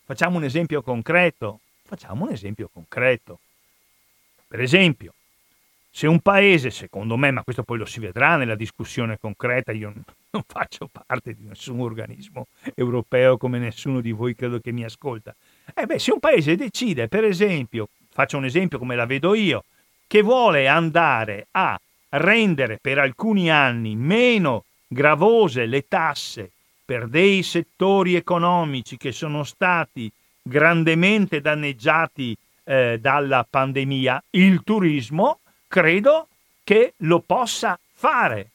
Facciamo 0.05 0.37
un 0.37 0.43
esempio 0.43 0.83
concreto. 0.83 1.59
Facciamo 1.83 2.25
un 2.25 2.31
esempio 2.31 2.69
concreto. 2.71 3.39
Per 4.47 4.61
esempio, 4.61 5.14
se 5.95 6.07
un 6.07 6.19
paese, 6.19 6.71
secondo 6.71 7.15
me, 7.15 7.31
ma 7.31 7.41
questo 7.41 7.63
poi 7.63 7.77
lo 7.77 7.85
si 7.85 8.01
vedrà 8.01 8.35
nella 8.35 8.55
discussione 8.55 9.17
concreta, 9.17 9.71
io 9.71 9.93
non 10.31 10.43
faccio 10.45 10.89
parte 10.91 11.33
di 11.33 11.45
nessun 11.45 11.79
organismo 11.79 12.47
europeo 12.73 13.37
come 13.37 13.59
nessuno 13.59 14.01
di 14.01 14.11
voi 14.11 14.35
credo 14.35 14.59
che 14.59 14.73
mi 14.73 14.83
ascolta. 14.83 15.33
Eh 15.73 15.85
beh, 15.85 15.97
se 15.97 16.11
un 16.11 16.19
paese 16.19 16.57
decide, 16.57 17.07
per 17.07 17.23
esempio, 17.23 17.87
faccio 18.09 18.35
un 18.35 18.43
esempio 18.43 18.77
come 18.77 18.97
la 18.97 19.05
vedo 19.05 19.35
io, 19.35 19.63
che 20.05 20.21
vuole 20.21 20.67
andare 20.67 21.47
a 21.51 21.79
rendere 22.09 22.77
per 22.81 22.97
alcuni 22.97 23.49
anni 23.49 23.95
meno 23.95 24.65
gravose 24.89 25.65
le 25.65 25.87
tasse 25.87 26.51
per 26.83 27.07
dei 27.07 27.41
settori 27.41 28.15
economici 28.15 28.97
che 28.97 29.13
sono 29.13 29.45
stati 29.45 30.11
grandemente 30.41 31.39
danneggiati 31.39 32.35
eh, 32.65 32.97
dalla 32.99 33.47
pandemia, 33.49 34.21
il 34.31 34.61
turismo, 34.61 35.39
credo 35.67 36.27
che 36.63 36.93
lo 36.97 37.19
possa 37.19 37.79
fare. 37.93 38.49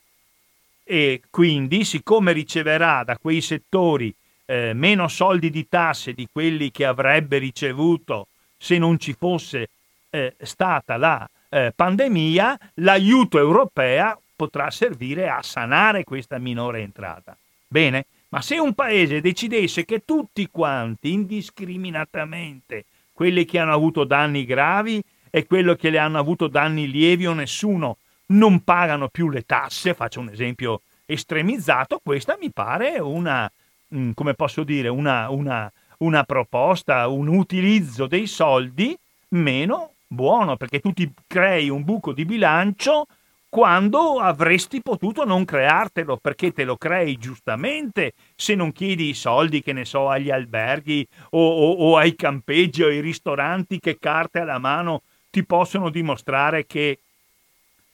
E 0.85 1.23
quindi, 1.31 1.85
siccome 1.85 2.33
riceverà 2.33 3.05
da 3.05 3.17
quei 3.17 3.41
settori 3.41 4.13
eh, 4.47 4.73
meno 4.75 5.07
soldi 5.07 5.49
di 5.49 5.69
tasse 5.69 6.13
di 6.13 6.29
quelli 6.31 6.73
che 6.73 6.85
avrebbe 6.85 7.39
ricevuto 7.39 8.27
se 8.57 8.79
non 8.79 8.99
ci 8.99 9.13
fosse 9.13 9.69
eh, 10.11 10.35
stata 10.43 10.97
la 10.97 11.29
eh, 11.49 11.73
pandemia, 11.75 12.59
l'aiuto 12.75 13.39
europeo 13.39 14.21
potrà 14.35 14.71
servire 14.71 15.29
a 15.29 15.43
sanare 15.43 16.03
questa 16.03 16.39
minore 16.39 16.81
entrata. 16.81 17.37
Bene, 17.69 18.07
ma 18.31 18.43
se 18.43 18.59
un 18.59 18.75
paese 18.75 19.21
decidesse 19.21 19.85
che 19.85 20.05
tutti 20.05 20.49
quanti, 20.51 21.13
indiscriminatamente, 21.13 22.85
quelli 23.13 23.45
che 23.45 23.59
hanno 23.59 23.75
avuto 23.75 24.05
danni 24.05 24.45
gravi 24.45 25.03
e 25.31 25.47
quelli 25.47 25.75
che 25.77 25.91
le 25.91 25.99
hanno 25.99 26.19
avuto 26.19 26.49
danni 26.49 26.91
lievi 26.91 27.27
o 27.27 27.33
nessuno, 27.33 27.97
non 28.27 28.63
pagano 28.63 29.09
più 29.09 29.29
le 29.29 29.43
tasse, 29.43 29.95
faccio 29.95 30.21
un 30.21 30.29
esempio 30.29 30.83
estremizzato, 31.07 32.01
questa 32.03 32.37
mi 32.41 32.51
pare 32.51 32.99
una, 32.99 33.51
mm, 33.95 34.13
come 34.13 34.35
posso 34.35 34.63
dire, 34.63 34.89
una, 34.89 35.31
una, 35.31 35.71
una 35.99 36.25
proposta, 36.25 37.09
un 37.09 37.29
utilizzo 37.29 38.07
dei 38.07 38.27
soldi 38.27 38.97
meno 39.31 39.95
buono, 40.07 40.57
perché 40.57 40.81
tu 40.81 40.93
ti 40.93 41.11
crei 41.27 41.69
un 41.69 41.85
buco 41.85 42.13
di 42.13 42.25
bilancio 42.25 43.07
quando 43.49 44.21
avresti 44.21 44.81
potuto 44.81 45.25
non 45.25 45.45
creartelo 45.45 46.19
perché 46.19 46.53
te 46.53 46.63
lo 46.63 46.77
crei 46.77 47.17
giustamente 47.17 48.13
se 48.37 48.55
non 48.55 48.71
chiedi 48.71 49.09
i 49.09 49.15
soldi, 49.15 49.61
che 49.61 49.73
ne 49.73 49.85
so, 49.85 50.09
agli 50.09 50.31
alberghi 50.31 51.05
o, 51.31 51.49
o, 51.49 51.73
o 51.73 51.97
ai 51.97 52.15
campeggi 52.15 52.85
o 52.85 52.87
ai 52.87 53.01
ristoranti 53.01 53.81
che 53.81 53.99
carte 53.99 54.39
alla 54.39 54.59
mano 54.59 55.03
ti 55.31 55.45
possono 55.45 55.91
dimostrare 55.91 56.67
che, 56.67 56.99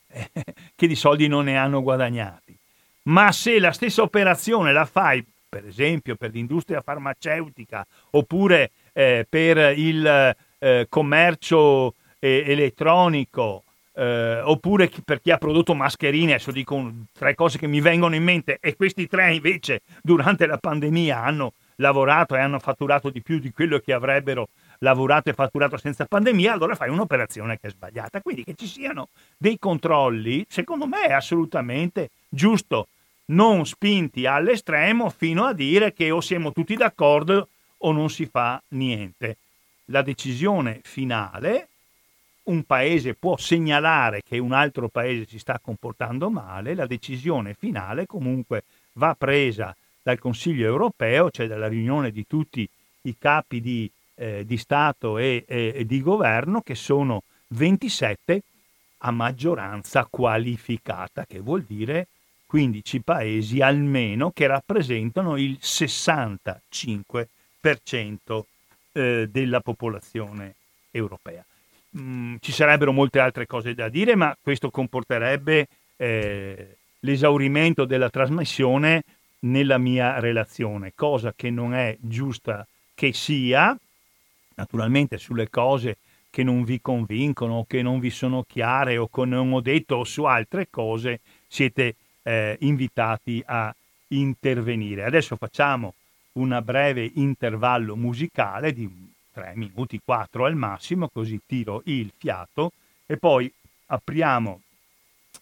che 0.74 0.86
di 0.86 0.94
soldi 0.94 1.28
non 1.28 1.44
ne 1.44 1.56
hanno 1.56 1.82
guadagnati. 1.82 2.56
Ma 3.02 3.30
se 3.32 3.60
la 3.60 3.72
stessa 3.72 4.02
operazione 4.02 4.72
la 4.72 4.84
fai, 4.84 5.24
per 5.48 5.66
esempio, 5.66 6.16
per 6.16 6.32
l'industria 6.32 6.80
farmaceutica 6.80 7.86
oppure 8.10 8.70
eh, 8.92 9.26
per 9.28 9.78
il 9.78 10.34
eh, 10.58 10.86
commercio 10.88 11.94
elettronico 12.18 13.62
eh, 13.96 14.40
oppure 14.42 14.90
per 15.04 15.20
chi 15.20 15.30
ha 15.30 15.38
prodotto 15.38 15.74
mascherine, 15.74 16.34
adesso 16.34 16.52
dico 16.52 16.92
tre 17.12 17.34
cose 17.34 17.58
che 17.58 17.66
mi 17.66 17.80
vengono 17.80 18.14
in 18.14 18.22
mente, 18.22 18.58
e 18.60 18.76
questi 18.76 19.06
tre 19.06 19.34
invece 19.34 19.80
durante 20.02 20.46
la 20.46 20.58
pandemia 20.58 21.22
hanno 21.22 21.52
lavorato 21.76 22.34
e 22.34 22.40
hanno 22.40 22.58
fatturato 22.58 23.10
di 23.10 23.22
più 23.22 23.38
di 23.38 23.52
quello 23.52 23.78
che 23.78 23.92
avrebbero 23.92 24.48
lavorato 24.80 25.30
e 25.30 25.34
fatturato 25.34 25.76
senza 25.76 26.04
pandemia, 26.04 26.52
allora 26.52 26.74
fai 26.74 26.90
un'operazione 26.90 27.58
che 27.58 27.68
è 27.68 27.70
sbagliata. 27.70 28.20
Quindi 28.20 28.44
che 28.44 28.54
ci 28.54 28.66
siano 28.66 29.08
dei 29.36 29.58
controlli, 29.58 30.44
secondo 30.48 30.86
me 30.86 31.02
è 31.02 31.12
assolutamente 31.12 32.10
giusto, 32.28 32.88
non 33.26 33.66
spinti 33.66 34.26
all'estremo 34.26 35.10
fino 35.10 35.44
a 35.44 35.52
dire 35.52 35.92
che 35.92 36.10
o 36.10 36.20
siamo 36.20 36.52
tutti 36.52 36.76
d'accordo 36.76 37.48
o 37.78 37.92
non 37.92 38.10
si 38.10 38.26
fa 38.26 38.62
niente. 38.68 39.36
La 39.86 40.02
decisione 40.02 40.80
finale 40.82 41.68
un 42.46 42.62
paese 42.64 43.14
può 43.14 43.36
segnalare 43.36 44.22
che 44.22 44.38
un 44.38 44.52
altro 44.52 44.88
paese 44.88 45.26
si 45.26 45.38
sta 45.38 45.58
comportando 45.60 46.30
male, 46.30 46.74
la 46.74 46.86
decisione 46.86 47.54
finale 47.54 48.06
comunque 48.06 48.64
va 48.94 49.14
presa 49.18 49.74
dal 50.02 50.18
Consiglio 50.18 50.66
europeo, 50.66 51.30
cioè 51.30 51.48
dalla 51.48 51.66
riunione 51.66 52.12
di 52.12 52.26
tutti 52.26 52.68
i 53.02 53.16
capi 53.18 53.60
di, 53.60 53.90
eh, 54.16 54.44
di 54.44 54.56
Stato 54.56 55.18
e, 55.18 55.44
e, 55.46 55.72
e 55.74 55.86
di 55.86 56.02
governo, 56.02 56.60
che 56.60 56.74
sono 56.74 57.22
27 57.48 58.42
a 58.98 59.10
maggioranza 59.10 60.06
qualificata, 60.10 61.26
che 61.26 61.40
vuol 61.40 61.62
dire 61.62 62.08
15 62.46 63.02
paesi 63.02 63.60
almeno 63.60 64.30
che 64.30 64.46
rappresentano 64.46 65.36
il 65.36 65.58
65% 65.60 68.42
eh, 68.92 69.28
della 69.30 69.60
popolazione 69.60 70.54
europea. 70.90 71.44
Mm, 71.98 72.36
ci 72.40 72.52
sarebbero 72.52 72.92
molte 72.92 73.20
altre 73.20 73.46
cose 73.46 73.74
da 73.74 73.88
dire, 73.88 74.14
ma 74.14 74.36
questo 74.40 74.70
comporterebbe 74.70 75.66
eh, 75.96 76.76
l'esaurimento 77.00 77.84
della 77.84 78.10
trasmissione 78.10 79.02
nella 79.40 79.78
mia 79.78 80.18
relazione, 80.18 80.92
cosa 80.94 81.32
che 81.34 81.50
non 81.50 81.74
è 81.74 81.96
giusta 82.00 82.66
che 82.94 83.12
sia, 83.12 83.76
naturalmente 84.56 85.18
sulle 85.18 85.48
cose 85.48 85.96
che 86.30 86.42
non 86.42 86.64
vi 86.64 86.80
convincono, 86.82 87.64
che 87.66 87.80
non 87.80 87.98
vi 87.98 88.10
sono 88.10 88.44
chiare 88.46 88.98
o 88.98 89.08
che 89.08 89.24
non 89.24 89.52
ho 89.52 89.60
detto 89.60 89.96
o 89.96 90.04
su 90.04 90.24
altre 90.24 90.68
cose, 90.68 91.20
siete 91.46 91.94
eh, 92.22 92.56
invitati 92.60 93.42
a 93.46 93.74
intervenire. 94.08 95.04
Adesso 95.04 95.36
facciamo 95.36 95.94
un 96.32 96.60
breve 96.62 97.10
intervallo 97.14 97.96
musicale 97.96 98.72
di 98.72 98.88
3 99.32 99.52
minuti, 99.54 100.00
4 100.04 100.44
al 100.44 100.56
massimo, 100.56 101.08
così 101.08 101.40
tiro 101.46 101.82
il 101.86 102.12
fiato 102.16 102.72
e 103.06 103.16
poi 103.16 103.50
apriamo 103.86 104.60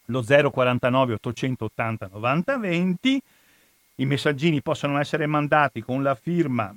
lo 0.07 0.23
049 0.23 1.15
880 1.15 2.11
90 2.13 2.59
20. 2.59 3.23
I 3.97 4.07
messaggini 4.07 4.61
possono 4.61 4.99
essere 4.99 5.27
mandati 5.27 5.83
con 5.83 6.03
la 6.03 6.15
firma 6.15 6.75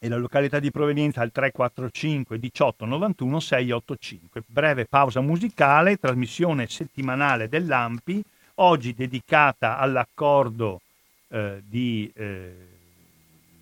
e 0.00 0.08
la 0.08 0.16
località 0.16 0.58
di 0.58 0.70
provenienza 0.70 1.20
al 1.20 1.30
345 1.30 2.38
18 2.38 2.84
91 2.84 3.40
685. 3.40 4.42
Breve 4.46 4.86
pausa 4.86 5.20
musicale, 5.20 5.96
trasmissione 5.96 6.66
settimanale 6.66 7.48
dell'AMPI, 7.48 8.22
oggi 8.56 8.94
dedicata 8.94 9.78
all'accordo 9.78 10.80
eh, 11.28 11.62
di, 11.64 12.10
eh, 12.14 12.54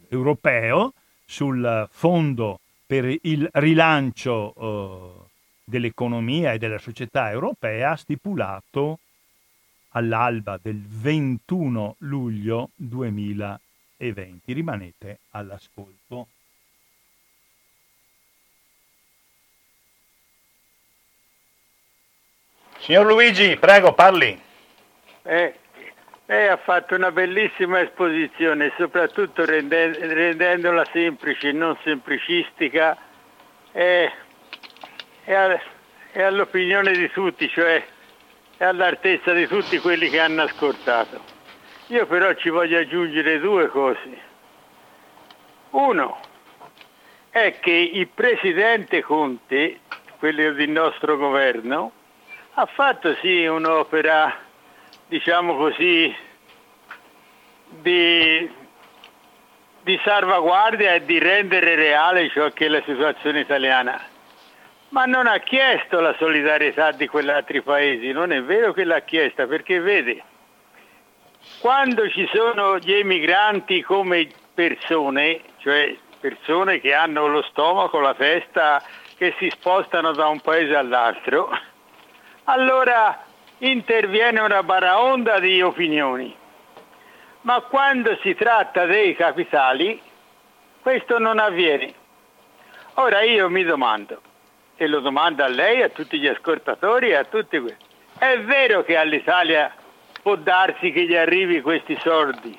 europeo 0.08 0.94
sul 1.24 1.88
fondo 1.90 2.60
per 2.86 3.16
il 3.22 3.48
rilancio 3.52 4.54
eh, 4.56 5.28
dell'economia 5.64 6.52
e 6.52 6.58
della 6.58 6.78
società 6.78 7.30
europea 7.30 7.94
stipulato 7.96 8.98
all'alba 9.90 10.58
del 10.60 10.80
21 10.80 11.96
luglio 11.98 12.70
2020. 12.74 13.68
Rimanete 14.00 15.20
all'ascolto. 15.30 16.28
Signor 22.78 23.04
Luigi, 23.04 23.56
prego, 23.58 23.92
parli. 23.92 24.40
Eh, 25.22 25.54
lei 26.24 26.48
ha 26.48 26.56
fatto 26.56 26.94
una 26.94 27.12
bellissima 27.12 27.80
esposizione, 27.80 28.72
soprattutto 28.78 29.44
rende, 29.44 29.92
rendendola 30.14 30.84
semplice, 30.90 31.52
non 31.52 31.76
semplicistica 31.84 32.96
e, 33.72 34.10
e, 35.24 35.34
a, 35.34 35.60
e 36.12 36.22
all'opinione 36.22 36.92
di 36.92 37.10
tutti, 37.10 37.48
cioè 37.50 37.84
è 38.56 38.64
all'altezza 38.64 39.34
di 39.34 39.46
tutti 39.46 39.78
quelli 39.78 40.08
che 40.08 40.20
hanno 40.20 40.42
ascoltato. 40.42 41.29
Io 41.90 42.06
però 42.06 42.32
ci 42.34 42.50
voglio 42.50 42.78
aggiungere 42.78 43.40
due 43.40 43.66
cose. 43.66 44.28
Uno 45.70 46.20
è 47.30 47.58
che 47.58 47.72
il 47.72 48.06
presidente 48.06 49.02
Conte, 49.02 49.80
quello 50.20 50.52
del 50.52 50.68
nostro 50.68 51.16
governo, 51.16 51.90
ha 52.54 52.66
fatto 52.66 53.16
sì 53.16 53.44
un'opera 53.44 54.38
diciamo 55.08 55.56
così, 55.56 56.14
di, 57.70 58.48
di 59.82 60.00
salvaguardia 60.04 60.94
e 60.94 61.04
di 61.04 61.18
rendere 61.18 61.74
reale 61.74 62.30
ciò 62.30 62.50
che 62.50 62.66
è 62.66 62.68
la 62.68 62.82
situazione 62.86 63.40
italiana. 63.40 64.00
Ma 64.90 65.06
non 65.06 65.26
ha 65.26 65.38
chiesto 65.38 65.98
la 65.98 66.14
solidarietà 66.18 66.92
di 66.92 67.08
quegli 67.08 67.30
altri 67.30 67.62
paesi, 67.62 68.12
non 68.12 68.30
è 68.30 68.40
vero 68.44 68.72
che 68.72 68.84
l'ha 68.84 69.00
chiesta, 69.00 69.48
perché 69.48 69.80
vede, 69.80 70.22
quando 71.60 72.08
ci 72.08 72.28
sono 72.32 72.78
gli 72.78 72.92
emigranti 72.92 73.82
come 73.82 74.28
persone, 74.54 75.40
cioè 75.58 75.96
persone 76.20 76.80
che 76.80 76.94
hanno 76.94 77.26
lo 77.26 77.42
stomaco, 77.42 78.00
la 78.00 78.14
testa, 78.14 78.82
che 79.16 79.34
si 79.38 79.50
spostano 79.50 80.12
da 80.12 80.28
un 80.28 80.40
paese 80.40 80.74
all'altro, 80.74 81.50
allora 82.44 83.24
interviene 83.58 84.40
una 84.40 84.62
baraonda 84.62 85.38
di 85.38 85.60
opinioni. 85.60 86.34
Ma 87.42 87.60
quando 87.62 88.18
si 88.22 88.34
tratta 88.34 88.84
dei 88.84 89.14
capitali, 89.14 90.00
questo 90.80 91.18
non 91.18 91.38
avviene. 91.38 91.94
Ora 92.94 93.22
io 93.22 93.48
mi 93.48 93.64
domando, 93.64 94.20
e 94.76 94.86
lo 94.86 95.00
domando 95.00 95.44
a 95.44 95.48
lei, 95.48 95.82
a 95.82 95.88
tutti 95.88 96.18
gli 96.18 96.26
ascoltatori 96.26 97.10
e 97.10 97.14
a 97.14 97.24
tutti 97.24 97.58
questi, 97.58 97.84
è 98.18 98.38
vero 98.40 98.82
che 98.82 98.96
all'Italia 98.96 99.72
può 100.22 100.36
darsi 100.36 100.92
che 100.92 101.04
gli 101.04 101.16
arrivi 101.16 101.60
questi 101.60 101.98
soldi? 102.02 102.58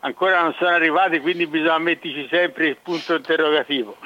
Ancora 0.00 0.42
non 0.42 0.54
sono 0.54 0.70
arrivati, 0.70 1.20
quindi 1.20 1.46
bisogna 1.46 1.78
metterci 1.78 2.26
sempre 2.30 2.68
il 2.68 2.76
punto 2.76 3.16
interrogativo. 3.16 3.96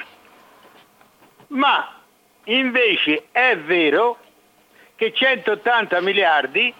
Ma 1.47 2.01
invece 2.45 3.27
è 3.31 3.57
vero 3.57 4.17
che 4.95 5.13
180 5.13 6.01
miliardi, 6.01 6.73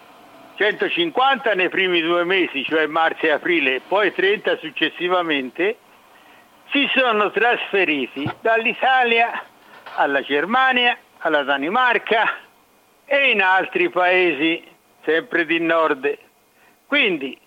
150 0.56 1.54
nei 1.54 1.70
primi 1.70 2.02
due 2.02 2.24
mesi, 2.24 2.64
cioè 2.64 2.88
marzo 2.88 3.26
e 3.26 3.32
aprile, 3.32 3.82
poi 3.88 4.14
30 4.14 4.58
successivamente, 4.58 5.78
si 6.72 6.90
sono 6.94 7.32
trasferiti 7.32 8.30
dall'Italia 8.42 9.44
alla 9.96 10.22
Germania, 10.22 10.98
alla 11.20 11.44
Danimarca 11.44 12.38
e 13.06 13.32
in 13.32 13.42
altri 13.42 13.90
paesi, 13.90 14.75
sempre 15.06 15.46
di 15.46 15.60
nord. 15.60 16.18
Quindi, 16.88 17.38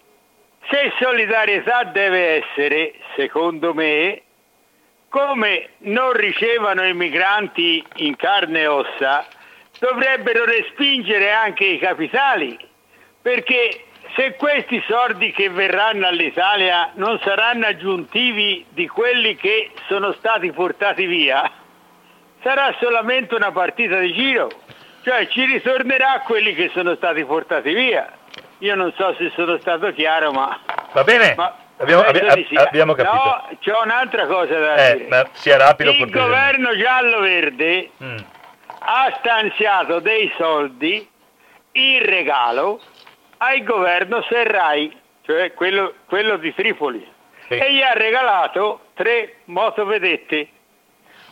se 0.70 0.92
solidarietà 0.98 1.84
deve 1.84 2.42
essere, 2.42 2.94
secondo 3.16 3.74
me, 3.74 4.22
come 5.08 5.70
non 5.78 6.12
ricevono 6.12 6.86
i 6.86 6.94
migranti 6.94 7.84
in 7.96 8.16
carne 8.16 8.60
e 8.60 8.66
ossa, 8.66 9.26
dovrebbero 9.78 10.44
respingere 10.44 11.30
anche 11.32 11.64
i 11.64 11.78
capitali, 11.78 12.58
perché 13.22 13.84
se 14.14 14.34
questi 14.36 14.82
soldi 14.88 15.32
che 15.32 15.48
verranno 15.50 16.06
all'Italia 16.06 16.90
non 16.94 17.18
saranno 17.22 17.66
aggiuntivi 17.66 18.64
di 18.70 18.86
quelli 18.88 19.36
che 19.36 19.70
sono 19.86 20.12
stati 20.12 20.50
portati 20.52 21.06
via, 21.06 21.50
sarà 22.42 22.74
solamente 22.80 23.34
una 23.34 23.52
partita 23.52 23.98
di 23.98 24.12
giro, 24.12 24.50
cioè 25.02 25.26
ci 25.28 25.44
ritornerà 25.44 26.22
quelli 26.24 26.54
che 26.54 26.70
sono 26.72 26.94
stati 26.96 27.24
portati 27.24 27.72
via. 27.72 28.10
Io 28.58 28.74
non 28.74 28.92
so 28.96 29.14
se 29.18 29.30
sono 29.34 29.58
stato 29.58 29.92
chiaro, 29.92 30.32
ma... 30.32 30.58
Va 30.92 31.04
bene, 31.04 31.34
ma 31.36 31.54
abbiamo, 31.76 32.02
abbiamo, 32.02 32.44
sì. 32.48 32.56
abbiamo 32.56 32.94
capito. 32.94 33.14
No, 33.14 33.48
c'è 33.60 33.72
un'altra 33.84 34.26
cosa 34.26 34.58
da 34.58 34.88
eh, 34.88 34.96
dire. 34.96 35.28
Sia 35.32 35.56
rapido 35.56 35.90
Il 35.90 36.10
governo 36.10 36.76
giallo-verde... 36.76 37.90
Mm 38.02 38.16
ha 38.90 39.14
stanziato 39.18 40.00
dei 40.00 40.32
soldi 40.38 41.06
in 41.72 42.02
regalo 42.04 42.80
al 43.38 43.62
governo 43.62 44.22
Serrai, 44.22 44.96
cioè 45.22 45.52
quello, 45.52 45.94
quello 46.06 46.38
di 46.38 46.54
Tripoli, 46.54 47.06
sì. 47.46 47.54
e 47.54 47.74
gli 47.74 47.82
ha 47.82 47.92
regalato 47.92 48.86
tre 48.94 49.36
motovedette. 49.44 50.48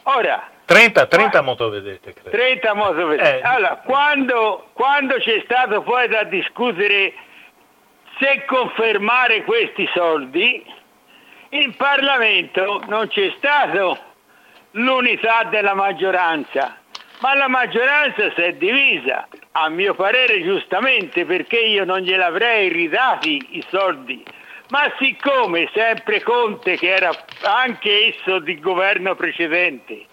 Ora, 0.05 0.51
30, 0.67 1.07
30 1.07 1.41
motovedette, 1.43 2.12
credo. 2.12 2.31
30 2.31 2.75
motovedette. 2.75 3.39
Eh. 3.39 3.43
Allora, 3.43 3.77
quando, 3.85 4.69
quando 4.73 5.17
c'è 5.17 5.41
stato 5.45 5.83
poi 5.83 6.09
da 6.09 6.25
discutere 6.25 7.14
se 8.19 8.45
confermare 8.47 9.45
questi 9.45 9.89
soldi, 9.95 10.64
in 11.51 11.75
Parlamento 11.77 12.83
non 12.89 13.09
c'è 13.09 13.33
stata 13.37 13.97
l'unità 14.73 15.45
della 15.45 15.75
maggioranza 15.75 16.81
ma 17.21 17.35
la 17.35 17.49
maggioranza 17.49 18.31
si 18.35 18.41
è 18.43 18.53
divisa, 18.55 19.27
a 19.53 19.69
mio 19.69 19.95
parere 19.95 20.43
giustamente, 20.43 21.25
perché 21.25 21.59
io 21.59 21.85
non 21.85 22.01
gliel'avrei 22.01 22.69
ridati 22.69 23.57
i 23.57 23.64
soldi. 23.71 24.23
Ma 24.69 24.93
siccome 24.99 25.71
sempre 25.73 26.23
Conte, 26.23 26.77
che 26.77 26.89
era 26.89 27.11
anche 27.43 28.09
esso 28.09 28.39
di 28.41 28.61
governo 28.61 29.14
precedente, 29.14 30.05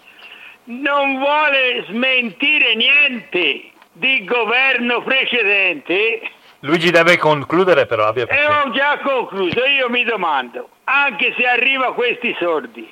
non 0.64 1.18
vuole 1.18 1.84
smentire 1.88 2.74
niente 2.74 3.70
di 3.92 4.24
governo 4.24 5.02
precedente, 5.02 6.20
Luigi 6.64 6.90
deve 6.90 7.18
concludere 7.18 7.84
però, 7.84 8.06
abbia 8.06 8.26
E 8.26 8.46
ho 8.46 8.70
già 8.70 8.98
concluso, 9.00 9.64
io 9.66 9.90
mi 9.90 10.02
domando, 10.02 10.70
anche 10.84 11.34
se 11.36 11.46
arriva 11.46 11.92
questi 11.92 12.34
soldi, 12.38 12.90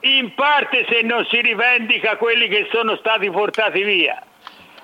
in 0.00 0.32
parte 0.34 0.86
se 0.88 1.02
non 1.02 1.26
si 1.26 1.40
rivendica 1.42 2.16
quelli 2.16 2.48
che 2.48 2.68
sono 2.72 2.96
stati 2.96 3.30
portati 3.30 3.82
via 3.82 4.22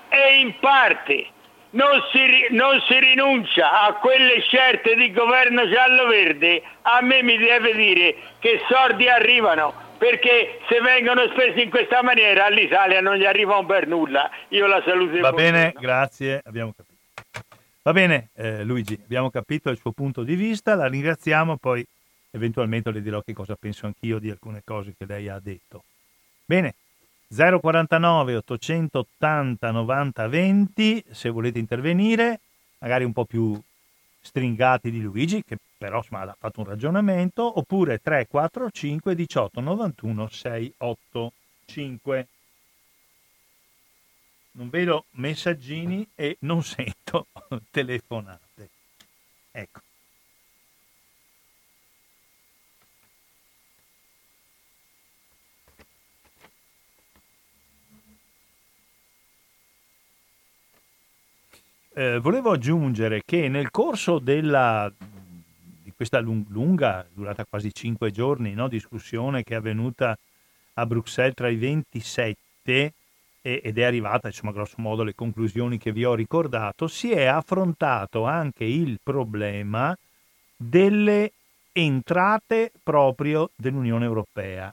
e 0.09 0.39
in 0.39 0.53
parte 0.59 1.27
non 1.71 2.01
si, 2.11 2.47
non 2.51 2.79
si, 2.87 2.99
rinuncia 2.99 3.81
a 3.81 3.93
quelle 3.93 4.39
scelte 4.41 4.95
di 4.95 5.11
governo 5.11 5.67
giallo-verde, 5.67 6.61
a 6.83 7.01
me 7.01 7.23
mi 7.23 7.37
deve 7.37 7.73
dire 7.73 8.15
che 8.39 8.61
soldi 8.69 9.09
arrivano, 9.09 9.73
perché 9.97 10.59
se 10.69 10.79
vengono 10.81 11.27
spesi 11.31 11.63
in 11.63 11.69
questa 11.69 12.01
maniera 12.03 12.45
all'Italia 12.45 13.01
non 13.01 13.15
gli 13.15 13.25
arriva 13.25 13.57
un 13.57 13.65
per 13.65 13.87
nulla. 13.87 14.29
Io 14.49 14.67
la 14.67 14.81
saluto. 14.85 15.19
Va 15.19 15.31
bene, 15.31 15.73
grazie, 15.77 16.41
abbiamo 16.45 16.73
capito. 16.75 16.95
Va 17.81 17.93
bene, 17.93 18.29
eh, 18.35 18.63
Luigi, 18.63 18.99
abbiamo 19.01 19.29
capito 19.29 19.69
il 19.69 19.77
suo 19.77 19.91
punto 19.91 20.23
di 20.23 20.35
vista, 20.35 20.75
la 20.75 20.87
ringraziamo, 20.87 21.55
poi 21.55 21.85
eventualmente 22.31 22.91
le 22.91 23.01
dirò 23.01 23.21
che 23.21 23.33
cosa 23.33 23.55
penso 23.55 23.85
anch'io 23.85 24.19
di 24.19 24.29
alcune 24.29 24.61
cose 24.65 24.93
che 24.97 25.05
lei 25.05 25.29
ha 25.29 25.39
detto. 25.41 25.83
Bene, 26.45 26.75
049 27.33 28.35
880 28.35 29.71
90 29.71 30.27
20 30.27 31.03
se 31.11 31.29
volete 31.29 31.59
intervenire, 31.59 32.39
magari 32.79 33.03
un 33.03 33.13
po' 33.13 33.25
più 33.25 33.59
stringati 34.27 34.91
di 34.91 35.01
Luigi, 35.01 35.43
che 35.43 35.57
però 35.77 35.97
insomma, 35.97 36.21
ha 36.23 36.35
fatto 36.37 36.59
un 36.59 36.67
ragionamento, 36.67 37.59
oppure 37.59 37.99
345 37.99 39.15
18 39.15 39.61
91 39.61 40.27
685. 40.27 42.27
Non 44.51 44.69
vedo 44.69 45.05
messaggini 45.11 46.07
e 46.15 46.37
non 46.41 46.61
sento 46.67 47.27
telefonate. 47.71 48.69
Ecco. 49.51 49.79
Eh, 61.97 62.19
volevo 62.19 62.51
aggiungere 62.51 63.23
che 63.25 63.47
nel 63.47 63.71
corso 63.71 64.19
della, 64.19 64.87
di 65.81 65.91
questa 65.95 66.19
lunga, 66.19 67.03
durata 67.11 67.43
quasi 67.43 67.73
cinque 67.73 68.11
giorni, 68.11 68.53
no, 68.53 68.67
discussione 68.67 69.41
che 69.41 69.55
è 69.55 69.57
avvenuta 69.57 70.15
a 70.73 70.85
Bruxelles 70.85 71.33
tra 71.33 71.49
i 71.49 71.55
27 71.55 72.93
e, 73.41 73.61
ed 73.63 73.79
è 73.79 73.83
arrivata, 73.83 74.27
insomma, 74.27 74.51
grosso 74.51 74.75
modo 74.77 75.01
alle 75.01 75.15
conclusioni 75.15 75.79
che 75.79 75.91
vi 75.91 76.05
ho 76.05 76.13
ricordato, 76.13 76.87
si 76.87 77.11
è 77.11 77.25
affrontato 77.25 78.25
anche 78.25 78.63
il 78.63 78.99
problema 79.01 79.97
delle 80.55 81.31
entrate 81.71 82.73
proprio 82.83 83.49
dell'Unione 83.55 84.05
Europea 84.05 84.71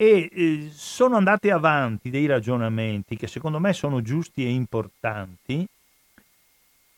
e 0.00 0.30
eh, 0.32 0.70
sono 0.72 1.16
andati 1.16 1.50
avanti 1.50 2.08
dei 2.08 2.26
ragionamenti 2.26 3.16
che 3.16 3.26
secondo 3.26 3.58
me 3.58 3.72
sono 3.72 4.00
giusti 4.00 4.44
e 4.44 4.50
importanti, 4.50 5.66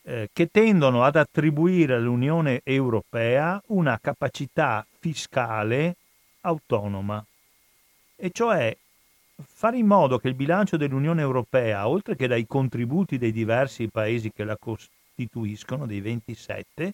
eh, 0.03 0.29
che 0.31 0.51
tendono 0.51 1.03
ad 1.03 1.15
attribuire 1.15 1.95
all'Unione 1.95 2.61
Europea 2.63 3.59
una 3.69 3.97
capacità 3.99 4.85
fiscale 4.99 5.95
autonoma, 6.41 7.25
e 8.15 8.29
cioè 8.31 8.77
fare 9.43 9.77
in 9.77 9.87
modo 9.87 10.19
che 10.19 10.27
il 10.27 10.35
bilancio 10.35 10.77
dell'Unione 10.77 11.21
Europea, 11.21 11.87
oltre 11.87 12.15
che 12.15 12.27
dai 12.27 12.45
contributi 12.45 13.17
dei 13.17 13.31
diversi 13.31 13.87
paesi 13.87 14.31
che 14.31 14.43
la 14.43 14.57
costituiscono, 14.57 15.87
dei 15.87 16.01
27, 16.01 16.93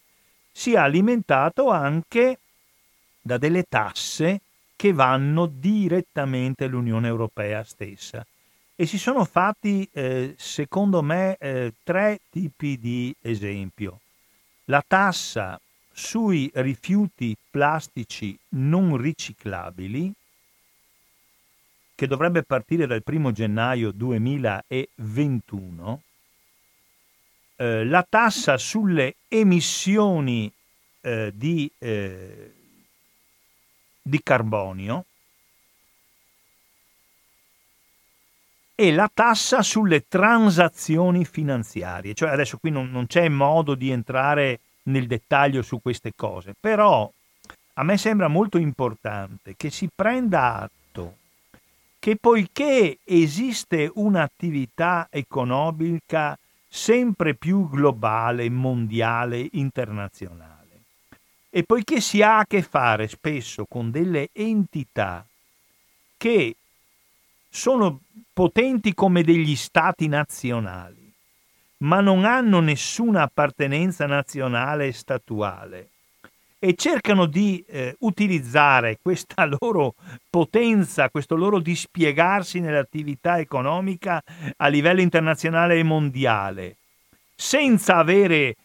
sia 0.50 0.84
alimentato 0.84 1.68
anche 1.68 2.38
da 3.20 3.36
delle 3.36 3.64
tasse 3.68 4.40
che 4.78 4.92
vanno 4.92 5.46
direttamente 5.46 6.66
all'Unione 6.66 7.08
Europea 7.08 7.64
stessa. 7.64 8.24
E 8.76 8.86
si 8.86 8.96
sono 8.96 9.24
fatti, 9.24 9.88
eh, 9.90 10.36
secondo 10.38 11.02
me, 11.02 11.36
eh, 11.40 11.72
tre 11.82 12.20
tipi 12.30 12.78
di 12.78 13.12
esempio. 13.20 13.98
La 14.66 14.84
tassa 14.86 15.60
sui 15.90 16.48
rifiuti 16.54 17.36
plastici 17.50 18.38
non 18.50 18.96
riciclabili, 18.96 20.12
che 21.96 22.06
dovrebbe 22.06 22.44
partire 22.44 22.86
dal 22.86 23.02
1 23.04 23.32
gennaio 23.32 23.90
2021, 23.90 26.02
eh, 27.56 27.84
la 27.84 28.06
tassa 28.08 28.56
sulle 28.56 29.16
emissioni 29.26 30.48
eh, 31.00 31.32
di 31.34 31.68
eh, 31.78 32.52
di 34.08 34.20
carbonio 34.22 35.04
e 38.74 38.92
la 38.92 39.10
tassa 39.12 39.62
sulle 39.62 40.06
transazioni 40.06 41.24
finanziarie. 41.24 42.14
Cioè 42.14 42.30
adesso 42.30 42.58
qui 42.58 42.70
non, 42.70 42.90
non 42.90 43.06
c'è 43.06 43.28
modo 43.28 43.74
di 43.74 43.90
entrare 43.90 44.60
nel 44.84 45.06
dettaglio 45.06 45.62
su 45.62 45.80
queste 45.82 46.12
cose, 46.14 46.54
però 46.58 47.10
a 47.74 47.82
me 47.82 47.96
sembra 47.96 48.28
molto 48.28 48.58
importante 48.58 49.54
che 49.56 49.70
si 49.70 49.88
prenda 49.94 50.54
atto 50.54 51.16
che 51.98 52.16
poiché 52.16 52.98
esiste 53.04 53.90
un'attività 53.92 55.08
economica 55.10 56.38
sempre 56.68 57.34
più 57.34 57.68
globale, 57.68 58.48
mondiale, 58.50 59.48
internazionale, 59.52 60.57
e 61.50 61.62
poiché 61.62 62.00
si 62.00 62.22
ha 62.22 62.38
a 62.38 62.46
che 62.46 62.62
fare 62.62 63.08
spesso 63.08 63.66
con 63.66 63.90
delle 63.90 64.28
entità 64.32 65.24
che 66.16 66.56
sono 67.48 68.00
potenti 68.32 68.92
come 68.92 69.22
degli 69.22 69.56
stati 69.56 70.08
nazionali, 70.08 71.12
ma 71.78 72.00
non 72.00 72.24
hanno 72.24 72.60
nessuna 72.60 73.22
appartenenza 73.22 74.06
nazionale 74.06 74.88
e 74.88 74.92
statuale 74.92 75.88
e 76.60 76.74
cercano 76.74 77.26
di 77.26 77.64
eh, 77.68 77.94
utilizzare 78.00 78.98
questa 79.00 79.44
loro 79.58 79.94
potenza, 80.28 81.08
questo 81.08 81.36
loro 81.36 81.60
dispiegarsi 81.60 82.60
nell'attività 82.60 83.38
economica 83.38 84.22
a 84.56 84.66
livello 84.66 85.00
internazionale 85.00 85.78
e 85.78 85.84
mondiale, 85.84 86.76
senza 87.34 87.96
avere 87.96 88.56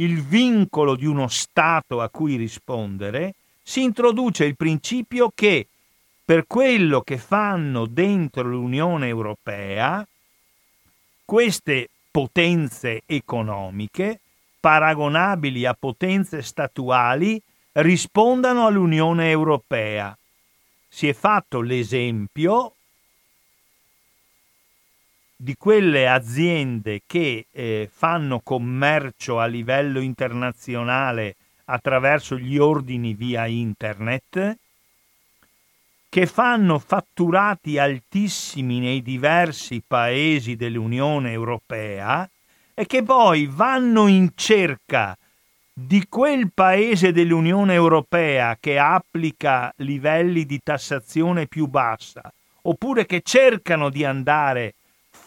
il 0.00 0.22
vincolo 0.22 0.94
di 0.94 1.06
uno 1.06 1.28
Stato 1.28 2.00
a 2.00 2.08
cui 2.08 2.36
rispondere, 2.36 3.34
si 3.62 3.82
introduce 3.82 4.44
il 4.44 4.56
principio 4.56 5.30
che 5.34 5.66
per 6.24 6.46
quello 6.46 7.00
che 7.00 7.18
fanno 7.18 7.86
dentro 7.86 8.42
l'Unione 8.42 9.08
Europea, 9.08 10.06
queste 11.24 11.88
potenze 12.10 13.02
economiche, 13.06 14.20
paragonabili 14.60 15.64
a 15.64 15.76
potenze 15.78 16.42
statuali, 16.42 17.40
rispondano 17.72 18.66
all'Unione 18.66 19.30
Europea. 19.30 20.16
Si 20.88 21.08
è 21.08 21.12
fatto 21.12 21.60
l'esempio 21.60 22.74
di 25.40 25.54
quelle 25.56 26.08
aziende 26.08 27.02
che 27.06 27.46
eh, 27.52 27.88
fanno 27.92 28.40
commercio 28.40 29.38
a 29.38 29.46
livello 29.46 30.00
internazionale 30.00 31.36
attraverso 31.66 32.36
gli 32.36 32.58
ordini 32.58 33.14
via 33.14 33.46
internet, 33.46 34.56
che 36.08 36.26
fanno 36.26 36.80
fatturati 36.80 37.78
altissimi 37.78 38.80
nei 38.80 39.00
diversi 39.00 39.80
paesi 39.86 40.56
dell'Unione 40.56 41.30
Europea 41.30 42.28
e 42.74 42.86
che 42.86 43.04
poi 43.04 43.46
vanno 43.46 44.08
in 44.08 44.30
cerca 44.34 45.16
di 45.72 46.04
quel 46.08 46.50
paese 46.52 47.12
dell'Unione 47.12 47.74
Europea 47.74 48.56
che 48.58 48.76
applica 48.76 49.72
livelli 49.76 50.44
di 50.46 50.58
tassazione 50.64 51.46
più 51.46 51.68
bassa, 51.68 52.32
oppure 52.62 53.06
che 53.06 53.20
cercano 53.22 53.88
di 53.88 54.04
andare 54.04 54.74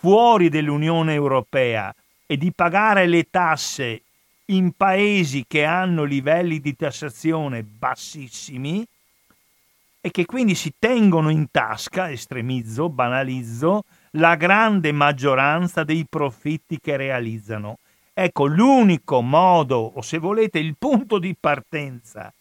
fuori 0.01 0.49
dell'Unione 0.49 1.13
Europea 1.13 1.93
e 2.25 2.35
di 2.35 2.51
pagare 2.51 3.05
le 3.05 3.27
tasse 3.29 4.01
in 4.45 4.71
paesi 4.71 5.45
che 5.47 5.63
hanno 5.63 6.05
livelli 6.05 6.59
di 6.59 6.75
tassazione 6.75 7.61
bassissimi 7.61 8.83
e 10.01 10.09
che 10.09 10.25
quindi 10.25 10.55
si 10.55 10.73
tengono 10.79 11.29
in 11.29 11.51
tasca, 11.51 12.09
estremizzo, 12.09 12.89
banalizzo, 12.89 13.83
la 14.13 14.33
grande 14.33 14.91
maggioranza 14.91 15.83
dei 15.83 16.07
profitti 16.09 16.79
che 16.81 16.97
realizzano. 16.97 17.77
Ecco, 18.11 18.47
l'unico 18.47 19.21
modo, 19.21 19.77
o 19.77 20.01
se 20.01 20.17
volete 20.17 20.57
il 20.57 20.77
punto 20.79 21.19
di 21.19 21.35
partenza, 21.39 22.33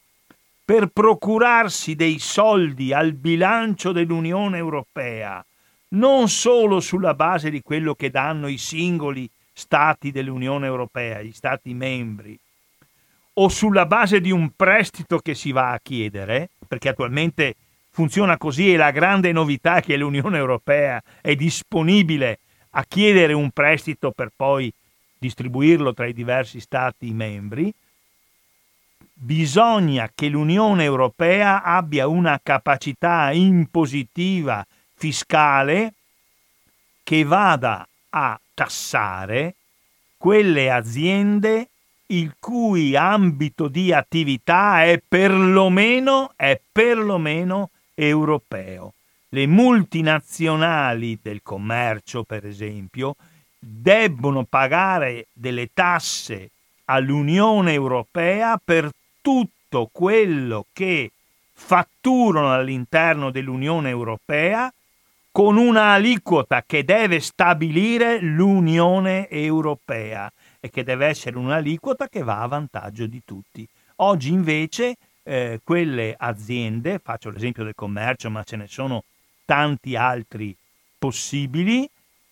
per 0.65 0.87
procurarsi 0.87 1.95
dei 1.95 2.19
soldi 2.21 2.95
al 2.95 3.13
bilancio 3.13 3.93
dell'Unione 3.93 4.57
Europea 4.57 5.45
non 5.91 6.29
solo 6.29 6.81
sulla 6.81 7.15
base 7.15 7.51
di 7.51 7.63
quello 7.63 7.95
che 7.95 8.11
danno 8.11 8.47
i 8.49 8.59
singoli 8.59 9.29
stati 9.53 10.11
dell'Unione 10.11 10.67
Europea, 10.67 11.23
gli 11.23 11.33
stati 11.33 11.75
membri, 11.75 12.39
o 13.35 13.49
sulla 13.49 13.87
base 13.87 14.21
di 14.21 14.31
un 14.31 14.51
prestito 14.55 15.19
che 15.19 15.35
si 15.35 15.53
va 15.53 15.73
a 15.73 15.81
chiedere, 15.83 16.51
perché 16.67 16.91
attualmente 16.91 17.55
funziona 17.91 18.37
così 18.37 18.73
e 18.73 18.77
la 18.77 18.91
grande 18.91 19.33
novità 19.33 19.77
è 19.77 19.83
che 19.83 19.97
l'Unione 19.97 20.39
Europea 20.39 21.03
è 21.21 21.35
disponibile 21.35 22.39
a 22.71 22.85
chiedere 22.87 23.33
un 23.33 23.51
prestito 23.51 24.13
per 24.13 24.31
poi 24.35 24.73
distribuirlo 25.19 25.93
tra 25.93 26.07
i 26.07 26.13
diversi 26.13 26.61
Stati 26.61 27.13
membri, 27.13 27.73
bisogna 29.13 30.11
che 30.15 30.29
l'Unione 30.29 30.85
Europea 30.85 31.63
abbia 31.63 32.07
una 32.07 32.41
capacità 32.43 33.31
impositiva 33.33 34.65
fiscale 35.01 35.95
che 37.03 37.25
vada 37.25 37.89
a 38.11 38.39
tassare 38.53 39.55
quelle 40.19 40.71
aziende 40.71 41.69
il 42.09 42.35
cui 42.39 42.95
ambito 42.95 43.69
di 43.69 43.95
attività 43.95 44.85
è 44.85 45.01
perlomeno, 45.07 46.35
è 46.37 46.61
perlomeno 46.71 47.71
europeo. 47.95 48.93
Le 49.31 49.47
multinazionali 49.47 51.19
del 51.23 51.41
commercio, 51.43 52.25
per 52.25 52.45
esempio, 52.45 53.17
debbono 53.59 54.45
pagare 54.45 55.29
delle 55.33 55.71
tasse 55.73 56.51
all'Unione 56.85 57.73
Europea 57.73 58.61
per 58.63 58.91
tutto 59.23 59.89
quello 59.91 60.67
che 60.75 61.11
fatturano 61.55 62.53
all'interno 62.53 63.31
dell'Unione 63.31 63.89
Europea 63.89 64.71
con 65.33 65.57
una 65.57 65.93
aliquota 65.93 66.65
che 66.67 66.85
deve 66.85 67.21
stabilire 67.21 68.21
l'Unione 68.21 69.29
Europea 69.29 70.31
e 70.59 70.71
che 70.71 70.83
deve 70.83 71.07
essere 71.07 71.39
un'aliquota 71.39 72.09
che 72.09 72.23
va 72.23 72.41
a 72.41 72.49
vantaggio 72.49 73.07
di 73.07 73.23
tutti. 73.25 73.67
Oggi 73.97 74.31
invece 74.33 74.97
eh, 75.23 75.61
quelle 75.63 76.15
aziende, 76.17 77.01
faccio 77.03 77.31
l'esempio 77.31 77.65
del 77.65 77.75
commercio, 77.75 78.31
ma 78.31 78.43
ce 78.43 78.57
ne 78.57 78.67
sono 78.67 79.05
tanti 79.45 79.95
altri 79.95 80.57
possibili, 80.99 81.89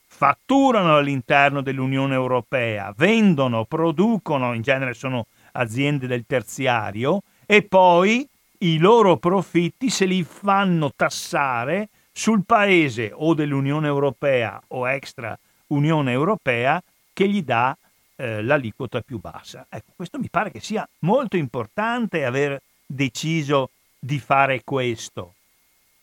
fatturano 0.07 0.97
all'interno 0.97 1.61
dell'Unione 1.61 2.15
Europea, 2.15 2.93
vendono, 2.97 3.65
producono, 3.65 4.55
in 4.55 4.63
genere 4.63 4.95
sono 4.95 5.27
aziende 5.53 6.07
del 6.07 6.25
terziario, 6.27 7.23
e 7.47 7.63
poi 7.63 8.29
i 8.59 8.79
loro 8.79 9.17
profitti 9.19 9.89
se 9.91 10.05
li 10.05 10.25
fanno 10.25 10.93
tassare 10.97 11.89
sul 12.19 12.43
paese 12.45 13.13
o 13.15 13.33
dell'Unione 13.33 13.87
Europea 13.87 14.61
o 14.69 14.89
extra 14.89 15.39
Unione 15.69 16.11
Europea 16.11 16.83
che 17.13 17.29
gli 17.29 17.43
dà 17.45 17.79
eh, 18.17 18.43
l'aliquota 18.43 19.03
più 19.03 19.21
bassa. 19.21 19.67
Ecco, 19.69 19.93
questo 19.95 20.19
mi 20.19 20.29
pare 20.29 20.51
che 20.51 20.59
sia 20.59 20.87
molto 21.01 21.37
importante 21.37 22.25
aver 22.25 22.61
deciso 22.85 23.71
di 23.97 24.19
fare 24.19 24.63
questo. 24.65 25.35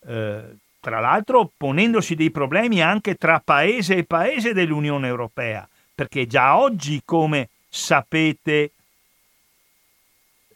Eh, 0.06 0.56
tra 0.80 1.00
l'altro 1.00 1.50
ponendosi 1.54 2.14
dei 2.14 2.30
problemi 2.30 2.80
anche 2.80 3.16
tra 3.16 3.38
paese 3.44 3.96
e 3.96 4.04
paese 4.04 4.54
dell'Unione 4.54 5.08
Europea, 5.08 5.68
perché 5.94 6.26
già 6.26 6.56
oggi, 6.56 7.02
come 7.04 7.50
sapete, 7.68 8.70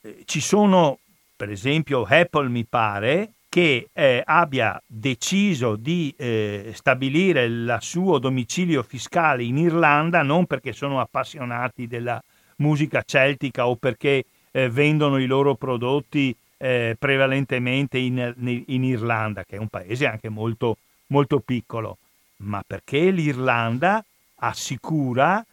eh, 0.01 0.23
ci 0.25 0.41
sono, 0.41 1.01
per 1.37 1.51
esempio, 1.51 2.07
Apple 2.09 2.49
mi 2.49 2.65
pare, 2.65 3.33
che 3.51 3.89
eh, 3.93 4.23
abbia 4.25 4.81
deciso 4.87 5.75
di 5.75 6.15
eh, 6.17 6.71
stabilire 6.73 7.45
il 7.45 7.79
suo 7.81 8.19
domicilio 8.19 8.85
fiscale 8.85 9.43
in 9.43 9.59
Irlanda 9.59 10.23
non 10.23 10.47
perché 10.47 10.73
sono 10.73 11.01
appassionati 11.01 11.89
della 11.89 12.23
musica 12.59 13.03
celtica 13.05 13.67
o 13.67 13.75
perché 13.75 14.25
eh, 14.53 14.71
vendono 14.71 15.19
i 15.19 15.27
loro 15.27 15.57
prodotti 15.57 16.35
eh, 16.59 16.95
prevalentemente 16.97 17.99
in, 17.99 18.63
in, 18.67 18.85
Irlanda, 18.85 19.43
che 19.45 19.57
è 19.57 19.59
un 19.59 19.69
paese 19.69 20.07
anche 20.07 20.29
molto, 20.29 20.77
molto 21.09 21.41
piccolo, 21.41 21.99
ma 22.39 22.63
perché 22.65 23.11
l'Irlanda 23.11 24.05
assicura 24.37 25.45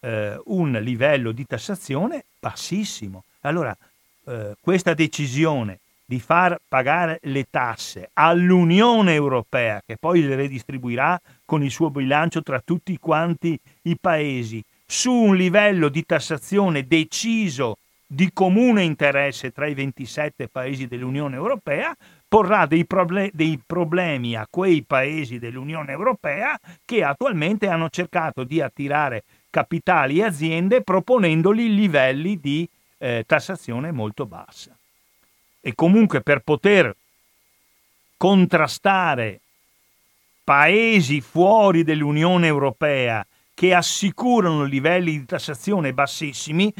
eh, 0.00 0.40
un 0.46 0.72
livello 0.82 1.30
di 1.30 1.46
tassazione 1.46 2.24
bassissimo. 2.40 3.22
Allora, 3.42 3.76
eh, 4.24 4.56
questa 4.60 4.94
decisione 4.94 5.78
di 6.06 6.20
far 6.20 6.56
pagare 6.68 7.18
le 7.22 7.48
tasse 7.50 8.10
all'Unione 8.12 9.12
Europea, 9.12 9.82
che 9.84 9.96
poi 9.96 10.22
le 10.22 10.36
redistribuirà 10.36 11.20
con 11.44 11.64
il 11.64 11.70
suo 11.70 11.90
bilancio 11.90 12.42
tra 12.42 12.62
tutti 12.64 12.96
quanti 12.98 13.58
i 13.82 13.98
paesi, 14.00 14.62
su 14.86 15.10
un 15.10 15.34
livello 15.34 15.88
di 15.88 16.06
tassazione 16.06 16.86
deciso 16.86 17.78
di 18.06 18.30
comune 18.32 18.84
interesse 18.84 19.50
tra 19.50 19.66
i 19.66 19.74
27 19.74 20.46
paesi 20.46 20.86
dell'Unione 20.86 21.34
Europea, 21.34 21.92
porrà 22.28 22.66
dei, 22.66 22.86
proble- 22.86 23.30
dei, 23.34 23.60
problemi 23.64 24.36
a 24.36 24.46
quei 24.48 24.84
paesi 24.84 25.40
dell'Unione 25.40 25.90
Europea 25.90 26.56
che 26.84 27.02
attualmente 27.02 27.66
hanno 27.66 27.88
cercato 27.88 28.44
di 28.44 28.60
attirare 28.60 29.24
capitali 29.50 30.18
e 30.20 30.24
aziende 30.24 30.82
proponendoli 30.82 31.74
livelli 31.74 32.38
di 32.38 32.68
eh, 32.98 33.24
tassazione 33.26 33.90
molto 33.90 34.24
bassa. 34.26 34.75
E 35.66 35.74
comunque 35.74 36.20
per 36.20 36.42
poter 36.44 36.94
contrastare 38.16 39.40
paesi 40.44 41.20
fuori 41.20 41.82
dell'Unione 41.82 42.46
Europea 42.46 43.26
che 43.52 43.74
assicurano 43.74 44.62
livelli 44.62 45.18
di 45.18 45.24
tassazione 45.24 45.92
bassissimi, 45.92 46.72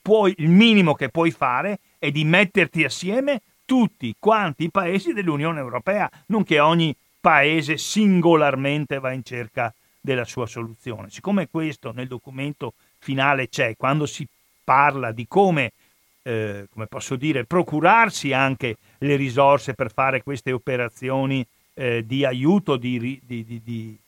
puoi, 0.00 0.34
il 0.36 0.50
minimo 0.50 0.94
che 0.94 1.08
puoi 1.08 1.32
fare 1.32 1.80
è 1.98 2.12
di 2.12 2.22
metterti 2.22 2.84
assieme 2.84 3.42
tutti 3.64 4.14
quanti 4.16 4.66
i 4.66 4.70
paesi 4.70 5.12
dell'Unione 5.12 5.58
Europea, 5.58 6.08
non 6.26 6.44
che 6.44 6.60
ogni 6.60 6.94
paese 7.20 7.76
singolarmente 7.76 9.00
va 9.00 9.10
in 9.10 9.24
cerca 9.24 9.74
della 10.00 10.24
sua 10.24 10.46
soluzione. 10.46 11.10
Siccome 11.10 11.48
questo 11.48 11.90
nel 11.90 12.06
documento 12.06 12.74
finale 13.00 13.48
c'è, 13.48 13.74
quando 13.76 14.06
si 14.06 14.24
parla 14.62 15.10
di 15.10 15.26
come, 15.26 15.72
eh, 16.22 16.66
come 16.72 16.86
posso 16.86 17.16
dire, 17.16 17.44
procurarsi 17.44 18.32
anche 18.32 18.76
le 18.98 19.16
risorse 19.16 19.74
per 19.74 19.92
fare 19.92 20.22
queste 20.22 20.52
operazioni 20.52 21.44
eh, 21.74 22.04
di 22.06 22.24
aiuto, 22.24 22.76
di, 22.76 23.20
di, 23.24 23.44
di, 23.44 23.60
di 23.62 23.98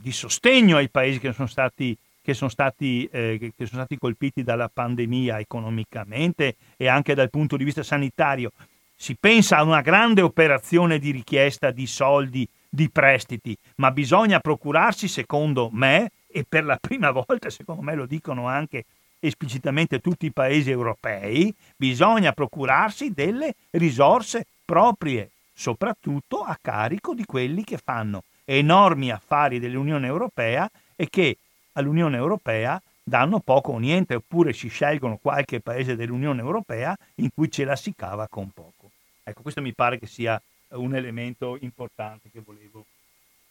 di 0.00 0.12
sostegno 0.12 0.76
ai 0.76 0.88
paesi 0.88 1.18
che 1.18 1.32
sono 1.32 1.48
stati, 1.48 1.96
che 2.22 2.32
sono 2.32 2.50
stati, 2.50 3.08
eh, 3.10 3.38
che 3.38 3.66
sono 3.66 3.82
stati 3.82 3.98
colpiti 3.98 4.42
dalla 4.42 4.70
pandemia 4.72 5.38
economicamente 5.38 6.56
e 6.76 6.86
anche 6.86 7.14
dal 7.14 7.30
punto 7.30 7.56
di 7.56 7.64
vista 7.64 7.82
sanitario. 7.82 8.52
Si 8.94 9.16
pensa 9.18 9.58
a 9.58 9.62
una 9.62 9.80
grande 9.80 10.22
operazione 10.22 10.98
di 10.98 11.10
richiesta 11.10 11.70
di 11.70 11.86
soldi, 11.86 12.48
di 12.68 12.88
prestiti, 12.90 13.56
ma 13.76 13.90
bisogna 13.90 14.40
procurarsi, 14.40 15.08
secondo 15.08 15.68
me, 15.72 16.10
e 16.26 16.44
per 16.48 16.64
la 16.64 16.78
prima 16.80 17.10
volta, 17.12 17.50
secondo 17.50 17.82
me 17.82 17.94
lo 17.94 18.06
dicono 18.06 18.46
anche 18.46 18.84
esplicitamente 19.20 20.00
tutti 20.00 20.26
i 20.26 20.32
paesi 20.32 20.70
europei, 20.70 21.54
bisogna 21.76 22.32
procurarsi 22.32 23.12
delle 23.12 23.54
risorse 23.70 24.46
proprie, 24.64 25.30
soprattutto 25.52 26.42
a 26.42 26.58
carico 26.60 27.14
di 27.14 27.24
quelli 27.24 27.64
che 27.64 27.78
fanno 27.78 28.22
enormi 28.44 29.10
affari 29.10 29.58
dell'Unione 29.58 30.06
Europea 30.06 30.70
e 30.96 31.08
che 31.10 31.36
all'Unione 31.72 32.16
Europea 32.16 32.80
danno 33.02 33.40
poco 33.40 33.72
o 33.72 33.78
niente, 33.78 34.14
oppure 34.14 34.52
si 34.52 34.68
scelgono 34.68 35.18
qualche 35.20 35.60
paese 35.60 35.96
dell'Unione 35.96 36.40
Europea 36.40 36.96
in 37.16 37.30
cui 37.34 37.50
ce 37.50 37.64
la 37.64 37.76
si 37.76 37.94
cava 37.94 38.28
con 38.28 38.50
poco. 38.50 38.90
Ecco, 39.22 39.42
questo 39.42 39.60
mi 39.60 39.72
pare 39.72 39.98
che 39.98 40.06
sia 40.06 40.40
un 40.70 40.94
elemento 40.94 41.56
importante 41.60 42.30
che 42.30 42.40
volevo 42.40 42.84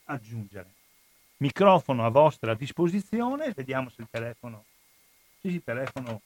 aggiungere. 0.06 0.70
Microfono 1.38 2.06
a 2.06 2.10
vostra 2.10 2.54
disposizione, 2.56 3.52
vediamo 3.56 3.90
se 3.90 4.02
il 4.02 4.08
telefono, 4.10 4.64
il 5.42 5.62
telefono, 5.64 6.22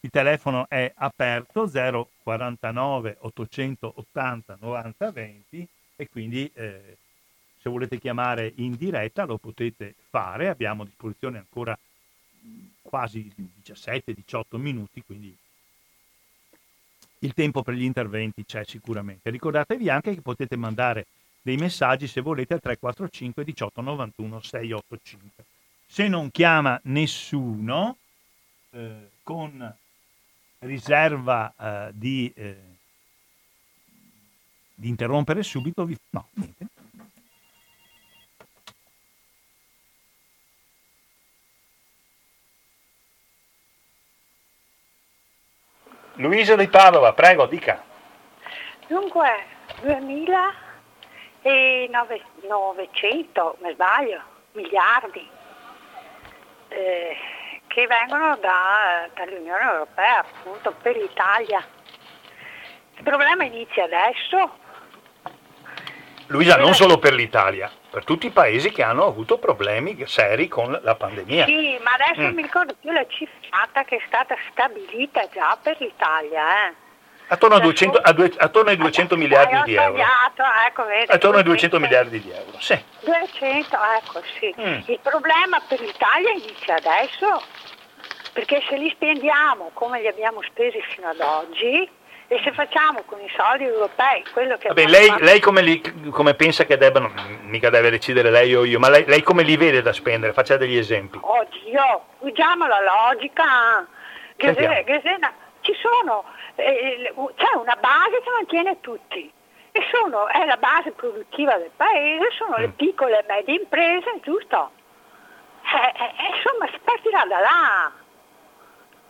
il 0.00 0.10
telefono 0.10 0.66
è 0.68 0.92
aperto 0.94 1.68
049 1.70 3.16
880 3.20 4.56
90 4.60 5.10
20 5.10 5.68
e 5.96 6.08
quindi 6.08 6.50
eh, 6.54 6.96
se 7.60 7.70
volete 7.70 7.98
chiamare 7.98 8.52
in 8.56 8.76
diretta 8.76 9.24
lo 9.24 9.38
potete 9.38 9.94
fare, 10.10 10.48
abbiamo 10.48 10.82
a 10.82 10.86
disposizione 10.86 11.38
ancora 11.38 11.78
quasi 12.82 13.32
17-18 13.64 14.56
minuti, 14.56 15.02
quindi 15.02 15.34
il 17.20 17.32
tempo 17.32 17.62
per 17.62 17.74
gli 17.74 17.84
interventi 17.84 18.44
c'è 18.44 18.64
sicuramente. 18.64 19.30
Ricordatevi 19.30 19.88
anche 19.88 20.14
che 20.14 20.20
potete 20.20 20.56
mandare 20.56 21.06
dei 21.40 21.56
messaggi 21.56 22.06
se 22.06 22.20
volete 22.20 22.54
al 22.54 22.60
345 22.60 23.44
18 23.44 23.80
91 23.80 24.40
685. 24.40 25.44
Se 25.86 26.06
non 26.08 26.30
chiama 26.30 26.78
nessuno, 26.84 27.96
eh, 28.74 29.10
con 29.22 29.76
riserva 30.58 31.54
eh, 31.58 31.90
di, 31.92 32.32
eh, 32.34 32.56
di 34.74 34.88
interrompere 34.88 35.42
subito, 35.42 35.84
vi... 35.84 35.96
no, 36.10 36.28
niente, 36.32 36.66
Luisa 46.16 46.54
di 46.54 46.68
Padova, 46.68 47.12
prego, 47.12 47.46
dica. 47.46 47.82
Dunque, 48.86 49.28
2000 49.82 50.54
e 51.42 51.88
9, 51.90 52.22
900, 52.48 53.58
mi 53.60 53.72
sbaglio, 53.72 54.22
miliardi 54.52 55.28
eh, 56.68 57.16
che 57.74 57.88
vengono 57.88 58.36
da, 58.36 59.08
dall'Unione 59.14 59.64
Europea 59.64 60.20
appunto 60.20 60.72
per 60.80 60.96
l'Italia. 60.96 61.66
Il 62.96 63.02
problema 63.02 63.42
inizia 63.42 63.82
adesso. 63.82 64.62
Luisa, 66.28 66.56
non 66.56 66.72
solo 66.72 66.98
per 66.98 67.12
l'Italia, 67.14 67.68
per 67.90 68.04
tutti 68.04 68.26
i 68.26 68.30
paesi 68.30 68.70
che 68.70 68.84
hanno 68.84 69.04
avuto 69.04 69.38
problemi 69.38 70.00
seri 70.06 70.46
con 70.46 70.78
la 70.82 70.94
pandemia. 70.94 71.46
Sì, 71.46 71.76
ma 71.82 71.90
adesso 71.94 72.28
mm. 72.28 72.34
mi 72.34 72.42
ricordo 72.42 72.76
più 72.80 72.92
la 72.92 73.04
cifrata 73.08 73.82
che 73.82 73.96
è 73.96 74.02
stata 74.06 74.36
stabilita 74.52 75.28
già 75.32 75.58
per 75.60 75.76
l'Italia. 75.80 76.68
Eh. 76.68 76.74
Attorno, 77.26 77.58
200, 77.58 78.02
due, 78.12 78.32
attorno, 78.36 78.70
ai 78.70 78.76
200 78.76 79.16
miliardi 79.16 79.62
di 79.64 79.74
euro. 79.74 80.02
Ecco, 80.66 80.84
vedi, 80.84 81.10
attorno 81.10 81.40
200. 81.40 81.40
ai 81.40 81.42
200 81.42 81.80
miliardi 81.80 82.20
di 82.20 82.30
euro, 82.30 82.60
sì. 82.60 82.84
200, 83.00 83.76
ecco, 83.98 84.22
sì. 84.38 84.54
Mm. 84.60 84.80
Il 84.86 84.98
problema 85.00 85.60
per 85.66 85.80
l'Italia 85.80 86.30
inizia 86.32 86.76
adesso, 86.76 87.42
perché 88.34 88.62
se 88.68 88.76
li 88.76 88.90
spendiamo 88.90 89.70
come 89.72 90.00
li 90.00 90.08
abbiamo 90.08 90.42
spesi 90.42 90.78
fino 90.82 91.08
ad 91.08 91.20
oggi, 91.20 91.88
e 92.26 92.40
se 92.42 92.52
facciamo 92.52 93.02
con 93.06 93.20
i 93.20 93.30
soldi 93.36 93.64
europei 93.64 94.24
quello 94.32 94.56
che 94.56 94.68
Vabbè, 94.68 94.86
lei, 94.86 95.14
lei 95.20 95.40
come, 95.40 95.62
li, 95.62 95.80
come, 96.10 96.34
pensa 96.34 96.64
che 96.64 96.76
debbano, 96.76 97.12
mica 97.42 97.70
deve 97.70 97.90
decidere 97.90 98.30
lei 98.30 98.54
o 98.54 98.64
io, 98.64 98.78
ma 98.78 98.90
lei, 98.90 99.04
lei, 99.06 99.22
come 99.22 99.42
li 99.42 99.56
vede 99.56 99.80
da 99.80 99.92
spendere? 99.92 100.32
Faccia 100.32 100.56
degli 100.56 100.76
esempi. 100.76 101.18
Oddio, 101.20 102.04
usiamo 102.18 102.66
la 102.66 102.80
logica. 102.80 103.86
Gesena, 104.36 105.32
ci 105.60 105.72
sono 105.80 106.24
eh, 106.56 107.12
c'è 107.36 107.56
una 107.56 107.76
base 107.76 108.20
che 108.22 108.30
mantiene 108.30 108.80
tutti 108.80 109.32
e 109.72 109.80
sono, 109.92 110.28
è 110.28 110.44
la 110.44 110.56
base 110.56 110.92
produttiva 110.92 111.56
del 111.56 111.70
paese, 111.76 112.30
sono 112.36 112.56
mm. 112.56 112.60
le 112.60 112.68
piccole 112.68 113.18
e 113.18 113.24
medie 113.26 113.54
imprese, 113.56 114.20
giusto? 114.22 114.70
Eh, 115.62 116.02
eh, 116.02 116.36
insomma 116.36 116.66
si 116.70 116.78
partirà 116.82 117.24
da 117.24 117.40
là. 117.40 117.92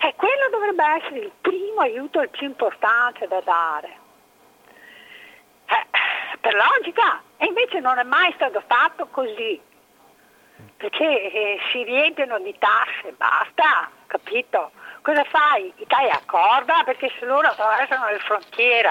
E 0.06 0.14
quello 0.16 0.48
dovrebbe 0.50 0.84
essere 0.84 1.18
il 1.20 1.32
primo 1.40 1.80
aiuto, 1.80 2.20
il 2.20 2.28
più 2.28 2.46
importante 2.46 3.26
da 3.26 3.40
dare. 3.40 3.98
Eh, 5.66 5.86
per 6.40 6.54
logica, 6.54 7.22
e 7.38 7.46
invece 7.46 7.80
non 7.80 7.98
è 7.98 8.02
mai 8.02 8.30
stato 8.34 8.62
fatto 8.66 9.06
così, 9.06 9.58
perché 10.76 11.32
eh, 11.32 11.58
si 11.72 11.82
riempiono 11.84 12.38
di 12.38 12.54
tasse, 12.58 13.14
basta, 13.16 13.90
capito? 14.06 14.72
cosa 15.04 15.22
fai? 15.24 15.70
Italia 15.76 16.14
accorda 16.14 16.82
perché 16.84 17.12
se 17.18 17.26
loro 17.26 17.48
attraversano 17.48 18.08
le 18.08 18.18
frontiere, 18.18 18.90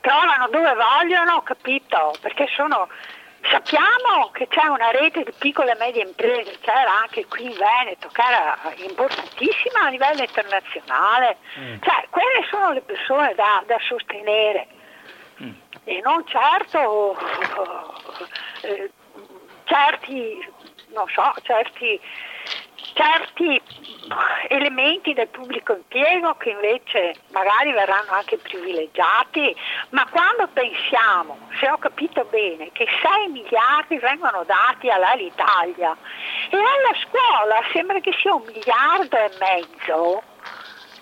trovano 0.00 0.48
dove 0.48 0.72
vogliono, 0.74 1.42
capito? 1.42 2.14
Perché 2.20 2.46
sono, 2.54 2.88
sappiamo 3.50 4.30
che 4.32 4.48
c'è 4.48 4.66
una 4.66 4.90
rete 4.90 5.22
di 5.22 5.32
piccole 5.38 5.72
e 5.72 5.76
medie 5.76 6.02
imprese, 6.02 6.58
c'era 6.60 7.00
anche 7.00 7.26
qui 7.26 7.44
in 7.44 7.56
Veneto, 7.56 8.08
che 8.08 8.22
era 8.22 8.58
importantissima 8.76 9.80
a 9.86 9.88
livello 9.88 10.22
internazionale, 10.22 11.36
mm. 11.58 11.82
cioè 11.82 12.06
quelle 12.10 12.46
sono 12.50 12.72
le 12.72 12.82
persone 12.82 13.34
da, 13.34 13.62
da 13.66 13.78
sostenere 13.80 14.66
mm. 15.42 15.52
e 15.84 16.00
non 16.02 16.26
certo 16.26 17.16
eh, 18.62 18.90
certi, 19.64 20.52
non 20.88 21.06
so, 21.08 21.32
certi 21.42 22.00
certi 22.94 23.60
elementi 24.48 25.12
del 25.12 25.28
pubblico 25.28 25.74
impiego 25.74 26.34
che 26.34 26.50
invece 26.50 27.14
magari 27.32 27.72
verranno 27.72 28.12
anche 28.12 28.38
privilegiati, 28.38 29.54
ma 29.90 30.06
quando 30.08 30.48
pensiamo, 30.52 31.48
se 31.58 31.68
ho 31.68 31.78
capito 31.78 32.24
bene, 32.30 32.70
che 32.72 32.86
6 32.86 33.28
miliardi 33.28 33.98
vengono 33.98 34.44
dati 34.44 34.88
all'Italia 34.88 35.96
e 36.50 36.56
alla 36.56 36.94
scuola 37.02 37.60
sembra 37.72 38.00
che 38.00 38.12
sia 38.20 38.34
un 38.34 38.44
miliardo 38.46 39.16
e 39.16 39.30
mezzo, 39.38 40.22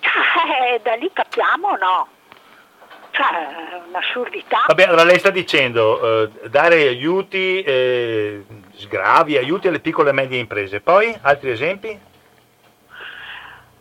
cioè, 0.01 0.80
da 0.82 0.95
lì 0.95 1.11
capiamo 1.12 1.76
no. 1.76 2.09
Cioè, 3.11 3.82
un'assurdità. 3.87 4.64
Vabbè, 4.66 4.82
allora 4.85 5.05
lei 5.05 5.20
sta 5.20 5.30
dicendo 5.30 6.24
eh, 6.24 6.49
dare 6.49 6.89
aiuti, 6.89 7.62
eh, 7.62 8.45
sgravi, 8.77 9.37
aiuti 9.37 9.68
alle 9.68 9.81
piccole 9.81 10.11
e 10.11 10.12
medie 10.12 10.39
imprese. 10.39 10.81
Poi 10.81 11.16
altri 11.22 11.51
esempi? 11.51 11.99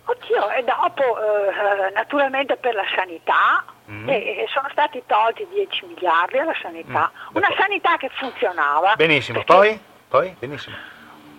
Oddio, 0.06 0.50
e 0.50 0.64
dopo 0.64 1.02
eh, 1.18 1.92
naturalmente 1.94 2.58
per 2.58 2.76
la 2.76 2.84
sanità 2.94 3.64
mm. 3.90 4.10
eh, 4.10 4.46
sono 4.54 4.68
stati 4.72 5.02
tolti 5.06 5.48
10 5.50 5.86
miliardi 5.86 6.38
alla 6.40 6.56
sanità, 6.62 7.10
mm. 7.14 7.36
una 7.36 7.50
sanità 7.58 7.96
che 7.98 8.10
funzionava. 8.14 8.96
Benissimo, 8.96 9.44
perché... 9.44 9.54
poi? 9.54 9.80
Poi? 10.10 10.36
Benissimo. 10.40 10.76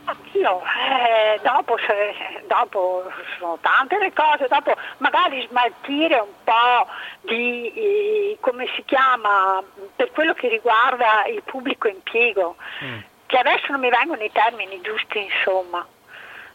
Oddio, 0.07 0.61
eh, 0.61 1.41
dopo, 1.43 1.77
se, 1.79 2.45
dopo, 2.47 3.11
sono 3.39 3.59
tante 3.61 3.99
le 3.99 4.13
cose, 4.13 4.47
dopo 4.49 4.75
magari 4.99 5.47
smaltire 5.49 6.19
un 6.19 6.35
po' 6.45 6.87
di, 7.23 7.73
eh, 7.73 8.37
come 8.41 8.67
si 8.75 8.83
chiama, 8.85 9.63
per 9.97 10.11
quello 10.13 10.35
che 10.35 10.49
riguarda 10.49 11.25
il 11.27 11.43
pubblico 11.43 11.89
impiego, 11.89 12.57
mm. 12.83 12.99
Che 13.35 13.41
adesso 13.41 13.67
non 13.71 13.81
mi 13.81 13.91
vengono 13.91 14.23
i 14.23 14.31
termini 14.31 14.81
giusti 14.81 15.19
insomma. 15.19 15.85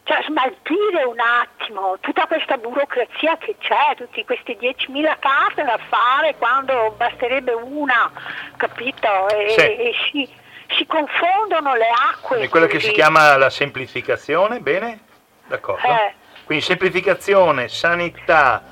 Cioè 0.04 0.22
smaltire 0.24 1.04
un 1.04 1.20
attimo 1.20 1.98
tutta 2.00 2.26
questa 2.26 2.56
burocrazia 2.56 3.36
che 3.36 3.56
c'è, 3.60 3.94
tutti 3.96 4.24
questi 4.24 4.56
10.000 4.58 5.18
carte 5.18 5.62
da 5.62 5.78
fare 5.88 6.36
quando 6.38 6.94
basterebbe 6.96 7.52
una, 7.52 8.10
capito? 8.56 9.28
E, 9.28 9.48
sì. 9.50 9.60
e 9.60 9.94
sì 10.10 10.28
si 10.74 10.86
confondono 10.86 11.74
le 11.74 11.90
acque. 12.12 12.38
È 12.38 12.48
quello 12.48 12.66
che 12.66 12.80
si 12.80 12.92
chiama 12.92 13.36
la 13.36 13.50
semplificazione, 13.50 14.60
bene? 14.60 15.00
D'accordo. 15.48 15.86
Eh. 15.86 16.14
Quindi 16.44 16.64
semplificazione, 16.64 17.68
sanità, 17.68 18.62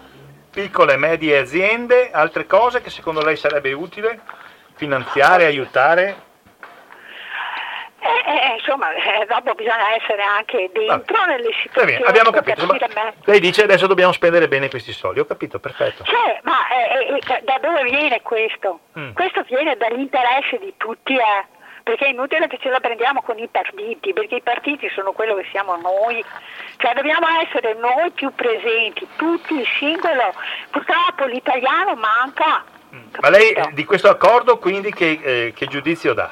piccole 0.50 0.94
e 0.94 0.96
medie 0.96 1.38
aziende, 1.38 2.10
altre 2.10 2.46
cose 2.46 2.80
che 2.80 2.88
secondo 2.88 3.22
lei 3.22 3.36
sarebbe 3.36 3.72
utile 3.72 4.20
finanziare, 4.76 5.44
aiutare? 5.44 6.26
Eh, 8.00 8.30
eh, 8.30 8.54
insomma, 8.58 8.92
eh, 8.92 9.26
dopo 9.26 9.54
bisogna 9.54 9.94
essere 9.96 10.22
anche 10.22 10.70
dentro 10.72 11.16
ah. 11.16 11.26
nelle 11.26 11.50
situazioni. 11.62 11.92
Bene, 11.92 12.04
abbiamo 12.04 12.30
capito. 12.30 12.66
lei 13.24 13.40
dice 13.40 13.64
adesso 13.64 13.86
dobbiamo 13.88 14.12
spendere 14.12 14.46
bene 14.46 14.68
questi 14.68 14.92
soldi, 14.92 15.18
ho 15.18 15.26
capito, 15.26 15.58
perfetto. 15.58 16.04
Cioè, 16.04 16.38
ma 16.42 16.58
eh, 16.68 17.16
eh, 17.16 17.42
da 17.42 17.58
dove 17.60 17.82
viene 17.84 18.22
questo? 18.22 18.80
Mm. 18.96 19.12
Questo 19.12 19.42
viene 19.48 19.76
dall'interesse 19.76 20.58
di 20.58 20.74
tutti, 20.76 21.14
eh 21.14 21.56
perché 21.88 22.04
è 22.04 22.10
inutile 22.10 22.48
che 22.48 22.58
ce 22.60 22.68
la 22.68 22.80
prendiamo 22.80 23.22
con 23.22 23.38
i 23.38 23.48
partiti, 23.48 24.12
perché 24.12 24.36
i 24.36 24.42
partiti 24.42 24.90
sono 24.90 25.12
quello 25.12 25.34
che 25.36 25.46
siamo 25.50 25.74
noi, 25.76 26.22
cioè 26.76 26.92
dobbiamo 26.92 27.26
essere 27.42 27.78
noi 27.80 28.10
più 28.10 28.30
presenti, 28.34 29.08
tutti 29.16 29.54
il 29.54 29.66
singolo, 29.78 30.34
purtroppo 30.70 31.24
l'italiano 31.24 31.94
manca. 31.94 32.62
Mm. 32.94 33.14
Ma 33.20 33.30
lei 33.30 33.54
di 33.72 33.84
questo 33.86 34.10
accordo 34.10 34.58
quindi 34.58 34.92
che, 34.92 35.18
eh, 35.22 35.52
che 35.56 35.66
giudizio 35.66 36.12
dà? 36.12 36.30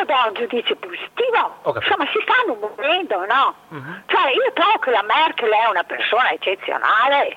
Io 0.00 0.06
do 0.06 0.14
un 0.28 0.34
giudizio 0.34 0.76
positivo, 0.76 1.60
insomma 1.76 2.06
si 2.06 2.18
stanno 2.22 2.56
muovendo, 2.58 3.26
no? 3.26 3.54
Uh-huh. 3.68 4.00
Cioè 4.06 4.32
io 4.32 4.50
trovo 4.54 4.78
che 4.78 4.90
la 4.90 5.02
Merkel 5.02 5.50
è 5.50 5.68
una 5.68 5.84
persona 5.84 6.30
eccezionale, 6.30 7.36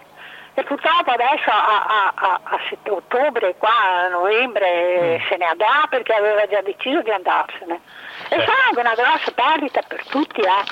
e 0.54 0.64
purtroppo 0.64 1.12
adesso 1.12 1.50
a, 1.50 2.14
a, 2.16 2.40
a, 2.44 2.60
ottobre, 2.90 3.56
qua 3.58 4.06
a 4.06 4.08
novembre 4.08 5.18
mm. 5.20 5.28
se 5.28 5.36
ne 5.36 5.46
andrà 5.46 5.88
perché 5.90 6.14
aveva 6.14 6.48
già 6.48 6.62
deciso 6.62 7.02
di 7.02 7.12
andarsene. 7.12 7.82
E 8.30 8.38
sarà 8.38 8.68
anche 8.70 8.80
una 8.80 8.94
grossa 8.94 9.32
perdita 9.32 9.82
per 9.82 10.06
tutti, 10.08 10.40
eh. 10.40 10.64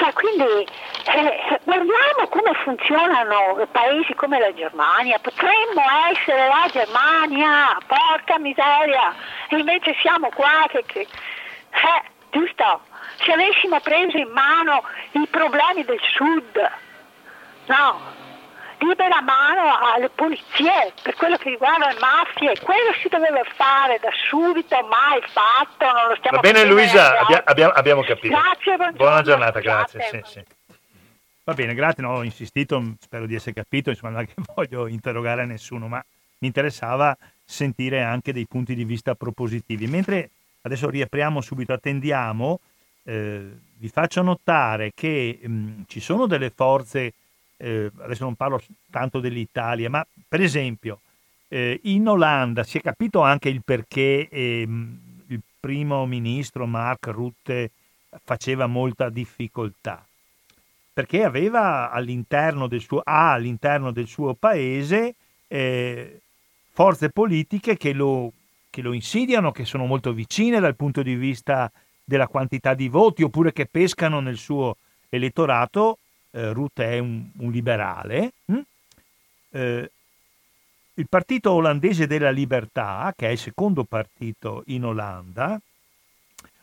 Cioè, 0.00 0.14
quindi 0.14 0.66
eh, 1.04 1.60
guardiamo 1.62 2.26
come 2.30 2.54
funzionano 2.64 3.68
paesi 3.70 4.14
come 4.14 4.38
la 4.38 4.50
Germania, 4.54 5.18
potremmo 5.18 5.82
essere 6.10 6.48
la 6.48 6.66
Germania, 6.72 7.76
porca 7.86 8.38
miseria, 8.38 9.14
e 9.48 9.58
invece 9.58 9.94
siamo 10.00 10.30
qua 10.30 10.64
che, 10.70 10.84
che 10.86 11.00
eh, 11.00 12.02
giusto, 12.30 12.80
se 13.22 13.30
avessimo 13.30 13.78
preso 13.80 14.16
in 14.16 14.30
mano 14.30 14.84
i 15.10 15.26
problemi 15.26 15.84
del 15.84 16.00
sud, 16.00 16.70
no, 17.66 18.00
libera 18.80 19.20
mano 19.20 19.78
alle 19.94 20.08
polizie 20.08 20.92
per 21.02 21.14
quello 21.14 21.36
che 21.36 21.50
riguarda 21.50 21.88
le 21.88 21.98
mafie, 22.00 22.58
quello 22.60 22.92
si 23.00 23.08
doveva 23.08 23.42
fare 23.54 23.98
da 24.00 24.10
subito, 24.28 24.74
mai 24.88 25.20
fatto, 25.28 25.84
non 25.84 26.08
lo 26.08 26.16
stiamo 26.16 26.40
Va 26.40 26.42
bene 26.42 26.64
Luisa, 26.64 27.20
abbia, 27.20 27.42
abbiamo, 27.44 27.72
abbiamo, 27.72 28.02
capito. 28.02 28.34
Grazie, 28.34 28.92
buona 28.92 29.22
giornata, 29.22 29.60
grazie. 29.60 30.00
Sì, 30.10 30.20
sì. 30.24 30.44
Va 31.44 31.54
bene, 31.54 31.74
grazie, 31.74 32.02
no, 32.02 32.16
ho 32.16 32.22
insistito, 32.22 32.82
spero 33.00 33.26
di 33.26 33.34
essere 33.34 33.54
capito, 33.54 33.90
insomma 33.90 34.12
non 34.12 34.22
è 34.22 34.26
che 34.26 34.34
voglio 34.54 34.86
interrogare 34.86 35.44
nessuno, 35.46 35.88
ma 35.88 36.02
mi 36.38 36.46
interessava 36.46 37.16
sentire 37.44 38.02
anche 38.02 38.32
dei 38.32 38.46
punti 38.46 38.74
di 38.74 38.84
vista 38.84 39.14
propositivi. 39.14 39.86
Mentre 39.86 40.30
adesso 40.62 40.88
riapriamo 40.88 41.40
subito, 41.40 41.72
attendiamo, 41.72 42.60
eh, 43.04 43.48
vi 43.76 43.88
faccio 43.88 44.22
notare 44.22 44.92
che 44.94 45.38
mh, 45.42 45.82
ci 45.86 46.00
sono 46.00 46.26
delle 46.26 46.50
forze 46.50 47.12
eh, 47.60 47.90
adesso 48.00 48.24
non 48.24 48.34
parlo 48.34 48.60
tanto 48.90 49.20
dell'Italia, 49.20 49.88
ma 49.90 50.04
per 50.26 50.40
esempio 50.40 50.98
Eh, 51.52 51.80
in 51.90 52.06
Olanda 52.06 52.62
si 52.62 52.78
è 52.78 52.80
capito 52.80 53.22
anche 53.22 53.48
il 53.48 53.62
perché 53.64 54.28
eh, 54.30 54.62
il 54.62 55.40
primo 55.58 56.06
ministro 56.06 56.64
Mark 56.64 57.08
Rutte 57.08 57.70
faceva 58.22 58.68
molta 58.68 59.10
difficoltà, 59.10 60.06
perché 60.92 61.24
aveva 61.24 61.90
all'interno 61.90 62.68
del 62.68 62.80
suo, 62.80 63.02
ha 63.02 63.32
all'interno 63.32 63.90
del 63.90 64.06
suo 64.06 64.34
paese 64.34 65.16
eh, 65.48 66.20
forze 66.72 67.10
politiche 67.10 67.76
che 67.76 67.94
lo, 67.94 68.30
che 68.70 68.80
lo 68.80 68.92
insidiano, 68.92 69.50
che 69.50 69.64
sono 69.64 69.86
molto 69.86 70.12
vicine 70.12 70.60
dal 70.60 70.76
punto 70.76 71.02
di 71.02 71.16
vista 71.16 71.68
della 72.06 72.28
quantità 72.28 72.74
di 72.74 72.88
voti, 72.88 73.24
oppure 73.24 73.52
che 73.52 73.66
pescano 73.66 74.20
nel 74.20 74.36
suo 74.38 74.76
elettorato. 75.10 75.98
Eh, 76.32 76.52
Rutte 76.52 76.84
è 76.84 76.98
un, 76.98 77.28
un 77.38 77.50
liberale. 77.50 78.32
Hm? 78.46 78.60
Eh, 79.50 79.90
il 80.94 81.06
partito 81.08 81.52
olandese 81.52 82.06
della 82.06 82.30
libertà, 82.30 83.12
che 83.16 83.28
è 83.28 83.30
il 83.30 83.38
secondo 83.38 83.84
partito 83.84 84.62
in 84.66 84.84
Olanda, 84.84 85.58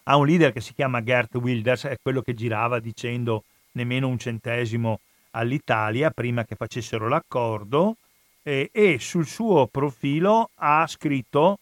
ha 0.04 0.16
un 0.16 0.26
leader 0.26 0.54
che 0.54 0.62
si 0.62 0.74
chiama 0.74 1.04
Gert 1.04 1.36
Wilders, 1.36 1.86
è 1.86 1.98
quello 2.02 2.22
che 2.22 2.34
girava 2.34 2.80
dicendo 2.80 3.44
nemmeno 3.74 4.08
un 4.08 4.18
centesimo 4.18 5.00
all'Italia 5.32 6.12
prima 6.12 6.46
che 6.46 6.56
facessero 6.56 7.08
l'accordo 7.08 7.98
eh, 8.44 8.70
e 8.72 8.98
sul 9.00 9.28
suo 9.28 9.68
profilo 9.68 10.50
ha 10.56 10.88
scritto 10.88 11.60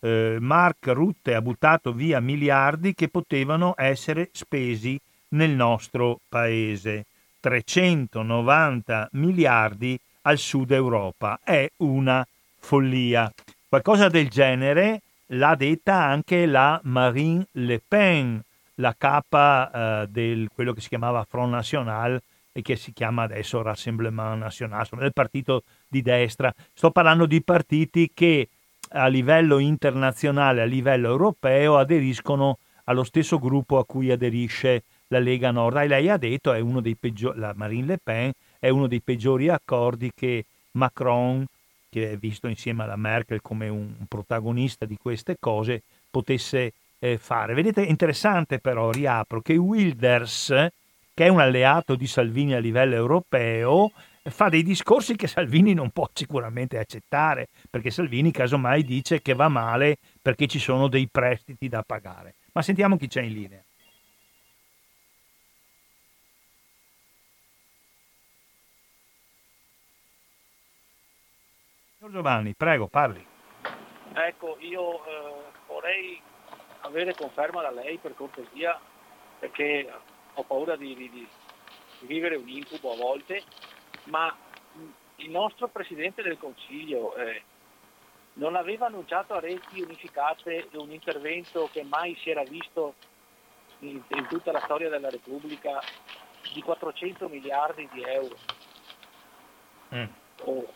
eh, 0.00 0.38
Mark 0.40 0.86
Rutte 0.88 1.34
ha 1.34 1.42
buttato 1.42 1.92
via 1.92 2.20
miliardi 2.20 2.94
che 2.94 3.08
potevano 3.08 3.74
essere 3.76 4.30
spesi 4.32 4.98
nel 5.28 5.50
nostro 5.50 6.20
paese. 6.28 7.04
390 7.42 9.08
miliardi 9.12 9.98
al 10.22 10.38
sud 10.38 10.70
Europa. 10.70 11.40
È 11.42 11.68
una 11.78 12.24
follia. 12.60 13.30
Qualcosa 13.68 14.08
del 14.08 14.28
genere 14.28 15.02
l'ha 15.26 15.56
detta 15.56 16.00
anche 16.04 16.46
la 16.46 16.80
Marine 16.84 17.46
Le 17.52 17.82
Pen, 17.86 18.40
la 18.76 18.94
capa 18.96 20.02
eh, 20.02 20.06
del 20.08 20.48
quello 20.54 20.72
che 20.72 20.80
si 20.80 20.88
chiamava 20.88 21.26
Front 21.28 21.50
National 21.50 22.22
e 22.52 22.62
che 22.62 22.76
si 22.76 22.92
chiama 22.92 23.24
adesso 23.24 23.60
Rassemblement 23.60 24.38
National, 24.38 24.86
del 24.98 25.12
partito 25.12 25.64
di 25.88 26.00
destra. 26.00 26.54
Sto 26.72 26.92
parlando 26.92 27.26
di 27.26 27.42
partiti 27.42 28.10
che 28.14 28.48
a 28.90 29.06
livello 29.08 29.58
internazionale, 29.58 30.62
a 30.62 30.66
livello 30.66 31.08
europeo, 31.08 31.78
aderiscono 31.78 32.58
allo 32.84 33.04
stesso 33.04 33.38
gruppo 33.38 33.78
a 33.78 33.86
cui 33.86 34.10
aderisce 34.10 34.84
la 35.12 35.18
Lega 35.18 35.50
Nord. 35.50 35.76
E 35.76 35.86
lei 35.86 36.08
ha 36.08 36.16
detto, 36.16 36.52
dei 36.80 36.96
peggiori, 36.96 37.38
la 37.38 37.52
Marine 37.54 37.86
Le 37.86 37.98
Pen 38.02 38.32
è 38.58 38.70
uno 38.70 38.86
dei 38.86 39.00
peggiori 39.00 39.48
accordi 39.48 40.10
che 40.14 40.44
Macron, 40.72 41.44
che 41.88 42.12
è 42.12 42.16
visto 42.16 42.48
insieme 42.48 42.82
alla 42.82 42.96
Merkel 42.96 43.42
come 43.42 43.68
un 43.68 43.94
protagonista 44.08 44.86
di 44.86 44.96
queste 44.96 45.36
cose, 45.38 45.82
potesse 46.10 46.72
eh, 46.98 47.18
fare. 47.18 47.54
Vedete, 47.54 47.84
è 47.84 47.88
interessante 47.88 48.58
però, 48.58 48.90
riapro, 48.90 49.42
che 49.42 49.56
Wilders, 49.56 50.68
che 51.14 51.26
è 51.26 51.28
un 51.28 51.40
alleato 51.40 51.94
di 51.94 52.06
Salvini 52.06 52.54
a 52.54 52.58
livello 52.58 52.94
europeo, 52.94 53.92
fa 54.24 54.48
dei 54.48 54.62
discorsi 54.62 55.16
che 55.16 55.26
Salvini 55.26 55.74
non 55.74 55.90
può 55.90 56.08
sicuramente 56.12 56.78
accettare, 56.78 57.48
perché 57.68 57.90
Salvini 57.90 58.30
casomai 58.30 58.82
dice 58.84 59.20
che 59.20 59.34
va 59.34 59.48
male 59.48 59.96
perché 60.22 60.46
ci 60.46 60.58
sono 60.58 60.88
dei 60.88 61.08
prestiti 61.10 61.68
da 61.68 61.82
pagare. 61.82 62.36
Ma 62.52 62.62
sentiamo 62.62 62.96
chi 62.96 63.08
c'è 63.08 63.22
in 63.22 63.32
linea. 63.32 63.62
Signor 72.02 72.16
Giovanni, 72.16 72.52
prego, 72.54 72.88
parli. 72.88 73.24
Ecco, 74.12 74.56
io 74.58 75.06
eh, 75.06 75.34
vorrei 75.68 76.20
avere 76.80 77.14
conferma 77.14 77.62
da 77.62 77.70
lei 77.70 77.98
per 77.98 78.16
cortesia, 78.16 78.76
perché 79.38 79.88
ho 80.34 80.42
paura 80.42 80.74
di, 80.74 80.96
di, 80.96 81.08
di 81.08 81.28
vivere 82.00 82.34
un 82.34 82.48
incubo 82.48 82.92
a 82.92 82.96
volte, 82.96 83.44
ma 84.06 84.36
il 85.16 85.30
nostro 85.30 85.68
Presidente 85.68 86.22
del 86.22 86.38
Consiglio 86.38 87.14
eh, 87.14 87.40
non 88.32 88.56
aveva 88.56 88.86
annunciato 88.86 89.34
a 89.34 89.40
reti 89.40 89.80
unificate 89.80 90.70
un 90.72 90.90
intervento 90.90 91.68
che 91.70 91.84
mai 91.84 92.16
si 92.16 92.30
era 92.30 92.42
visto 92.42 92.94
in, 93.78 94.02
in 94.08 94.26
tutta 94.26 94.50
la 94.50 94.60
storia 94.62 94.88
della 94.88 95.08
Repubblica 95.08 95.80
di 96.52 96.62
400 96.62 97.28
miliardi 97.28 97.88
di 97.92 98.02
euro. 98.02 98.36
Mm. 99.94 100.06
Oh, 100.46 100.66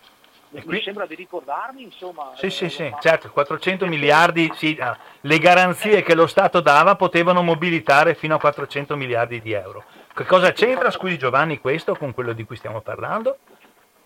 mi 0.51 0.63
qui... 0.63 0.83
sembra 0.83 1.07
di 1.07 1.15
ricordarmi, 1.15 1.83
insomma. 1.83 2.33
Sì, 2.37 2.47
eh, 2.47 2.51
sì, 2.51 2.69
sì, 2.69 2.95
certo, 3.01 3.31
400 3.31 3.87
miliardi, 3.87 4.51
sì, 4.55 4.77
ah, 4.81 4.97
le 5.21 5.39
garanzie 5.39 6.03
che 6.03 6.15
lo 6.15 6.27
Stato 6.27 6.61
dava 6.61 6.95
potevano 6.95 7.43
mobilitare 7.43 8.15
fino 8.15 8.37
a 8.37 8.39
400 8.39 8.97
miliardi 8.97 9.41
di 9.41 9.53
euro. 9.53 9.85
Che 10.15 10.25
cosa 10.25 10.53
c'entra, 10.53 10.91
scusi 10.91 11.19
Giovanni, 11.19 11.61
questo 11.61 11.95
con 11.95 12.15
quello 12.15 12.33
di 12.33 12.45
cui 12.45 12.57
stiamo 12.57 12.81
parlando? 12.81 13.39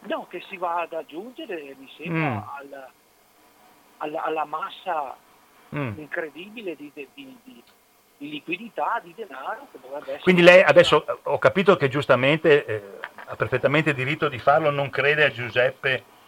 No, 0.00 0.26
che 0.28 0.42
si 0.48 0.56
va 0.56 0.80
ad 0.80 0.92
aggiungere, 0.92 1.76
mi 1.78 1.88
sembra, 1.96 2.30
mm. 2.30 2.38
alla, 2.58 2.90
alla, 3.98 4.22
alla, 4.22 4.44
massa 4.44 5.16
mm. 5.74 5.98
incredibile 5.98 6.74
di, 6.74 6.90
di, 6.94 7.06
di, 7.14 7.62
di, 8.16 8.30
liquidità, 8.30 8.98
di 9.04 9.12
denaro. 9.14 9.68
Che 9.70 9.78
dovrebbe 9.80 10.04
essere 10.04 10.22
Quindi 10.22 10.42
lei 10.42 10.62
adesso 10.62 11.04
ho 11.22 11.38
capito 11.38 11.76
che 11.76 11.88
giustamente 11.88 12.64
eh, 12.64 12.82
ha 13.26 13.36
perfettamente 13.36 13.92
diritto 13.92 14.28
di 14.28 14.38
farlo, 14.38 14.70
non 14.70 14.88
crede 14.88 15.24
a 15.24 15.30
Giuseppe 15.30 16.18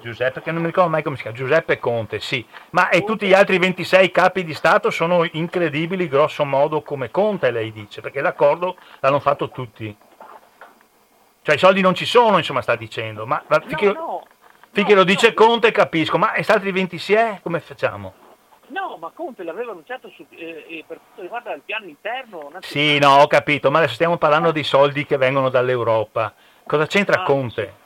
Giuseppe, 0.00 0.42
che 0.42 0.50
non 0.50 0.60
mi 0.60 0.66
ricordo 0.68 0.90
mai 0.90 1.02
come 1.02 1.16
si 1.16 1.22
chiama, 1.22 1.36
Giuseppe 1.36 1.78
Conte, 1.78 2.20
sì, 2.20 2.44
ma 2.70 2.88
e 2.88 3.04
tutti 3.04 3.26
gli 3.26 3.32
altri 3.32 3.58
26 3.58 4.10
capi 4.10 4.44
di 4.44 4.52
Stato 4.52 4.90
sono 4.90 5.26
incredibili 5.32 6.08
grosso 6.08 6.44
modo 6.44 6.82
come 6.82 7.10
Conte, 7.10 7.50
lei 7.50 7.72
dice, 7.72 8.00
perché 8.00 8.20
l'accordo 8.20 8.76
l'hanno 9.00 9.20
fatto 9.20 9.50
tutti. 9.50 9.96
Cioè 11.42 11.54
i 11.54 11.58
soldi 11.58 11.80
non 11.80 11.94
ci 11.94 12.06
sono, 12.06 12.38
insomma, 12.38 12.62
sta 12.62 12.74
dicendo, 12.74 13.26
ma, 13.26 13.42
ma 13.46 13.60
finché, 13.60 13.86
no, 13.86 13.92
no, 13.92 14.26
finché 14.72 14.92
no, 14.94 15.00
lo 15.00 15.04
dice 15.04 15.34
Conte 15.34 15.70
capisco, 15.70 16.18
ma 16.18 16.32
e 16.32 16.44
altri 16.48 16.72
26 16.72 17.40
come 17.42 17.60
facciamo? 17.60 18.14
No, 18.68 18.96
ma 18.98 19.10
Conte 19.14 19.42
l'aveva 19.42 19.72
annunciato 19.72 20.08
su, 20.08 20.26
eh, 20.30 20.84
per 20.86 20.98
quanto 20.98 21.20
riguarda 21.20 21.52
il 21.52 21.62
piano 21.64 21.84
interno. 21.86 22.50
Sì, 22.60 22.98
no, 22.98 23.18
ho 23.18 23.26
capito, 23.26 23.70
ma 23.70 23.78
adesso 23.78 23.94
stiamo 23.94 24.16
parlando 24.16 24.52
di 24.52 24.64
soldi 24.64 25.04
che 25.04 25.18
vengono 25.18 25.50
dall'Europa. 25.50 26.32
Cosa 26.66 26.86
c'entra 26.86 27.20
ah, 27.20 27.24
Conte? 27.24 27.82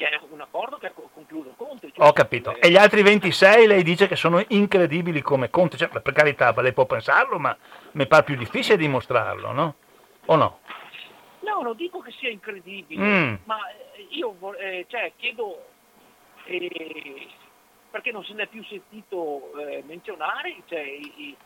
Che 0.00 0.08
è 0.08 0.20
un 0.30 0.40
accordo 0.40 0.78
che 0.78 0.86
ha 0.86 0.92
concluso 0.92 1.52
Conte. 1.58 1.92
Cioè 1.92 2.06
Ho 2.06 2.12
capito. 2.14 2.56
E 2.56 2.70
gli 2.70 2.76
altri 2.76 3.02
26 3.02 3.66
lei 3.66 3.82
dice 3.82 4.08
che 4.08 4.16
sono 4.16 4.42
incredibili 4.48 5.20
come 5.20 5.50
Conte, 5.50 5.76
cioè, 5.76 5.88
per 5.88 6.14
carità, 6.14 6.58
lei 6.62 6.72
può 6.72 6.86
pensarlo, 6.86 7.38
ma 7.38 7.54
mi 7.92 8.06
pare 8.06 8.24
più 8.24 8.34
difficile 8.34 8.78
dimostrarlo, 8.78 9.52
no? 9.52 9.74
O 10.26 10.36
no? 10.36 10.60
No, 11.40 11.60
non 11.60 11.76
dico 11.76 12.00
che 12.00 12.12
sia 12.12 12.30
incredibile, 12.30 13.02
mm. 13.02 13.34
ma 13.44 13.58
eh, 13.68 14.06
io 14.10 14.34
eh, 14.58 14.86
cioè, 14.88 15.12
chiedo 15.16 15.66
eh, 16.44 17.28
perché 17.90 18.10
non 18.10 18.24
se 18.24 18.32
ne 18.32 18.44
è 18.44 18.46
più 18.46 18.64
sentito 18.64 19.52
eh, 19.58 19.82
menzionare 19.86 20.62
cioè, 20.66 20.80
i, 20.80 21.36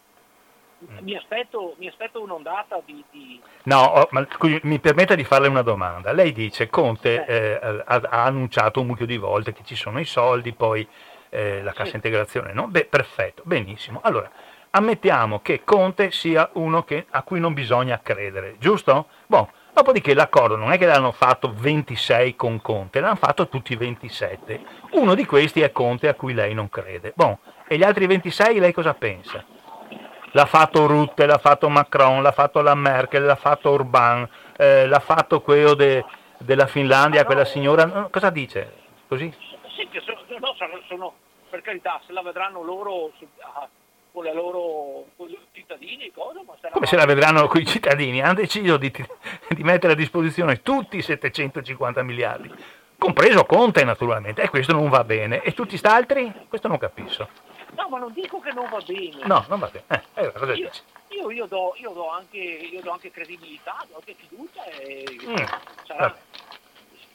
mi 1.01 1.17
aspetto, 1.17 1.75
mi 1.79 1.89
aspetto 1.89 2.23
un'ondata 2.23 2.81
di... 2.85 3.05
di... 3.11 3.41
No, 3.65 3.81
oh, 3.81 4.09
ma 4.11 4.27
mi 4.63 4.79
permetta 4.79 5.15
di 5.15 5.25
farle 5.25 5.49
una 5.49 5.63
domanda. 5.63 6.13
Lei 6.13 6.33
dice 6.33 6.69
Conte 6.69 7.25
eh, 7.25 7.83
ha, 7.85 8.01
ha, 8.05 8.25
annunciato 8.25 8.81
un 8.81 8.87
mucchio 8.89 9.07
di 9.07 9.17
volte 9.17 9.53
che 9.53 9.63
ci 9.65 9.75
sono 9.75 10.01
i 10.01 10.05
soldi, 10.05 10.53
poi 10.53 10.87
eh, 11.31 11.63
la 11.63 11.73
cassa 11.73 11.91
sì. 11.91 11.97
integrazione, 11.97 12.53
no? 12.53 12.69
Beh, 12.69 12.87
perfetto, 12.87 13.43
benissimo. 13.45 14.01
Allora, 14.03 14.31
ammettiamo 14.71 15.41
che 15.41 15.63
Conte 15.65 16.11
sia 16.11 16.49
uno 16.55 16.85
che, 16.85 17.07
a 17.11 17.23
cui 17.23 17.41
non 17.41 17.55
bisogna 17.55 18.01
credere, 18.03 18.57
giusto? 18.59 19.07
Boh, 19.27 19.51
dopodiché 19.73 20.15
l'accordo 20.15 20.57
non 20.57 20.73
è 20.73 20.79
che 20.79 20.87
l'hanno 20.87 21.13
fatto 21.13 21.53
26 21.55 22.37
con 22.37 22.61
Conte, 22.61 23.01
l'hanno 23.01 23.17
fatto 23.17 23.49
tutti 23.49 23.75
27. 23.75 24.61
Uno 24.93 25.15
di 25.15 25.25
questi 25.25 25.61
è 25.61 25.73
Conte 25.73 26.09
a 26.09 26.15
cui 26.15 26.35
lei 26.35 26.55
non 26.55 26.69
crede. 26.69 27.13
Boh, 27.15 27.39
e 27.67 27.77
gli 27.77 27.83
altri 27.83 28.07
26 28.07 28.59
lei 28.59 28.73
cosa 28.73 28.95
pensa? 28.95 29.45
L'ha 30.35 30.47
fatto 30.47 30.87
Rutte, 30.87 31.27
l'ha 31.27 31.39
fatto 31.39 31.69
Macron, 31.69 32.23
l'ha 32.23 32.33
fatto 32.33 32.61
la 32.61 32.75
Merkel, 32.75 33.25
l'ha 33.25 33.37
fatto 33.37 33.71
Orban, 33.71 34.29
eh, 34.57 34.87
l'ha 34.87 34.99
fatto 35.01 35.41
quello 35.41 35.75
de, 35.75 36.05
della 36.39 36.67
Finlandia, 36.67 37.25
quella 37.25 37.45
signora, 37.45 38.09
cosa 38.11 38.31
dice? 38.31 38.83
Così? 39.07 39.33
Sì, 39.77 39.89
sono, 40.05 40.19
no, 40.39 40.55
sono, 40.89 41.15
per 41.51 41.63
carità, 41.63 42.01
se 42.07 42.13
la 42.13 42.23
vedranno 42.23 42.63
loro 42.63 43.13
ah, 43.41 43.69
con, 44.13 44.25
loro, 44.25 45.07
con 45.17 45.29
i 45.29 45.39
cittadini, 45.53 46.11
cosa. 46.13 46.41
Come 46.71 46.87
se 46.87 46.97
la 46.97 47.07
vedranno 47.07 47.47
con 47.47 47.61
i 47.61 47.67
cittadini? 47.67 48.21
Hanno 48.21 48.35
deciso 48.35 48.77
di, 48.77 48.93
di 49.49 49.63
mettere 49.63 49.93
a 49.93 49.97
disposizione 49.97 50.63
tutti 50.63 50.97
i 50.97 51.03
750 51.03 52.03
miliardi, 52.03 52.53
compreso 52.99 53.45
Conte 53.45 53.85
naturalmente, 53.85 54.43
e 54.43 54.49
questo 54.49 54.73
non 54.73 54.89
va 54.89 55.05
bene. 55.05 55.43
E 55.43 55.53
tutti 55.55 55.77
gli 55.77 55.87
altri? 55.87 56.33
Questo 56.49 56.67
non 56.67 56.79
capisco. 56.79 57.29
No, 57.77 57.89
ma 57.89 57.99
non 57.99 58.13
dico 58.13 58.41
che 58.41 58.53
non 58.53 58.69
va 58.71 58.81
bene. 58.85 59.25
No, 59.25 59.45
non 59.49 59.59
va 59.59 59.69
bene. 59.69 60.05
Eh, 60.15 60.33
cosa 60.33 60.53
io, 60.55 60.71
io, 61.09 61.31
io, 61.31 61.47
do, 61.47 61.75
io, 61.77 61.91
do 61.91 62.11
anche, 62.11 62.39
io 62.39 62.81
do 62.81 62.91
anche 62.91 63.11
credibilità, 63.11 63.85
do 63.89 63.97
anche 63.97 64.15
fiducia 64.15 64.65
e 64.65 65.05
mm, 65.25 65.37
sarà, 65.85 66.17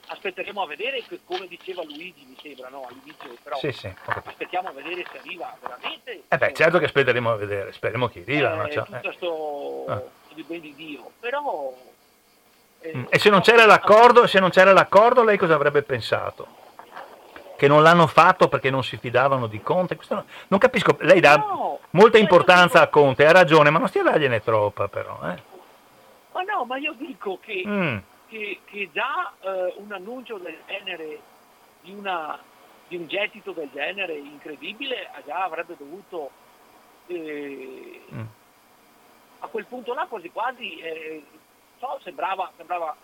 aspetteremo 0.09 0.61
a 0.61 0.67
vedere 0.67 1.03
che, 1.03 1.19
come 1.25 1.47
diceva 1.47 1.83
Luigi 1.83 2.25
mi 2.27 2.37
sembra 2.41 2.69
no? 2.69 2.87
all'inizio 2.89 3.35
però 3.43 3.57
sì, 3.57 3.71
sì, 3.71 3.93
aspettiamo 4.05 4.69
a 4.69 4.71
vedere 4.71 5.05
se 5.11 5.19
arriva 5.19 5.55
veramente 5.61 6.23
eh 6.27 6.37
beh 6.37 6.53
certo 6.53 6.79
che 6.79 6.85
aspetteremo 6.85 7.31
a 7.31 7.35
vedere 7.35 7.71
speriamo 7.73 8.07
che 8.07 8.21
arriva 8.21 8.67
eh, 8.67 8.71
cioè, 8.71 8.85
tutto 8.85 9.11
sto 9.11 9.85
eh. 9.87 10.33
di 10.33 10.43
ben 10.43 10.61
di 10.61 10.73
Dio 10.73 11.11
però 11.19 11.73
eh, 12.79 12.97
mm. 12.97 13.03
e 13.09 13.19
se 13.19 13.29
non 13.29 13.41
c'era 13.41 13.65
l'accordo 13.65 14.25
se 14.25 14.39
non 14.39 14.49
c'era 14.49 14.73
l'accordo 14.73 15.23
lei 15.23 15.37
cosa 15.37 15.53
avrebbe 15.53 15.83
pensato? 15.83 16.57
Che 17.59 17.67
non 17.67 17.83
l'hanno 17.83 18.07
fatto 18.07 18.47
perché 18.47 18.71
non 18.71 18.83
si 18.83 18.97
fidavano 18.97 19.45
di 19.45 19.61
Conte 19.61 19.99
non, 20.07 20.23
non, 20.47 20.59
capisco 20.59 20.97
lei 21.01 21.19
dà 21.19 21.35
no, 21.35 21.79
molta 21.91 22.17
importanza 22.17 22.81
a 22.81 22.87
Conte 22.87 23.27
ha 23.27 23.31
ragione 23.31 23.69
ma 23.69 23.77
non 23.77 23.87
stia 23.89 24.01
dargliene 24.01 24.41
troppa 24.41 24.87
però 24.87 25.19
eh. 25.23 25.41
ma 26.31 26.41
no 26.41 26.63
ma 26.65 26.77
io 26.77 26.93
dico 26.97 27.37
che 27.39 27.63
mm 27.67 27.97
che, 28.29 28.59
che 28.63 28.89
già 28.93 29.33
eh, 29.41 29.73
un 29.77 29.91
annuncio 29.91 30.37
del 30.37 30.57
genere, 30.65 31.19
di, 31.81 31.91
una, 31.91 32.39
di, 32.87 32.95
un 32.95 33.07
gettito 33.07 33.51
del 33.51 33.69
genere 33.73 34.13
incredibile, 34.13 35.09
già 35.25 35.43
avrebbe 35.43 35.75
dovuto 35.75 36.29
eh, 37.07 38.01
mm. 38.13 38.23
a 39.39 39.47
quel 39.47 39.65
punto 39.65 39.93
là 39.93 40.05
quasi 40.07 40.29
quasi 40.29 40.77
eh, 40.77 41.23
so, 41.79 41.99
sembrava, 42.03 42.51
sembrava, 42.55 42.95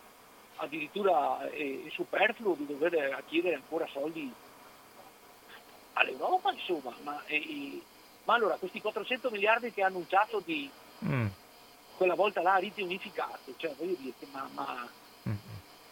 addirittura 0.58 1.50
eh, 1.50 1.90
superfluo 1.92 2.56
di 2.56 2.68
dover 2.68 3.22
chiedere 3.28 3.56
ancora 3.56 3.88
soldi 3.88 4.32
all'Europa, 5.96 6.52
insomma, 6.52 6.94
ma, 7.04 7.22
ma, 8.24 8.34
allora 8.34 8.56
questi 8.56 8.82
400 8.82 9.30
miliardi 9.30 9.72
che 9.72 9.84
ha 9.84 9.88
annunciato 9.88 10.42
di 10.44 10.70
mm. 11.04 11.28
quella 11.98 12.16
volta 12.16 12.42
là 12.42 12.56
riti 12.56 12.82
unificati, 12.82 13.54
cioè 13.58 13.74
voglio 13.78 13.96
dire, 14.00 14.14
ma, 14.32 14.48
ma 14.54 14.88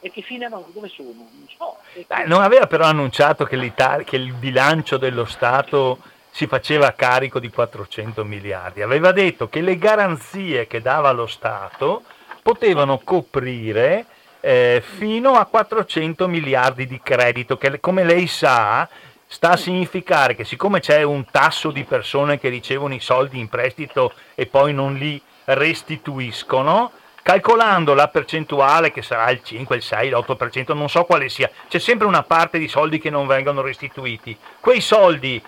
e 0.04 0.12
che 0.12 0.22
fine 0.22 0.46
hanno, 0.46 0.68
dove 0.74 0.90
sono? 0.90 1.14
Non 1.14 1.48
so. 1.58 1.78
Beh, 2.06 2.26
non 2.26 2.42
aveva 2.42 2.68
però 2.68 2.84
annunciato 2.84 3.46
che, 3.46 3.74
che, 4.04 4.16
il 4.18 4.34
bilancio 4.34 4.98
dello 4.98 5.24
Stato 5.24 6.00
si 6.30 6.46
faceva 6.46 6.92
carico 6.92 7.40
di 7.40 7.50
400 7.50 8.26
miliardi, 8.26 8.82
aveva 8.82 9.14
detto 9.14 9.48
che 9.48 9.62
le 9.62 9.78
garanzie 9.78 10.68
che 10.68 10.82
dava 10.82 11.12
lo 11.12 11.26
Stato 11.26 12.04
potevano 12.42 13.00
coprire 13.00 14.06
eh, 14.42 14.84
fino 14.86 15.36
a 15.36 15.46
400 15.46 16.28
miliardi 16.28 16.86
di 16.86 17.00
credito, 17.02 17.58
che 17.58 17.80
come 17.80 18.04
lei 18.04 18.28
sa 18.28 18.90
sta 19.34 19.54
a 19.54 19.58
significare 19.58 20.36
che 20.36 20.44
siccome 20.44 20.80
c'è 20.80 21.02
un 21.02 21.26
tasso 21.26 21.72
di 21.72 21.86
persone 21.86 22.38
che 22.38 22.50
ricevono 22.50 22.94
i 22.94 23.00
soldi 23.00 23.40
in 23.40 23.50
prestito 23.50 24.14
e 24.36 24.46
poi 24.46 24.76
non 24.76 24.94
li 24.94 25.20
restituiscono, 25.46 26.92
calcolando 27.24 27.96
la 27.96 28.10
percentuale 28.10 28.92
che 28.92 29.02
sarà 29.02 29.32
il 29.32 29.42
5, 29.42 29.76
il 29.76 29.82
6, 29.82 30.10
l'8%, 30.12 30.76
non 30.76 30.88
so 30.88 31.04
quale 31.06 31.30
sia, 31.30 31.50
c'è 31.68 31.80
sempre 31.80 32.06
una 32.06 32.22
parte 32.22 32.60
di 32.60 32.68
soldi 32.68 33.00
che 33.00 33.10
non 33.10 33.26
vengono 33.26 33.62
restituiti. 33.62 34.38
Quei 34.60 34.82
soldi 34.82 35.42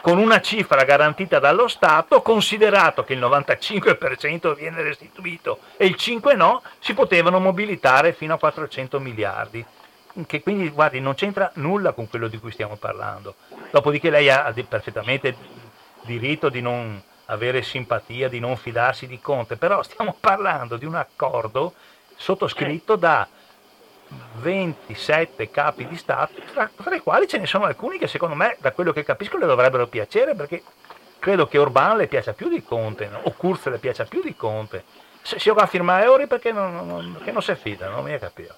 con 0.00 0.18
una 0.18 0.40
cifra 0.40 0.82
garantita 0.82 1.38
dallo 1.38 1.68
Stato, 1.68 2.22
considerato 2.22 3.04
che 3.04 3.12
il 3.12 3.20
95% 3.20 4.56
viene 4.56 4.82
restituito 4.82 5.60
e 5.76 5.86
il 5.86 5.94
5% 5.96 6.34
no, 6.34 6.62
si 6.80 6.92
potevano 6.92 7.38
mobilitare 7.38 8.12
fino 8.14 8.34
a 8.34 8.38
400 8.38 8.98
miliardi. 8.98 9.64
Che 10.26 10.42
quindi, 10.42 10.68
guardi, 10.70 11.00
non 11.00 11.14
c'entra 11.14 11.50
nulla 11.54 11.92
con 11.92 12.08
quello 12.08 12.28
di 12.28 12.38
cui 12.38 12.50
stiamo 12.50 12.76
parlando. 12.76 13.36
Dopodiché 13.70 14.10
lei 14.10 14.28
ha 14.30 14.52
perfettamente 14.68 15.36
diritto 16.02 16.48
di 16.48 16.60
non 16.60 17.00
avere 17.26 17.62
simpatia, 17.62 18.28
di 18.28 18.40
non 18.40 18.56
fidarsi 18.56 19.06
di 19.06 19.20
Conte, 19.20 19.56
però 19.56 19.82
stiamo 19.82 20.16
parlando 20.18 20.76
di 20.76 20.84
un 20.84 20.94
accordo 20.94 21.74
sottoscritto 22.16 22.96
da 22.96 23.26
27 24.40 25.50
capi 25.50 25.86
di 25.86 25.96
Stato, 25.96 26.40
tra, 26.52 26.70
tra, 26.74 26.94
i 26.94 27.00
quali 27.00 27.28
ce 27.28 27.38
ne 27.38 27.46
sono 27.46 27.64
alcuni 27.64 27.98
che 27.98 28.08
secondo 28.08 28.34
me, 28.34 28.56
da 28.58 28.72
quello 28.72 28.92
che 28.92 29.04
capisco, 29.04 29.36
le 29.36 29.46
dovrebbero 29.46 29.86
piacere, 29.86 30.34
perché 30.34 30.62
credo 31.18 31.46
che 31.46 31.58
Orban 31.58 31.96
le 31.96 32.06
piaccia 32.06 32.32
più 32.32 32.48
di 32.48 32.62
Conte, 32.62 33.08
no? 33.08 33.20
o 33.22 33.32
Kurz 33.32 33.66
le 33.66 33.78
piaccia 33.78 34.04
più 34.04 34.22
di 34.22 34.34
Conte. 34.34 34.84
Se 35.20 35.38
si 35.38 35.50
va 35.50 35.62
a 35.62 35.66
firmare 35.66 36.04
Euri 36.04 36.26
perché 36.26 36.52
non, 36.52 36.74
non, 36.86 37.12
perché 37.12 37.32
non 37.32 37.42
si 37.42 37.54
fida, 37.54 37.88
non 37.90 38.04
mi 38.04 38.12
è 38.12 38.18
capito. 38.18 38.54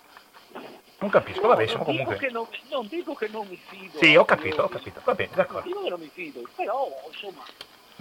Non 1.01 1.11
capisco, 1.11 1.47
vabbè, 1.47 1.67
no, 1.73 1.79
comunque... 1.85 2.31
Non, 2.31 2.47
non, 2.71 2.87
dico 2.87 3.15
che 3.15 3.29
non 3.29 3.47
mi 3.49 3.59
fido. 3.69 3.99
Sì, 3.99 4.17
ho 4.17 4.25
capito, 4.25 4.63
ho 4.63 4.69
capito, 4.69 5.01
va 5.03 5.15
bene, 5.15 5.31
d'accordo. 5.35 5.69
Non 5.69 5.69
dico 5.69 5.83
che 5.83 5.91
non 5.91 6.01
mi 6.01 6.11
fido, 6.13 6.43
però, 6.55 6.89
insomma, 7.11 7.43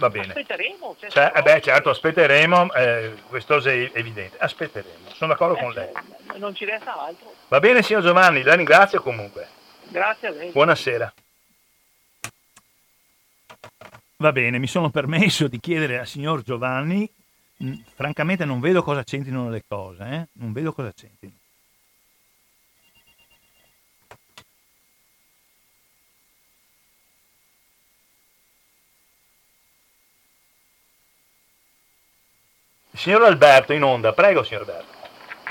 Va 0.00 0.08
bene. 0.08 0.28
Aspetteremo. 0.28 0.96
Cioè, 0.98 1.10
cioè 1.10 1.32
eh 1.34 1.42
beh, 1.42 1.60
certo, 1.60 1.90
aspetteremo, 1.90 2.72
eh, 2.72 3.16
questo 3.28 3.58
è 3.58 3.90
evidente. 3.92 4.38
Aspetteremo, 4.38 5.10
sono 5.12 5.32
d'accordo 5.32 5.58
eh, 5.58 5.60
con 5.60 5.72
lei. 5.72 5.92
Non 6.38 6.54
ci 6.54 6.64
resta 6.64 6.98
altro. 6.98 7.34
Va 7.48 7.60
bene, 7.60 7.82
signor 7.82 8.02
Giovanni, 8.02 8.42
la 8.42 8.54
ringrazio 8.54 9.02
comunque. 9.02 9.46
Grazie 9.88 10.28
a 10.28 10.30
lei. 10.30 10.50
Buonasera. 10.52 11.12
Va 14.16 14.32
bene, 14.32 14.58
mi 14.58 14.66
sono 14.66 14.88
permesso 14.88 15.48
di 15.48 15.60
chiedere 15.60 15.98
al 15.98 16.06
signor 16.06 16.42
Giovanni, 16.42 17.08
mh, 17.56 17.74
francamente 17.94 18.46
non 18.46 18.60
vedo 18.60 18.82
cosa 18.82 19.04
c'entrino 19.04 19.50
le 19.50 19.64
cose, 19.66 20.02
eh? 20.02 20.26
non 20.32 20.52
vedo 20.52 20.72
cosa 20.72 20.92
c'entrino. 20.94 21.39
Signor 33.00 33.24
Alberto, 33.24 33.72
in 33.72 33.82
onda, 33.82 34.12
prego 34.12 34.42
signor 34.42 34.68
Alberto. 34.68 34.92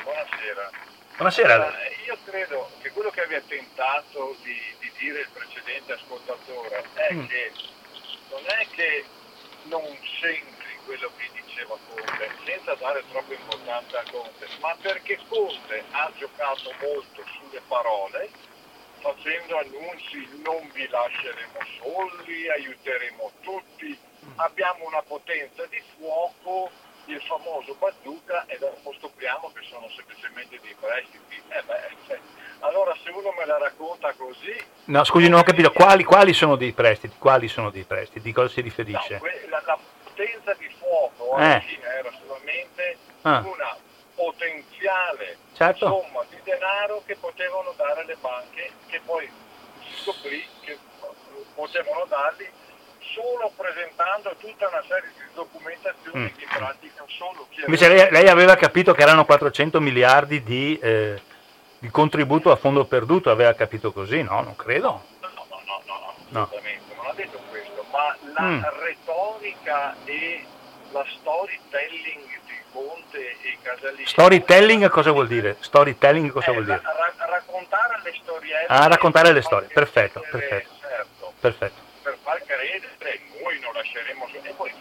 Buonasera. 0.04 0.70
Buonasera. 1.16 1.54
Allora, 1.56 1.78
io 2.06 2.18
credo 2.24 2.70
che 2.80 2.92
quello 2.92 3.10
che 3.10 3.22
abbia 3.24 3.42
tentato 3.42 4.36
di, 4.44 4.56
di 4.78 4.92
dire 5.00 5.22
il 5.22 5.30
precedente 5.34 5.94
ascoltatore 5.94 6.86
è 6.94 7.12
mm. 7.12 7.26
che 7.26 7.52
non 8.30 8.42
è 8.46 8.68
che 8.70 9.04
non 9.64 9.82
senti 10.22 10.78
quello 10.86 11.10
che 11.18 11.28
diceva 11.42 11.76
Conte, 11.88 12.30
senza 12.46 12.76
dare 12.76 13.04
troppa 13.10 13.34
importanza 13.34 13.98
a 13.98 14.04
Conte, 14.12 14.46
ma 14.60 14.78
perché 14.80 15.18
Conte 15.28 15.84
ha 15.90 16.12
giocato 16.20 16.72
molto 16.80 17.24
sulle 17.34 17.62
parole, 17.68 18.30
facendo 19.00 19.58
annunci 19.58 20.40
non 20.46 20.70
vi 20.72 20.88
lasceremo 20.88 21.58
soli, 21.82 22.48
aiuteremo 22.48 23.32
tutti, 23.42 23.98
abbiamo 24.36 24.86
una 24.86 25.02
potenza 25.02 25.66
di 25.66 25.82
fuoco 25.98 26.70
il 27.14 27.22
famoso 27.22 27.76
bazooka 27.80 28.46
e 28.48 28.58
dopo 28.58 28.94
scopriamo 29.00 29.52
che 29.54 29.66
sono 29.70 29.88
semplicemente 29.96 30.60
dei 30.62 30.76
prestiti. 30.80 31.42
Eh 31.50 31.62
beh, 31.64 31.96
cioè, 32.08 32.20
allora 32.60 32.96
se 33.04 33.10
uno 33.10 33.32
me 33.38 33.46
la 33.46 33.58
racconta 33.58 34.14
così... 34.14 34.56
No, 34.86 35.04
scusi, 35.04 35.28
non 35.30 35.40
ho 35.40 35.44
capito, 35.44 35.72
quali, 35.72 36.04
quali 36.04 36.34
sono 36.34 36.56
dei 36.56 36.72
prestiti? 36.72 37.16
Quali 37.18 37.48
sono 37.48 37.70
dei 37.70 37.84
prestiti? 37.84 38.22
Di 38.22 38.34
cosa 38.34 38.50
si 38.50 38.62
riferisce? 38.62 39.20
No, 39.22 39.50
la, 39.50 39.62
la, 39.66 39.80
potenza 40.04 40.54
di 40.56 40.70
fuoco 40.78 41.36
alla 41.36 41.58
eh. 41.58 41.62
fine 41.62 41.86
era 41.86 42.12
solamente 42.26 42.98
ah. 43.22 43.40
una 43.46 43.78
potenziale 44.16 45.38
certo. 45.54 45.88
somma 45.88 46.26
di 46.30 46.38
denaro 46.44 47.02
che 47.06 47.16
potevano 47.16 47.74
dare 47.78 48.06
le 48.06 48.18
banche, 48.20 48.72
che 48.88 49.00
poi 49.06 49.30
si 49.80 50.04
scoprì 50.04 50.46
che 50.62 50.78
potevano 51.56 52.06
darli 52.06 52.52
solo 53.14 53.52
presentando 53.56 54.36
tutta 54.38 54.68
una 54.68 54.84
serie 54.88 55.10
di 55.16 55.34
documentazioni 55.34 56.24
mm. 56.24 56.38
che 56.38 56.46
pratica 56.50 57.04
solo 57.08 57.48
chi 57.50 57.64
Invece 57.66 57.88
lei, 57.88 58.12
lei, 58.12 58.28
aveva 58.28 58.56
capito 58.56 58.94
che 58.94 59.02
erano 59.02 59.26
400 59.26 59.80
miliardi 59.80 60.44
di, 60.44 60.78
eh, 60.80 61.22
di, 61.80 61.90
contributo 61.90 62.52
a 62.52 62.56
fondo 62.56 62.86
perduto, 62.86 63.32
aveva 63.32 63.54
capito 63.54 63.92
così? 63.92 64.22
No, 64.22 64.42
non 64.42 64.56
credo. 64.56 65.04
No, 65.22 65.28
no, 65.34 65.46
no, 65.50 65.82
no, 65.86 66.14
no 66.30 66.42
assolutamente, 66.44 66.96
non 66.96 67.06
ha 67.08 67.14
detto 67.14 67.40
questo, 67.50 67.86
ma 67.92 68.16
la 68.34 68.42
mm. 68.42 68.64
retorica 68.84 69.96
e 70.06 70.46
la 70.92 71.06
storytelling 71.20 72.26
di 72.46 72.62
Conte 72.72 73.38
e 73.42 73.58
Casalini... 73.62 74.06
Storytelling 74.06 74.90
cosa 74.90 75.12
vuol 75.12 75.28
dire? 75.28 75.58
Storytelling 75.60 76.32
cosa 76.32 76.50
eh, 76.50 76.54
vuol 76.54 76.66
dire? 76.66 76.82
Ra- 76.84 77.26
raccontare 77.26 78.02
le 78.04 78.14
storie. 78.22 78.66
Ah, 78.68 78.88
raccontare 78.88 79.32
le 79.32 79.42
storie, 79.42 79.68
perfetto, 79.68 80.24
perfetto. 80.30 80.78
Certo. 80.80 81.34
perfetto 81.40 81.88
per 82.10 82.18
far 82.24 82.42
credere 82.44 83.22
noi 83.42 83.60
non 83.60 83.74
lasceremo 83.74 84.28
e 84.42 84.54
poi 84.56 84.74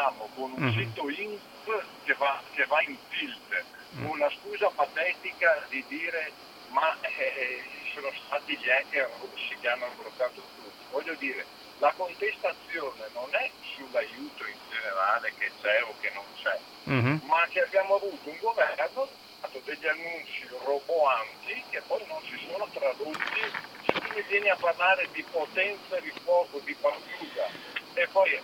ci 0.00 0.06
scontriamo 0.06 0.28
con 0.34 0.52
un 0.52 0.62
mm-hmm. 0.62 0.78
sito 0.78 1.08
INP 1.08 1.84
che 2.04 2.14
va, 2.14 2.40
che 2.54 2.64
va 2.66 2.80
in 2.82 2.96
tilt, 3.10 3.64
mm. 3.96 4.08
una 4.08 4.30
scusa 4.30 4.70
patetica 4.70 5.64
di 5.68 5.84
dire 5.88 6.32
ma 6.68 6.96
eh, 7.00 7.62
sono 7.92 8.10
stati 8.24 8.56
gli 8.56 8.70
hacker 8.70 9.10
russi 9.20 9.56
che 9.60 9.68
hanno 9.68 9.88
bloccato 9.96 10.40
tutto. 10.40 10.70
Voglio 10.92 11.14
dire, 11.14 11.44
la 11.78 11.92
contestazione 11.96 13.08
non 13.12 13.28
è 13.32 13.50
sull'aiuto 13.74 14.46
in 14.46 14.58
generale 14.70 15.32
che 15.36 15.50
c'è 15.60 15.82
o 15.82 15.94
che 16.00 16.10
non 16.14 16.24
c'è, 16.40 16.58
mm-hmm. 16.88 17.18
ma 17.26 17.46
che 17.50 17.62
abbiamo 17.62 17.96
avuto 17.96 18.30
un 18.30 18.38
governo 18.40 19.08
fatto 19.40 19.60
degli 19.64 19.86
annunci 19.86 20.46
roboanti 20.64 21.64
che 21.70 21.80
poi 21.86 22.04
non 22.06 22.20
si 22.22 22.38
sono 22.46 22.68
tradotti 22.72 23.40
se 23.86 23.92
tu 23.92 24.14
mi 24.14 24.22
vieni 24.28 24.50
a 24.50 24.56
parlare 24.56 25.08
di 25.12 25.24
potenza 25.30 25.98
di 25.98 26.12
fuoco, 26.22 26.60
di 26.60 26.76
battuta 26.78 27.48
e 27.94 28.06
poi 28.08 28.38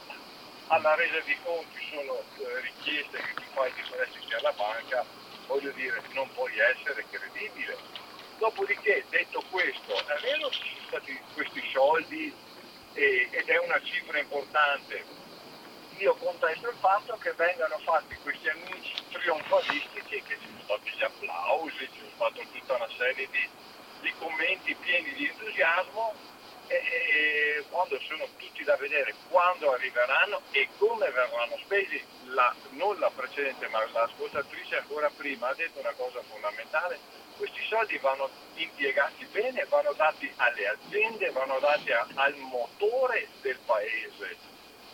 alla 0.69 0.95
resa 0.97 1.21
di 1.21 1.37
conti 1.45 1.79
sono 1.91 2.19
eh, 2.19 2.61
richieste 2.61 3.19
che 3.19 3.35
tu 3.35 3.43
fai 3.55 3.73
di 3.75 3.83
prestiti 3.89 4.35
alla 4.35 4.53
banca, 4.53 5.05
voglio 5.47 5.71
dire, 5.73 6.03
non 6.13 6.29
puoi 6.35 6.53
essere 6.59 7.05
credibile. 7.09 7.77
Dopodiché, 8.39 9.05
detto 9.09 9.43
questo, 9.51 9.95
è 9.95 10.21
vero 10.21 10.49
che 10.49 10.57
ci 10.57 10.75
sono 10.75 10.87
stati 10.89 11.21
questi 11.35 11.63
soldi 11.73 12.35
e, 12.95 13.29
ed 13.31 13.49
è 13.49 13.59
una 13.59 13.81
cifra 13.83 14.19
importante. 14.19 15.05
Io 15.99 16.15
contesto 16.17 16.69
il 16.69 16.77
fatto 16.81 17.17
che 17.17 17.33
vengano 17.33 17.79
fatti 17.79 18.17
questi 18.17 18.49
annunci 18.49 18.93
trionfalistici, 19.13 20.23
che 20.23 20.37
ci 20.41 20.47
sono 20.47 20.63
stati 20.65 20.91
gli 20.91 21.03
applausi, 21.03 21.89
ci 21.93 21.99
sono 21.99 22.11
stata 22.17 22.41
tutta 22.53 22.75
una 22.75 22.89
serie 22.99 23.29
di, 23.31 23.49
di 24.01 24.13
commenti 24.19 24.75
pieni 24.75 25.15
di 25.15 25.29
entusiasmo 25.29 26.35
e, 26.69 27.65
quando 27.71 27.99
sono 28.01 28.27
tutti 28.37 28.65
da 28.65 28.77
vedere 28.77 29.15
quando 29.29 29.73
arriveranno 29.73 30.41
e 30.51 30.69
come 30.79 31.11
verranno 31.11 31.57
spesi, 31.63 32.03
la, 32.25 32.55
non 32.71 32.99
la 32.99 33.11
precedente 33.15 33.69
ma 33.69 33.85
l'ascoltatrice 33.93 34.79
ancora 34.79 35.11
prima 35.17 35.49
ha 35.49 35.55
detto 35.55 35.79
una 35.81 35.93
cosa 35.97 36.21
fondamentale, 36.29 36.99
questi 37.37 37.61
soldi 37.69 37.99
vanno 37.99 38.29
impiegati 38.55 39.27
bene, 39.27 39.67
vanno 39.69 39.93
dati 39.93 40.31
alle 40.37 40.69
aziende, 40.69 41.31
vanno 41.31 41.59
dati 41.59 41.93
a, 41.93 42.07
al 42.15 42.35
motore 42.37 43.29
del 43.43 43.59
paese. 43.67 44.37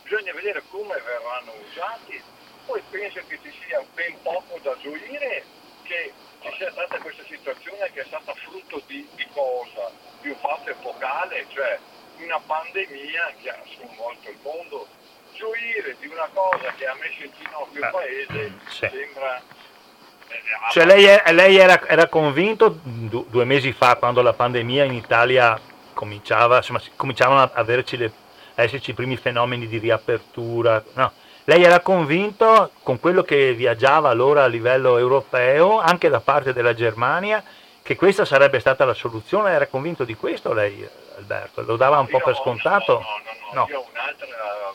Bisogna 0.02 0.32
vedere 0.32 0.62
come 0.68 1.00
verranno 1.00 1.52
usati. 1.70 2.20
Poi 2.66 2.82
penso 2.90 3.20
che 3.26 3.38
ci 3.42 3.52
sia 3.64 3.84
ben 3.94 4.20
poco 4.22 4.58
da 4.62 4.76
gioire 4.80 5.44
che 5.84 6.12
ci 6.42 6.52
sia 6.56 6.70
stata 6.70 6.98
questa 6.98 7.22
situazione 7.28 7.90
che 7.92 8.02
è 8.02 8.04
stata 8.04 8.34
frutto 8.34 8.82
di, 8.86 9.06
di 9.14 9.26
cosa? 9.32 9.90
Di 10.20 10.28
un 10.28 10.36
fatto 10.36 10.70
epocale, 10.70 11.46
cioè 11.48 11.78
una 12.18 12.40
pandemia 12.44 13.34
che 13.40 13.50
ha 13.50 13.62
sconvolto 13.76 14.28
il 14.28 14.38
mondo. 14.42 14.86
Gioire 15.34 15.96
di 15.98 16.06
una 16.08 16.28
cosa 16.32 16.72
che 16.76 16.86
ha 16.86 16.94
messo 16.94 17.24
in 17.24 17.32
ginocchio 17.38 17.80
il 17.80 17.88
paese 17.90 18.52
sì. 18.68 18.86
sembra 18.86 19.42
cioè 20.70 20.84
lei, 20.86 21.04
è, 21.04 21.32
lei 21.32 21.56
era, 21.56 21.86
era, 21.86 22.08
convinto 22.08 22.78
due 22.82 23.44
mesi 23.44 23.72
fa, 23.72 23.96
quando 23.96 24.22
la 24.22 24.32
pandemia 24.32 24.84
in 24.84 24.94
Italia 24.94 25.58
cominciava, 25.92 26.56
insomma, 26.56 26.80
cominciavano 26.96 27.42
ad 27.42 27.50
averci 27.54 27.96
le, 27.96 28.12
esserci 28.54 28.90
i 28.90 28.94
primi 28.94 29.16
fenomeni 29.16 29.66
di 29.68 29.78
riapertura, 29.78 30.82
no, 30.94 31.12
lei 31.44 31.64
era 31.64 31.80
convinto 31.80 32.70
con 32.82 33.00
quello 33.00 33.22
che 33.22 33.52
viaggiava 33.54 34.08
allora 34.10 34.44
a 34.44 34.46
livello 34.46 34.96
europeo, 34.96 35.80
anche 35.80 36.08
da 36.08 36.20
parte 36.20 36.52
della 36.52 36.74
Germania, 36.74 37.42
che 37.82 37.96
questa 37.96 38.24
sarebbe 38.24 38.60
stata 38.60 38.84
la 38.84 38.94
soluzione? 38.94 39.50
Era 39.50 39.66
convinto 39.66 40.04
di 40.04 40.14
questo 40.14 40.52
lei, 40.52 40.88
Alberto? 41.16 41.62
Lo 41.62 41.76
dava 41.76 41.98
un 41.98 42.06
po' 42.06 42.20
per 42.20 42.36
scontato? 42.36 43.00
No, 43.00 43.00
no, 43.00 43.32
no, 43.52 43.60
no. 43.60 43.66
io 43.68 43.80
ho 43.80 43.86
un'altra, 43.90 44.26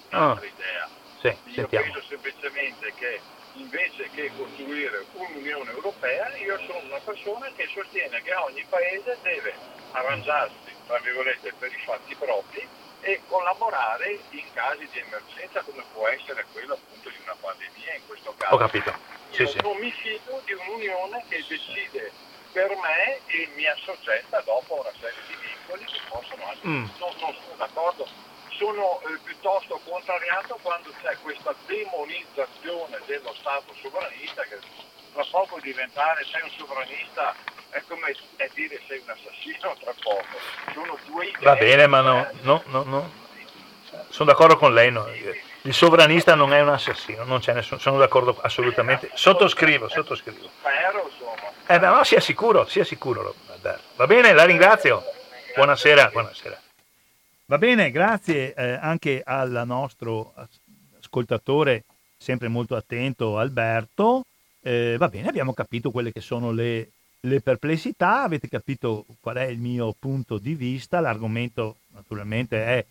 un'altra 0.10 0.45
ah. 0.45 0.49
idea. 0.49 0.89
Sì, 1.22 1.27
io 1.27 1.53
sentiamo. 1.53 1.85
penso 1.85 2.02
semplicemente 2.07 2.94
che 2.95 3.19
invece 3.53 4.10
che 4.14 4.30
costruire 4.38 5.06
un'Unione 5.14 5.72
Europea, 5.72 6.35
io 6.35 6.60
sono 6.68 6.80
una 6.85 6.99
persona 7.03 7.49
che 7.56 7.68
sostiene 7.73 8.22
che 8.22 8.34
ogni 8.35 8.65
paese 8.68 9.18
deve 9.23 9.53
arrangiarsi, 9.94 10.76
tra 10.85 10.99
virgolette, 10.99 11.53
per 11.57 11.72
i 11.72 11.81
fatti 11.85 12.14
propri 12.15 12.68
e 13.08 13.22
collaborare 13.30 14.20
in 14.32 14.44
casi 14.52 14.86
di 14.92 15.00
emergenza 15.00 15.62
come 15.62 15.82
può 15.94 16.10
essere 16.10 16.46
quello 16.52 16.74
appunto 16.74 17.08
di 17.08 17.16
una 17.24 17.38
pandemia 17.40 17.94
in 17.94 18.06
questo 18.06 18.34
caso. 18.36 18.56
Ho 18.56 18.58
capito. 18.58 18.94
Sì, 19.30 19.44
io 19.44 19.48
sì. 19.48 19.60
non 19.62 19.78
mi 19.78 19.92
fido 19.92 20.42
di 20.44 20.52
un'unione 20.52 21.24
che 21.30 21.42
decide 21.48 22.12
per 22.52 22.76
me 22.76 23.20
e 23.28 23.50
mi 23.56 23.66
assoggetta 23.66 24.42
dopo 24.42 24.82
una 24.82 24.92
serie 25.00 25.22
di 25.26 25.36
vincoli 25.40 25.86
che 25.86 26.00
possono 26.10 26.52
essere. 26.52 26.68
Mm. 26.68 26.86
Non, 27.00 27.14
non 27.22 27.34
sono 27.34 27.56
d'accordo 27.56 28.08
sono 28.58 29.00
eh, 29.02 29.20
piuttosto 29.24 29.80
contrariato 29.86 30.58
quando 30.62 30.92
c'è 31.02 31.16
questa 31.22 31.54
demonizzazione 31.66 33.00
dello 33.06 33.34
Stato 33.40 33.74
sovranista 33.82 34.42
che 34.44 34.60
tra 35.14 35.24
poco 35.32 35.60
diventare 35.62 36.26
sei 36.26 36.42
un 36.42 36.50
sovranista 36.58 37.36
è 37.69 37.81
come 37.88 38.15
è 38.35 38.49
dire 38.53 38.80
sei 38.88 39.02
un 39.03 39.10
assassino 39.10 39.76
tra 39.80 39.94
poco. 40.02 40.26
Sono 40.73 40.98
due 41.06 41.26
idee. 41.26 41.44
Va 41.44 41.56
bene, 41.56 41.88
ma 41.88 42.02
no, 42.02 42.27
no, 42.41 42.64
no, 42.68 42.84
no. 42.84 43.11
Sono 44.10 44.30
d'accordo 44.31 44.57
con 44.57 44.73
lei, 44.73 44.91
no. 44.91 45.06
il 45.61 45.73
sovranista 45.73 46.34
non 46.34 46.53
è 46.53 46.61
un 46.61 46.69
assassino, 46.69 47.23
non 47.23 47.39
c'è 47.39 47.53
nessuno, 47.53 47.80
sono 47.80 47.98
d'accordo 47.98 48.38
assolutamente. 48.41 49.10
Sottoscrivo, 49.14 49.89
sottoscrivo. 49.89 50.49
Eh, 51.68 51.77
no, 51.77 52.03
sia 52.03 52.19
sicuro, 52.19 52.65
sia 52.68 52.84
sicuro. 52.84 53.35
Va 53.95 54.07
bene, 54.07 54.34
la 54.34 54.45
ringrazio. 54.45 55.03
Buonasera, 55.56 56.10
buonasera. 56.11 56.61
Va 57.45 57.57
bene, 57.57 57.91
grazie 57.91 58.53
eh, 58.53 58.77
anche 58.81 59.22
al 59.23 59.64
nostro 59.65 60.34
ascoltatore, 60.99 61.84
sempre 62.18 62.48
molto 62.48 62.76
attento, 62.76 63.38
Alberto. 63.38 64.23
Eh, 64.61 64.95
va 64.98 65.07
bene, 65.07 65.30
abbiamo 65.30 65.53
capito 65.53 65.91
quelle 65.91 66.11
che 66.11 66.22
sono 66.22 66.52
le, 66.52 66.91
le, 67.22 67.41
perplessità, 67.41 68.23
avete 68.23 68.48
capito 68.48 69.06
qual 69.19 69.38
è 69.38 69.45
il 69.45 69.60
mio 69.60 69.95
punto 69.98 70.38
di 70.38 70.56
vista, 70.56 70.99
l'argomento 70.99 71.77
naturalmente 71.94 72.64
è 72.64 72.85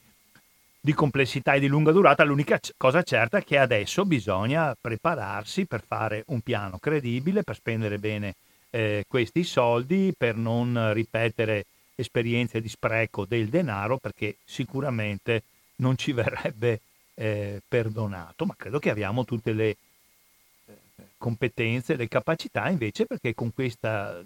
di 0.80 0.92
complessità 0.92 1.54
e 1.54 1.60
di 1.60 1.66
lunga 1.66 1.90
durata, 1.90 2.22
l'unica 2.22 2.60
cosa 2.76 3.02
certa 3.02 3.38
è 3.38 3.44
che 3.44 3.58
adesso 3.58 4.04
bisogna 4.04 4.76
prepararsi 4.80 5.66
per 5.66 5.82
fare 5.84 6.22
un 6.28 6.40
piano 6.42 6.78
credibile, 6.78 7.42
per 7.42 7.56
spendere 7.56 7.98
bene 7.98 8.34
eh, 8.70 9.04
questi 9.08 9.42
soldi, 9.42 10.14
per 10.16 10.36
non 10.36 10.92
ripetere 10.92 11.66
esperienze 11.96 12.60
di 12.60 12.68
spreco 12.68 13.24
del 13.24 13.48
denaro 13.48 13.96
perché 13.96 14.36
sicuramente 14.44 15.42
non 15.76 15.96
ci 15.96 16.12
verrebbe 16.14 16.80
eh, 17.14 17.60
perdonato, 17.66 18.44
ma 18.46 18.54
credo 18.56 18.78
che 18.78 18.90
abbiamo 18.90 19.24
tutte 19.24 19.52
le 19.52 19.76
competenze, 21.18 21.96
le 21.96 22.08
capacità 22.08 22.68
invece 22.68 23.06
perché 23.06 23.34
con 23.34 23.52
questa 23.52 24.22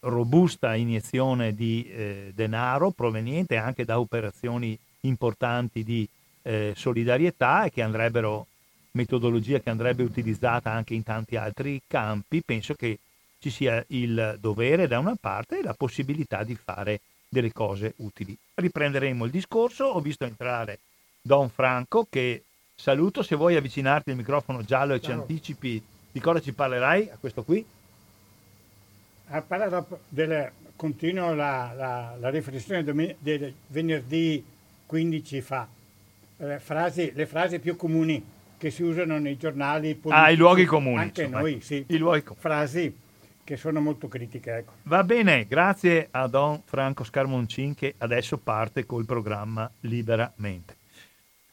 robusta 0.00 0.74
iniezione 0.74 1.54
di 1.54 1.88
eh, 1.90 2.32
denaro 2.34 2.90
proveniente 2.90 3.56
anche 3.56 3.84
da 3.84 3.98
operazioni 3.98 4.78
importanti 5.00 5.82
di 5.82 6.08
eh, 6.42 6.72
solidarietà 6.76 7.64
e 7.64 7.70
che 7.70 7.82
andrebbero 7.82 8.46
metodologia 8.92 9.60
che 9.60 9.70
andrebbe 9.70 10.02
utilizzata 10.02 10.72
anche 10.72 10.94
in 10.94 11.02
tanti 11.02 11.36
altri 11.36 11.80
campi, 11.86 12.42
penso 12.42 12.74
che 12.74 12.98
ci 13.38 13.50
sia 13.50 13.84
il 13.88 14.36
dovere 14.40 14.88
da 14.88 14.98
una 14.98 15.14
parte 15.14 15.58
e 15.58 15.62
la 15.62 15.74
possibilità 15.74 16.42
di 16.42 16.56
fare 16.56 17.00
delle 17.28 17.52
cose 17.52 17.94
utili. 17.98 18.36
Riprenderemo 18.54 19.24
il 19.24 19.30
discorso, 19.30 19.84
ho 19.84 20.00
visto 20.00 20.24
entrare 20.24 20.80
Don 21.20 21.48
Franco 21.48 22.06
che 22.08 22.42
saluto, 22.80 23.22
se 23.22 23.34
vuoi 23.34 23.56
avvicinarti 23.56 24.10
al 24.10 24.16
microfono 24.16 24.62
giallo 24.62 24.94
e 24.94 25.00
ci 25.00 25.10
anticipi 25.10 25.82
di 26.10 26.20
cosa 26.20 26.40
ci 26.40 26.52
parlerai 26.52 27.10
a 27.10 27.16
questo 27.18 27.42
qui. 27.42 27.64
Ha 29.30 29.42
parlato 29.42 30.00
del, 30.08 30.50
continuo 30.76 31.34
la, 31.34 31.72
la, 31.76 32.16
la 32.18 32.30
riflessione 32.30 32.84
del 32.84 33.54
venerdì 33.66 34.42
15 34.86 35.40
fa, 35.40 35.68
eh, 36.38 36.58
frasi, 36.60 37.12
le 37.14 37.26
frasi 37.26 37.58
più 37.58 37.76
comuni 37.76 38.24
che 38.56 38.70
si 38.70 38.82
usano 38.82 39.18
nei 39.18 39.36
giornali 39.36 39.94
politici. 39.94 40.24
Ah, 40.24 40.30
i 40.30 40.36
luoghi 40.36 40.64
comuni. 40.64 40.98
Anche 40.98 41.22
insomma. 41.22 41.40
noi, 41.40 41.60
sì. 41.60 41.84
I 41.88 41.98
luoghi 41.98 42.22
comuni. 42.22 42.40
Frasi 42.40 42.96
che 43.44 43.56
sono 43.56 43.80
molto 43.80 44.08
critiche. 44.08 44.56
Ecco. 44.56 44.72
Va 44.84 45.02
bene, 45.04 45.46
grazie 45.46 46.08
a 46.10 46.26
Don 46.28 46.62
Franco 46.64 47.04
Scarmoncin 47.04 47.74
che 47.74 47.94
adesso 47.98 48.38
parte 48.38 48.86
col 48.86 49.04
programma 49.04 49.70
Liberamente. 49.80 50.77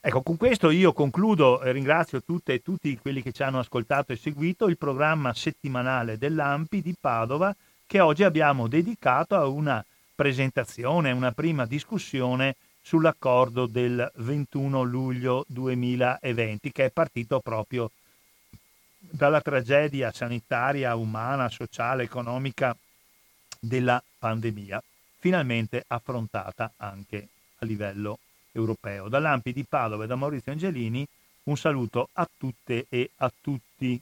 Ecco, 0.07 0.22
con 0.22 0.38
questo 0.38 0.69
io 0.69 0.94
concludo 0.94 1.64
e 1.64 1.72
ringrazio 1.72 2.22
tutte 2.22 2.53
e 2.53 2.61
tutti 2.61 2.95
quelli 2.95 3.23
che 3.23 3.32
ci 3.32 3.41
hanno 3.41 3.57
ascoltato 3.57 4.14
e 4.14 4.18
seguito 4.18 4.68
il 4.68 4.77
programma 4.77 5.34
settimanale 5.34 6.19
dell'AMPI 6.19 6.84
di 6.84 6.95
Padova 6.99 7.56
che 7.88 7.99
oggi 8.02 8.23
abbiamo 8.23 8.68
dedicato 8.68 9.36
a 9.36 9.48
una 9.48 9.84
presentazione, 10.14 11.10
una 11.11 11.32
prima 11.32 11.65
discussione 11.65 12.56
sull'accordo 12.84 13.65
del 13.65 14.11
21 14.18 14.84
luglio 14.84 15.44
2020 15.48 16.72
che 16.72 16.86
è 16.86 16.91
partito 16.91 17.40
proprio 17.40 17.90
dalla 18.99 19.41
tragedia 19.41 20.11
sanitaria, 20.11 20.94
umana, 20.94 21.49
sociale, 21.49 22.03
economica 22.03 22.77
della 23.60 23.99
pandemia, 24.19 24.84
finalmente 25.18 25.84
affrontata 25.88 26.73
anche 26.77 27.27
a 27.57 27.65
livello 27.65 28.19
europeo. 28.56 29.10
Dall'Ampi 29.10 29.53
di 29.53 29.64
Padova 29.64 30.06
e 30.06 30.07
da 30.07 30.15
Maurizio 30.15 30.52
Angelini 30.52 31.06
un 31.44 31.57
saluto 31.57 32.10
a 32.14 32.27
tutte 32.38 32.86
e 32.90 33.11
a 33.18 33.32
tutti. 33.41 34.02